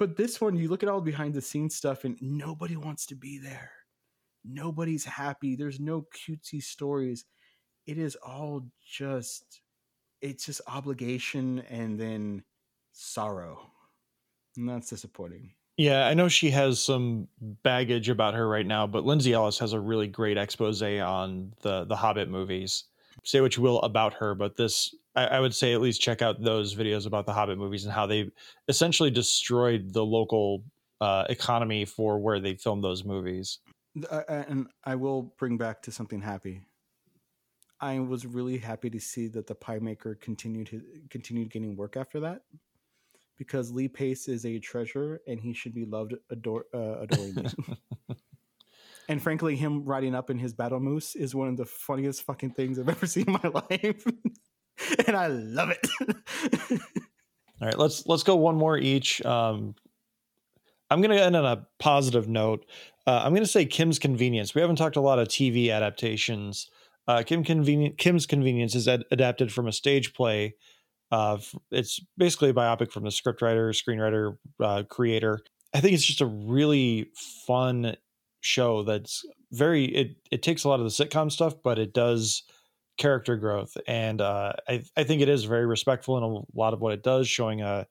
[0.00, 3.14] but this one you look at all behind the scenes stuff and nobody wants to
[3.14, 3.70] be there.
[4.42, 5.56] Nobody's happy.
[5.56, 7.26] There's no cutesy stories.
[7.86, 9.60] It is all just
[10.22, 12.44] it's just obligation and then
[12.92, 13.70] sorrow.
[14.56, 15.52] And that's disappointing.
[15.76, 19.74] Yeah, I know she has some baggage about her right now, but Lindsay Ellis has
[19.74, 22.84] a really great expose on the the Hobbit movies.
[23.24, 26.22] Say what you will about her, but this I, I would say at least check
[26.22, 28.30] out those videos about the Hobbit movies and how they
[28.68, 30.62] essentially destroyed the local
[31.00, 33.58] uh, economy for where they filmed those movies.
[34.10, 36.62] I- and I will bring back to something happy.
[37.80, 41.96] I was really happy to see that the pie maker continued his, continued getting work
[41.96, 42.42] after that,
[43.38, 47.46] because Lee Pace is a treasure and he should be loved adore, uh, adoringly.
[49.10, 52.52] and frankly, him riding up in his battle moose is one of the funniest fucking
[52.52, 54.06] things I've ever seen in my life,
[55.06, 55.86] and I love it.
[57.60, 59.20] All right, let's let's go one more each.
[59.26, 59.74] Um,
[60.90, 62.64] I'm going to end on a positive note.
[63.04, 64.54] Uh, I'm going to say Kim's Convenience.
[64.54, 66.70] We haven't talked a lot of TV adaptations.
[67.08, 70.54] Uh, Kim Convenient Kim's Convenience is ad- adapted from a stage play.
[71.10, 71.38] Uh,
[71.72, 75.40] it's basically a biopic from the scriptwriter, screenwriter, uh, creator.
[75.74, 77.10] I think it's just a really
[77.44, 77.96] fun
[78.40, 78.82] show.
[78.82, 80.16] That's very it.
[80.30, 82.42] It takes a lot of the sitcom stuff, but it does
[82.98, 86.80] character growth, and uh, I I think it is very respectful in a lot of
[86.80, 87.86] what it does, showing a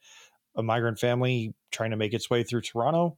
[0.55, 3.17] a migrant family trying to make its way through Toronto.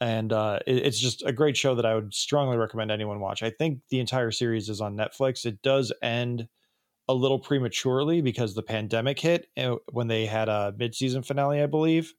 [0.00, 3.42] And uh, it- it's just a great show that I would strongly recommend anyone watch.
[3.42, 5.46] I think the entire series is on Netflix.
[5.46, 6.48] It does end
[7.08, 11.66] a little prematurely because the pandemic hit uh, when they had a mid-season finale, I
[11.66, 12.14] believe.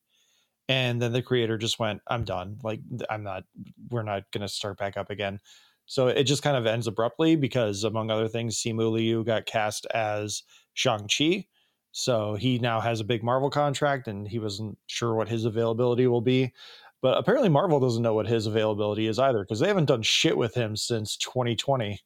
[0.70, 2.60] And then the creator just went, "I'm done.
[2.64, 3.44] Like I'm not.
[3.90, 5.40] We're not going to start back up again."
[5.86, 9.86] So it just kind of ends abruptly because, among other things, Simu Liu got cast
[9.94, 11.46] as Shang Chi,
[11.92, 16.06] so he now has a big Marvel contract, and he wasn't sure what his availability
[16.08, 16.54] will be.
[17.02, 20.38] But apparently, Marvel doesn't know what his availability is either because they haven't done shit
[20.38, 22.00] with him since 2020.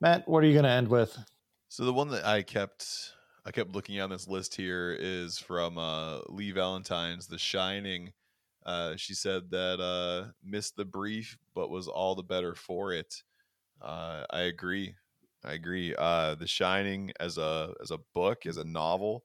[0.00, 1.18] Matt, what are you going to end with?
[1.68, 3.12] So the one that I kept
[3.50, 8.12] I kept looking on this list here is from uh, Lee Valentine's The Shining.
[8.64, 13.24] Uh, she said that uh, missed the brief, but was all the better for it.
[13.82, 14.94] Uh, I agree.
[15.44, 15.96] I agree.
[15.98, 19.24] Uh, the Shining as a as a book, as a novel,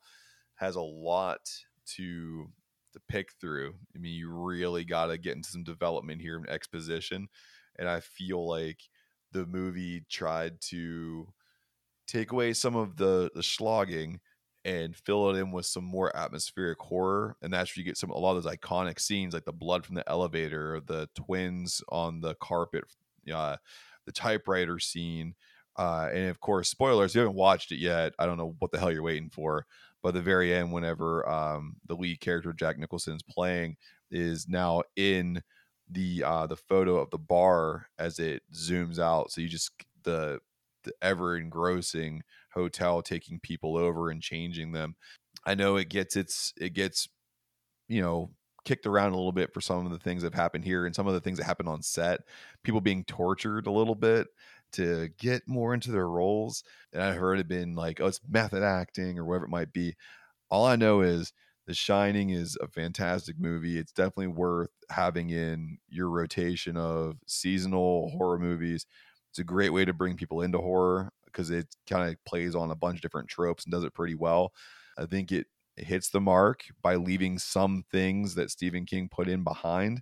[0.56, 1.47] has a lot
[1.93, 2.47] to
[2.93, 3.76] to pick through.
[3.95, 7.27] I mean, you really got to get into some development here and exposition,
[7.77, 8.80] and I feel like
[9.34, 11.27] the movie tried to
[12.07, 14.19] take away some of the the slogging
[14.65, 18.10] and fill it in with some more atmospheric horror and that's where you get some
[18.10, 22.19] a lot of those iconic scenes like the blood from the elevator the twins on
[22.19, 22.84] the carpet
[23.34, 23.56] uh,
[24.06, 25.36] the typewriter scene
[25.77, 28.72] uh, and of course spoilers if you haven't watched it yet i don't know what
[28.72, 29.65] the hell you're waiting for
[30.02, 33.76] but the very end whenever um, the lead character jack nicholson's playing
[34.11, 35.41] is now in
[35.91, 39.72] the uh the photo of the bar as it zooms out so you just
[40.03, 40.40] the
[40.85, 42.21] the ever engrossing
[42.53, 44.95] hotel taking people over and changing them
[45.45, 47.09] i know it gets its it gets
[47.87, 48.29] you know
[48.63, 50.95] kicked around a little bit for some of the things that have happened here and
[50.95, 52.21] some of the things that happened on set
[52.63, 54.27] people being tortured a little bit
[54.71, 56.63] to get more into their roles
[56.93, 59.95] and i heard it been like oh it's method acting or whatever it might be
[60.49, 61.31] all i know is
[61.67, 63.77] the Shining is a fantastic movie.
[63.77, 68.85] It's definitely worth having in your rotation of seasonal horror movies.
[69.35, 72.71] It's a great way to bring people into horror because it kind of plays on
[72.71, 74.53] a bunch of different tropes and does it pretty well.
[74.97, 79.43] I think it hits the mark by leaving some things that Stephen King put in
[79.43, 80.01] behind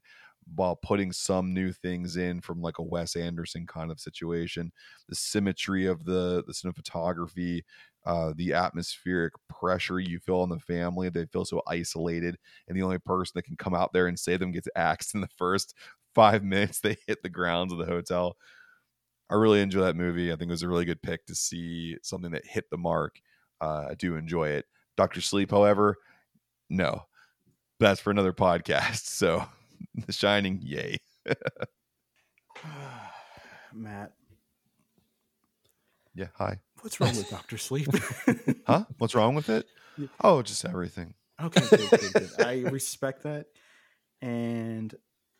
[0.55, 4.72] while putting some new things in from like a Wes Anderson kind of situation.
[5.10, 7.64] The symmetry of the the cinematography,
[8.05, 11.10] uh, the atmospheric pressure you feel on the family.
[11.10, 12.38] They feel so isolated,
[12.68, 15.22] and the only person that can come out there and save them gets axed in
[15.22, 15.73] the first
[16.14, 18.38] five minutes they hit the grounds of the hotel.
[19.34, 20.31] I really enjoy that movie.
[20.31, 23.19] I think it was a really good pick to see something that hit the mark.
[23.60, 24.65] Uh, I do enjoy it.
[24.95, 25.97] Doctor Sleep, however,
[26.69, 27.05] no,
[27.80, 29.05] that's for another podcast.
[29.23, 29.43] So,
[30.05, 30.97] The Shining, yay.
[33.73, 34.11] Matt,
[36.14, 36.60] Yeah, hi.
[36.81, 37.88] what's wrong with Doctor Sleep?
[38.68, 38.85] Huh?
[38.99, 39.65] What's wrong with it?
[40.22, 41.15] Oh, just everything.
[41.41, 42.30] Okay, good, good, good.
[42.39, 43.47] I respect that,
[44.22, 44.93] and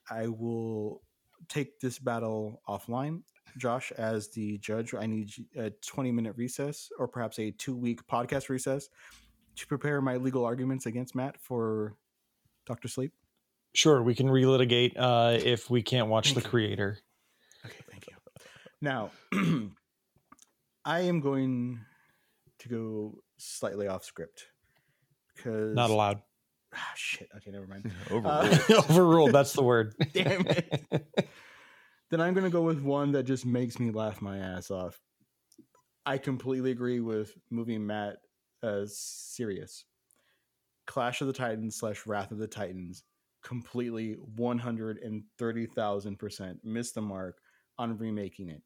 [0.10, 1.04] I will
[1.48, 3.22] take this battle offline.
[3.58, 8.06] Josh, as the judge, I need a 20 minute recess or perhaps a two week
[8.08, 8.90] podcast recess
[9.56, 11.96] to prepare my legal arguments against Matt for
[12.66, 12.88] Dr.
[12.88, 13.14] Sleep.
[13.76, 16.50] Sure, we can relitigate uh, if we can't watch the Thank you.
[16.50, 16.98] creator.
[17.66, 18.14] Okay, thank you.
[18.82, 19.12] Now,
[20.86, 21.80] I am going
[22.60, 24.46] to go slightly off script
[25.36, 26.22] because Not allowed.
[26.76, 27.30] Ah, shit.
[27.38, 27.92] Okay, never mind.
[28.12, 28.26] Overruled.
[28.70, 29.32] Uh, Overruled.
[29.32, 29.94] That's the word.
[30.14, 31.28] Damn it.
[32.14, 35.02] Then I'm going to go with one that just makes me laugh my ass off.
[36.06, 38.18] I completely agree with moving Matt
[38.62, 39.86] uh, serious.
[40.86, 43.04] Clash of the Titans slash Wrath of the Titans
[43.44, 47.40] completely 130,000% missed the mark
[47.80, 48.62] on remaking it.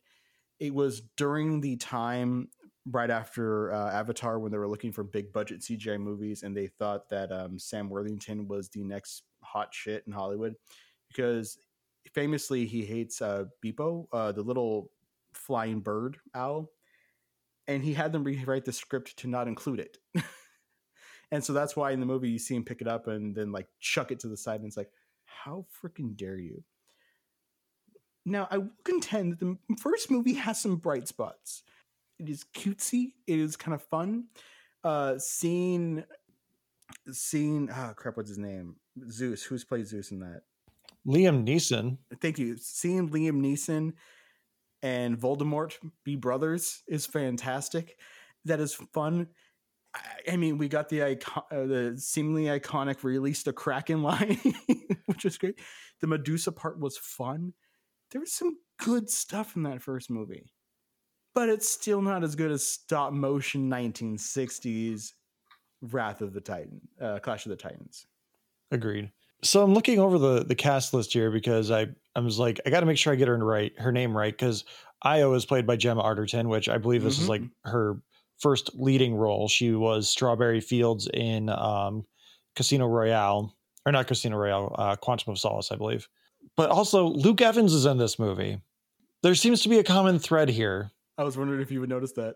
[0.60, 2.49] It was during the time
[2.86, 6.68] right after uh, Avatar when they were looking for big budget CGI movies and they
[6.68, 10.56] thought that um, Sam Worthington was the next hot shit in Hollywood
[11.07, 11.57] because
[12.13, 14.91] famously he hates uh, Beepo, uh, the little
[15.34, 16.71] flying bird owl,
[17.67, 19.97] and he had them rewrite the script to not include it.
[21.31, 23.51] and so that's why in the movie you see him pick it up and then
[23.51, 24.91] like chuck it to the side, and it's like,
[25.25, 26.63] how freaking dare you?
[28.25, 31.63] Now I will contend that the first movie has some bright spots.
[32.19, 33.13] It is cutesy.
[33.27, 34.25] It is kind of fun.
[34.84, 36.03] Uh, seeing,
[37.11, 38.75] seeing, ah, crap, what's his name?
[39.09, 39.43] Zeus.
[39.43, 40.41] Who's played Zeus in that?
[41.07, 41.97] Liam Neeson.
[42.21, 42.57] thank you.
[42.57, 43.93] Seeing Liam Neeson
[44.84, 45.73] and Voldemort
[46.03, 47.97] be brothers is fantastic.
[48.45, 49.27] That is fun.
[49.95, 54.39] I, I mean, we got the icon, uh, the seemingly iconic release the Kraken line,
[55.05, 55.59] which was great.
[56.01, 57.53] The Medusa part was fun.
[58.11, 60.51] There was some good stuff in that first movie,
[61.34, 65.13] but it's still not as good as stop motion 1960s
[65.81, 68.05] Wrath of the Titan, uh, Clash of the Titans.
[68.71, 69.11] Agreed.
[69.48, 72.69] So I'm looking over the the cast list here because I I was like I
[72.69, 74.65] got to make sure I get her right her name right because
[75.03, 77.30] Io is played by Gemma Arterton, which I believe this is Mhm.
[77.30, 78.02] like her
[78.40, 79.48] first leading role.
[79.48, 82.06] She was Strawberry Fields in um,
[82.56, 83.56] Casino Royale
[83.86, 86.07] or not Casino Royale, uh, Quantum of Solace, I believe.
[86.57, 88.60] But also Luke Evans is in this movie.
[89.24, 92.11] There seems to be a common thread here, I was wondering if you would notice
[92.14, 92.36] that.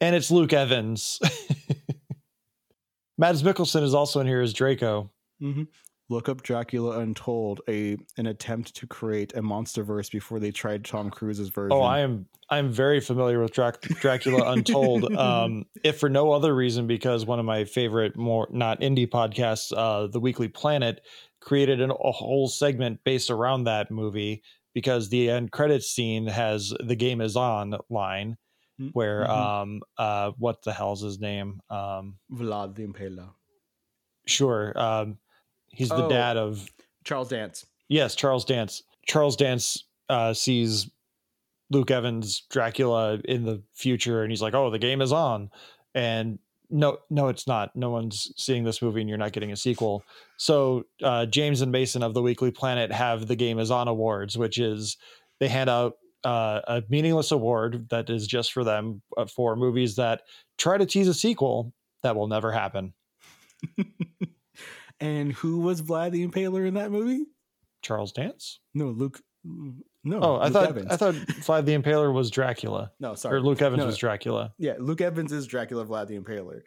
[0.00, 1.18] and it's Luke Evans.
[3.18, 5.10] Mads Mikkelsen is also in here as Draco.
[5.42, 5.64] Mm-hmm.
[6.08, 10.84] Look up Dracula Untold, a an attempt to create a monster verse before they tried
[10.84, 11.76] Tom Cruise's version.
[11.76, 15.12] Oh, I am I'm very familiar with Drac- Dracula Untold.
[15.16, 19.72] um, if for no other reason, because one of my favorite, more not indie podcasts,
[19.76, 21.00] uh, The Weekly Planet,
[21.40, 26.72] created an, a whole segment based around that movie because the end credits scene has
[26.78, 28.36] "The game is on" line,
[28.80, 29.30] Mm, where mhm.
[29.30, 33.30] um uh what the hell's his name um Vlad the Impaler.
[34.26, 35.16] sure um
[35.76, 36.08] he's the Oh.
[36.08, 36.68] dad of
[37.04, 37.66] Charles Dance.
[37.88, 38.82] Yes, Charles Dance.
[39.06, 40.90] Charles Dance uh, sees
[41.70, 45.50] Luke Evans Dracula in the future, and he's like, "Oh, the game is on."
[45.94, 46.38] And
[46.68, 47.74] no, no, it's not.
[47.76, 50.02] No one's seeing this movie, and you're not getting a sequel.
[50.36, 54.36] So uh, James and Mason of the Weekly Planet have the game is on awards,
[54.36, 54.96] which is
[55.38, 55.94] they hand out
[56.24, 60.22] uh, a meaningless award that is just for them uh, for movies that
[60.58, 61.72] try to tease a sequel
[62.02, 62.92] that will never happen.
[65.00, 67.24] and who was Vlad the Impaler in that movie?
[67.82, 68.60] Charles Dance.
[68.74, 69.20] No, Luke.
[69.44, 70.20] No.
[70.20, 70.86] Oh, I Luke thought Evans.
[70.90, 71.14] I thought
[71.44, 72.90] Vlad the Impaler was Dracula.
[73.00, 73.36] No, sorry.
[73.36, 73.86] or Luke Evans No.
[73.86, 74.52] was Dracula.
[74.58, 75.84] Yeah, Luke Evans is Dracula.
[75.84, 76.60] Vlad the Impaler.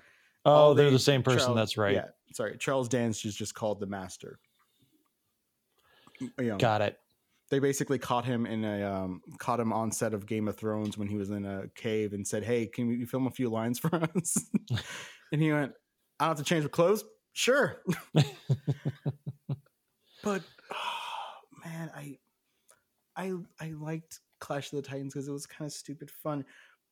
[0.45, 1.39] Oh, they're they- the same person.
[1.39, 1.95] Charles- that's right.
[1.95, 2.57] Yeah, sorry.
[2.57, 4.39] Charles Dance is just called the Master.
[6.19, 6.97] You know, Got it.
[7.49, 10.97] they basically caught him in a um, caught him on set of Game of Thrones
[10.97, 13.79] when he was in a cave and said, "Hey, can we film a few lines
[13.79, 14.37] for us?"
[15.31, 15.71] and he went,
[16.19, 17.03] "I don't have to change my clothes."
[17.33, 17.81] Sure,
[20.23, 20.41] but
[20.73, 21.29] oh,
[21.65, 22.17] man, I
[23.15, 26.45] I I liked Clash of the Titans because it was kind of stupid fun.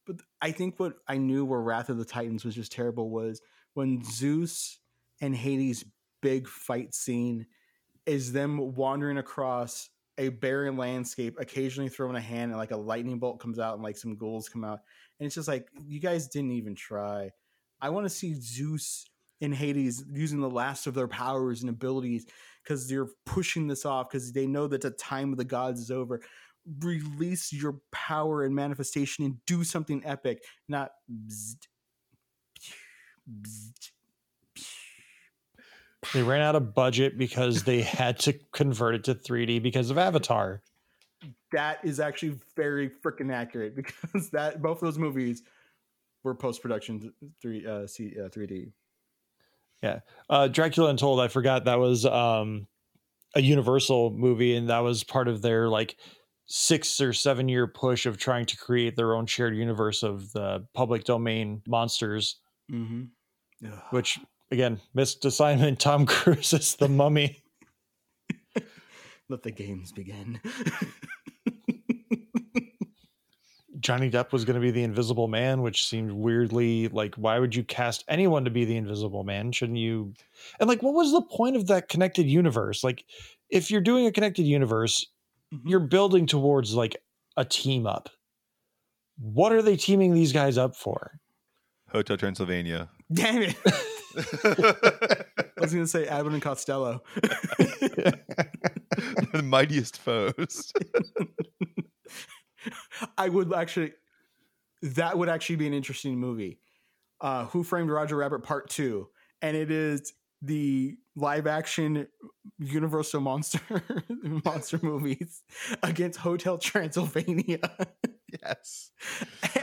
[0.05, 3.41] But I think what I knew where Wrath of the Titans was just terrible was
[3.73, 4.79] when Zeus
[5.21, 5.83] and Hades'
[6.21, 7.45] big fight scene
[8.05, 13.19] is them wandering across a barren landscape, occasionally throwing a hand and like a lightning
[13.19, 14.79] bolt comes out and like some ghouls come out.
[15.19, 17.31] And it's just like, you guys didn't even try.
[17.79, 19.05] I want to see Zeus
[19.41, 22.25] and Hades using the last of their powers and abilities
[22.63, 25.91] because they're pushing this off because they know that the time of the gods is
[25.91, 26.21] over.
[26.81, 31.67] Release your power and manifestation and do something epic, not bzzzt,
[33.41, 33.91] bzzzt,
[36.13, 39.97] They ran out of budget because they had to convert it to 3D because of
[39.97, 40.61] Avatar.
[41.53, 45.43] that is actually very freaking accurate because that both those movies
[46.23, 48.71] were post production three uh, C, uh 3D.
[50.29, 52.67] Uh, Dracula Untold, I forgot that was um,
[53.35, 55.95] a Universal movie, and that was part of their like
[56.47, 60.65] six or seven year push of trying to create their own shared universe of the
[60.73, 62.39] public domain monsters.
[62.71, 63.03] Mm-hmm.
[63.91, 64.19] Which
[64.51, 65.79] again, missed assignment.
[65.79, 67.43] Tom Cruise is the mummy.
[69.29, 70.39] let the games begin.
[73.87, 77.55] Johnny Depp was going to be the Invisible Man, which seemed weirdly like, why would
[77.55, 79.53] you cast anyone to be the Invisible Man?
[79.53, 80.13] Shouldn't you?
[80.59, 82.83] And like, what was the point of that connected universe?
[82.83, 83.05] Like,
[83.49, 85.05] if you're doing a connected universe,
[85.53, 85.61] Mhm.
[85.63, 86.97] you're building towards like
[87.37, 88.09] a team up.
[89.19, 91.21] What are they teaming these guys up for?
[91.89, 92.89] Hotel Transylvania.
[93.13, 93.55] Damn it!
[95.57, 97.03] I was gonna say Abbott and Costello.
[99.31, 100.73] the mightiest foes.
[103.17, 103.93] I would actually.
[104.83, 106.59] That would actually be an interesting movie.
[107.19, 109.09] Uh, Who Framed Roger Rabbit Part Two,
[109.41, 110.13] and it is
[110.43, 112.07] the live action
[112.59, 113.59] Universal monster
[114.45, 115.41] monster movies
[115.81, 117.57] against Hotel Transylvania.
[118.43, 118.91] yes.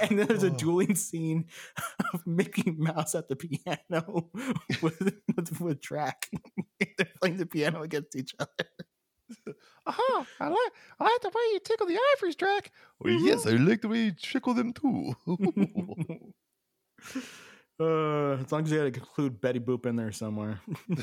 [0.00, 0.56] And then there's a Oh.
[0.56, 1.46] dueling scene
[2.12, 4.30] of Mickey Mouse at the piano
[4.82, 5.00] with
[5.36, 6.28] with, with Drac.
[6.80, 8.68] They're playing the piano against each other.
[9.86, 10.24] Uh-huh.
[10.40, 12.72] I like I like the way you tickle the ivory Drac.
[13.00, 15.14] Well, yes, I like the way you tickle them too.
[17.78, 20.58] uh, as long as you had to include Betty Boop in there somewhere.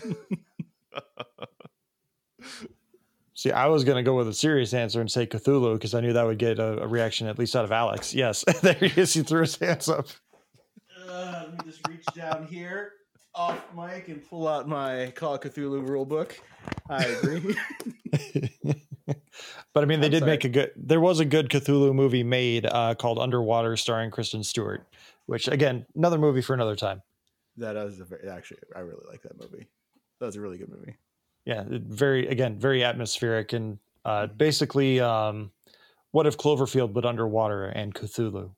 [3.35, 6.02] See, I was going to go with a serious answer and say Cthulhu because I
[6.02, 8.15] knew that would get a, a reaction at least out of Alex.
[8.15, 9.14] Yes, there he is.
[9.14, 10.07] He threw his hands up.
[11.07, 12.93] Uh, let me just reach down here
[13.33, 16.39] off mic and pull out my Call of Cthulhu rule book.
[16.89, 17.55] I agree.
[19.73, 20.31] but I mean, they I'm did sorry.
[20.31, 20.71] make a good.
[20.75, 24.85] There was a good Cthulhu movie made uh, called Underwater, starring Kristen Stewart.
[25.27, 27.01] Which again, another movie for another time.
[27.57, 29.67] that is a very, actually, I really like that movie.
[30.19, 30.95] That was a really good movie.
[31.45, 35.51] Yeah, very again, very atmospheric and uh, basically, um,
[36.11, 38.51] what if Cloverfield but underwater and Cthulhu,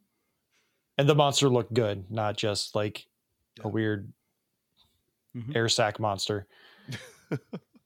[0.97, 3.05] and the monster looked good, not just like
[3.57, 3.65] Yeah.
[3.65, 4.11] a weird
[5.35, 5.55] Mhm.
[5.55, 6.47] air sac monster.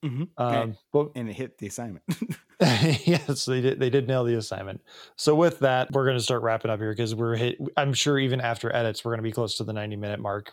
[0.03, 0.29] Mhm.
[0.37, 2.03] Um, but And it hit the assignment.
[2.61, 3.79] yes, they did.
[3.79, 4.81] They did nail the assignment.
[5.15, 7.57] So with that, we're going to start wrapping up here because we're hit.
[7.77, 10.51] I'm sure even after edits, we're going to be close to the 90 minute mark.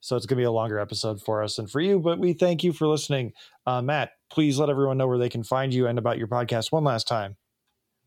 [0.00, 2.00] So it's going to be a longer episode for us and for you.
[2.00, 3.32] But we thank you for listening,
[3.66, 4.12] uh, Matt.
[4.30, 7.06] Please let everyone know where they can find you and about your podcast one last
[7.06, 7.36] time.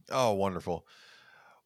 [0.09, 0.85] Oh, wonderful.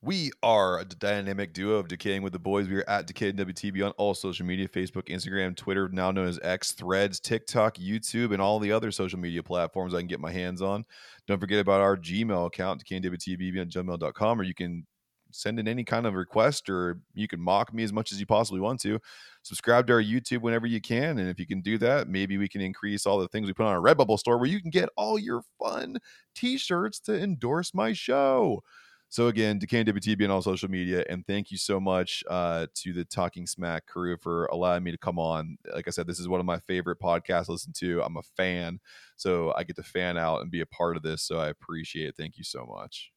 [0.04, 2.68] We are a dynamic duo of Decayin' with the Boys.
[2.68, 6.40] We are at Decayed WTB on all social media Facebook, Instagram, Twitter, now known as
[6.42, 10.32] X, Threads, TikTok, YouTube, and all the other social media platforms I can get my
[10.32, 10.86] hands on.
[11.28, 14.88] Don't forget about our Gmail account, decayingwtb at gmail.com, or you can
[15.30, 18.26] send in any kind of request or you can mock me as much as you
[18.26, 19.00] possibly want to.
[19.44, 21.20] Subscribe to our YouTube whenever you can.
[21.20, 23.68] And if you can do that, maybe we can increase all the things we put
[23.68, 26.00] on our Redbubble store where you can get all your fun
[26.34, 28.64] t shirts to endorse my show.
[29.12, 32.94] So again, Decaying WTB on all social media, and thank you so much uh, to
[32.94, 35.58] the Talking Smack crew for allowing me to come on.
[35.76, 38.02] Like I said, this is one of my favorite podcasts to listen to.
[38.04, 38.80] I'm a fan,
[39.18, 41.24] so I get to fan out and be a part of this.
[41.24, 42.16] So I appreciate it.
[42.16, 43.12] Thank you so much.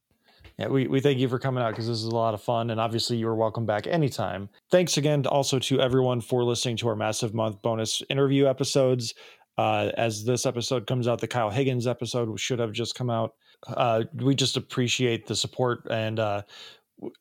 [0.58, 2.70] Yeah, we, we thank you for coming out because this is a lot of fun.
[2.70, 4.48] And obviously, you're welcome back anytime.
[4.72, 9.14] Thanks again also to everyone for listening to our Massive Month bonus interview episodes.
[9.56, 13.34] Uh, as this episode comes out, the Kyle Higgins episode should have just come out.
[13.66, 16.42] Uh, we just appreciate the support and uh,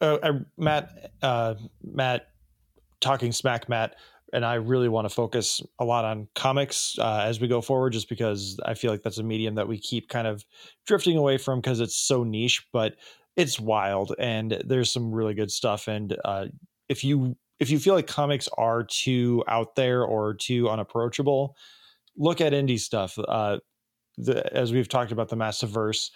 [0.01, 2.27] uh, Matt, uh, Matt,
[3.01, 3.95] talking smack, Matt,
[4.33, 7.93] and I really want to focus a lot on comics uh, as we go forward,
[7.93, 10.43] just because I feel like that's a medium that we keep kind of
[10.85, 12.95] drifting away from because it's so niche, but
[13.35, 15.87] it's wild and there's some really good stuff.
[15.87, 16.47] And uh,
[16.89, 21.55] if you if you feel like comics are too out there or too unapproachable,
[22.17, 23.17] look at indie stuff.
[23.19, 23.59] Uh,
[24.17, 26.09] the, as we've talked about the Massiverse,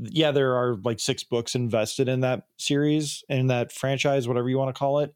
[0.00, 4.58] yeah, there are like six books invested in that series in that franchise, whatever you
[4.58, 5.14] want to call it.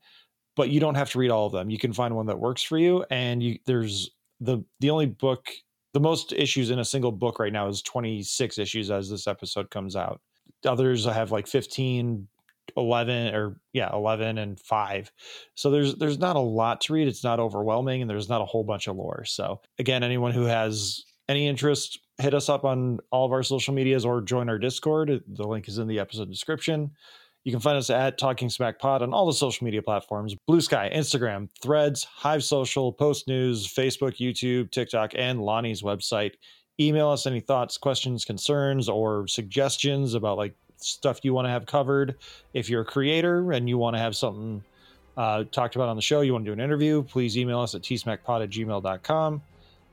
[0.55, 1.71] But you don't have to read all of them.
[1.71, 3.05] You can find one that works for you.
[3.11, 5.49] And you there's the the only book,
[5.95, 9.71] the most issues in a single book right now is 26 issues as this episode
[9.71, 10.21] comes out.
[10.67, 12.29] Others have like 15,
[12.77, 15.13] 11 or yeah, 11 and 5.
[15.55, 17.09] So there's there's not a lot to read.
[17.09, 19.25] It's not overwhelming and there's not a whole bunch of lore.
[19.25, 23.75] So again, anyone who has any interest, hit us up on all of our social
[23.75, 25.23] medias or join our Discord.
[25.27, 26.93] The link is in the episode description.
[27.45, 30.61] You can find us at Talking Smack Pod on all the social media platforms Blue
[30.61, 36.35] Sky, Instagram, Threads, Hive Social, Post News, Facebook, YouTube, TikTok, and Lonnie's website.
[36.81, 41.67] Email us any thoughts, questions, concerns, or suggestions about like stuff you want to have
[41.67, 42.17] covered.
[42.55, 44.63] If you're a creator and you want to have something
[45.17, 47.75] uh, talked about on the show, you want to do an interview, please email us
[47.75, 49.43] at tsmackpod at gmail.com.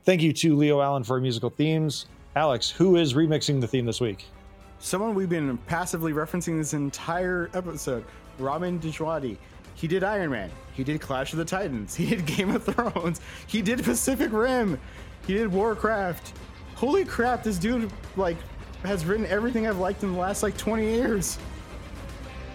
[0.04, 2.06] Thank you to Leo Allen for musical themes.
[2.36, 4.26] Alex, who is remixing the theme this week?
[4.78, 8.04] Someone we've been passively referencing this entire episode,
[8.38, 9.36] Ramin Djawadi.
[9.74, 10.50] He did Iron Man.
[10.72, 11.94] He did Clash of the Titans.
[11.96, 13.20] He did Game of Thrones.
[13.46, 14.78] He did Pacific Rim.
[15.26, 16.32] He did Warcraft.
[16.76, 18.36] Holy crap, this dude like
[18.84, 21.36] has written everything I've liked in the last like 20 years.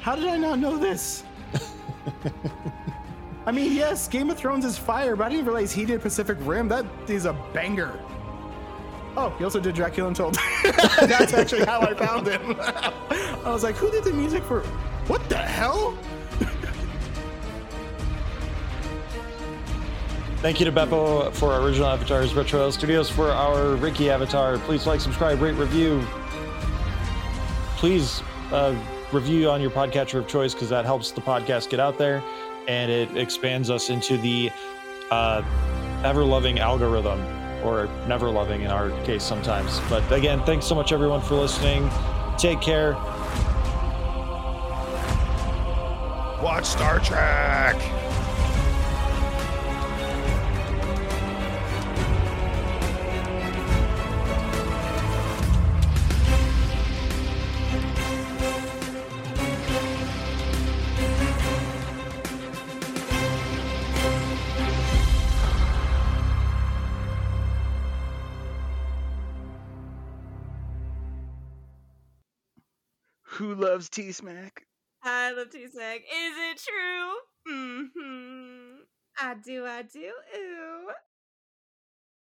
[0.01, 1.23] How did I not know this?
[3.45, 6.37] I mean, yes, Game of Thrones is fire, but I didn't realize he did Pacific
[6.41, 6.67] Rim.
[6.67, 7.99] That is a banger.
[9.17, 10.37] Oh, he also did Dracula Untold.
[10.63, 12.55] That's actually how I found him.
[12.59, 14.61] I was like, who did the music for?
[15.07, 15.97] What the hell?
[20.37, 24.59] Thank you to Beppo for our original avatars, Retro Studios for our Ricky avatar.
[24.59, 26.05] Please like, subscribe, rate, review.
[27.77, 28.21] Please
[28.51, 28.75] uh,
[29.11, 32.21] review on your podcatcher of choice because that helps the podcast get out there
[32.67, 34.51] and it expands us into the
[35.09, 35.41] uh,
[36.03, 39.79] ever loving algorithm or never loving in our case sometimes.
[39.89, 41.89] But again, thanks so much everyone for listening.
[42.37, 42.93] Take care.
[46.41, 48.04] Watch Star Trek.
[73.55, 74.65] Loves T Smack?
[75.03, 75.99] I love T-Snack.
[75.99, 77.53] Is it true?
[77.53, 78.81] Mm-hmm.
[79.19, 80.11] I do, I do.
[80.35, 80.87] Ooh.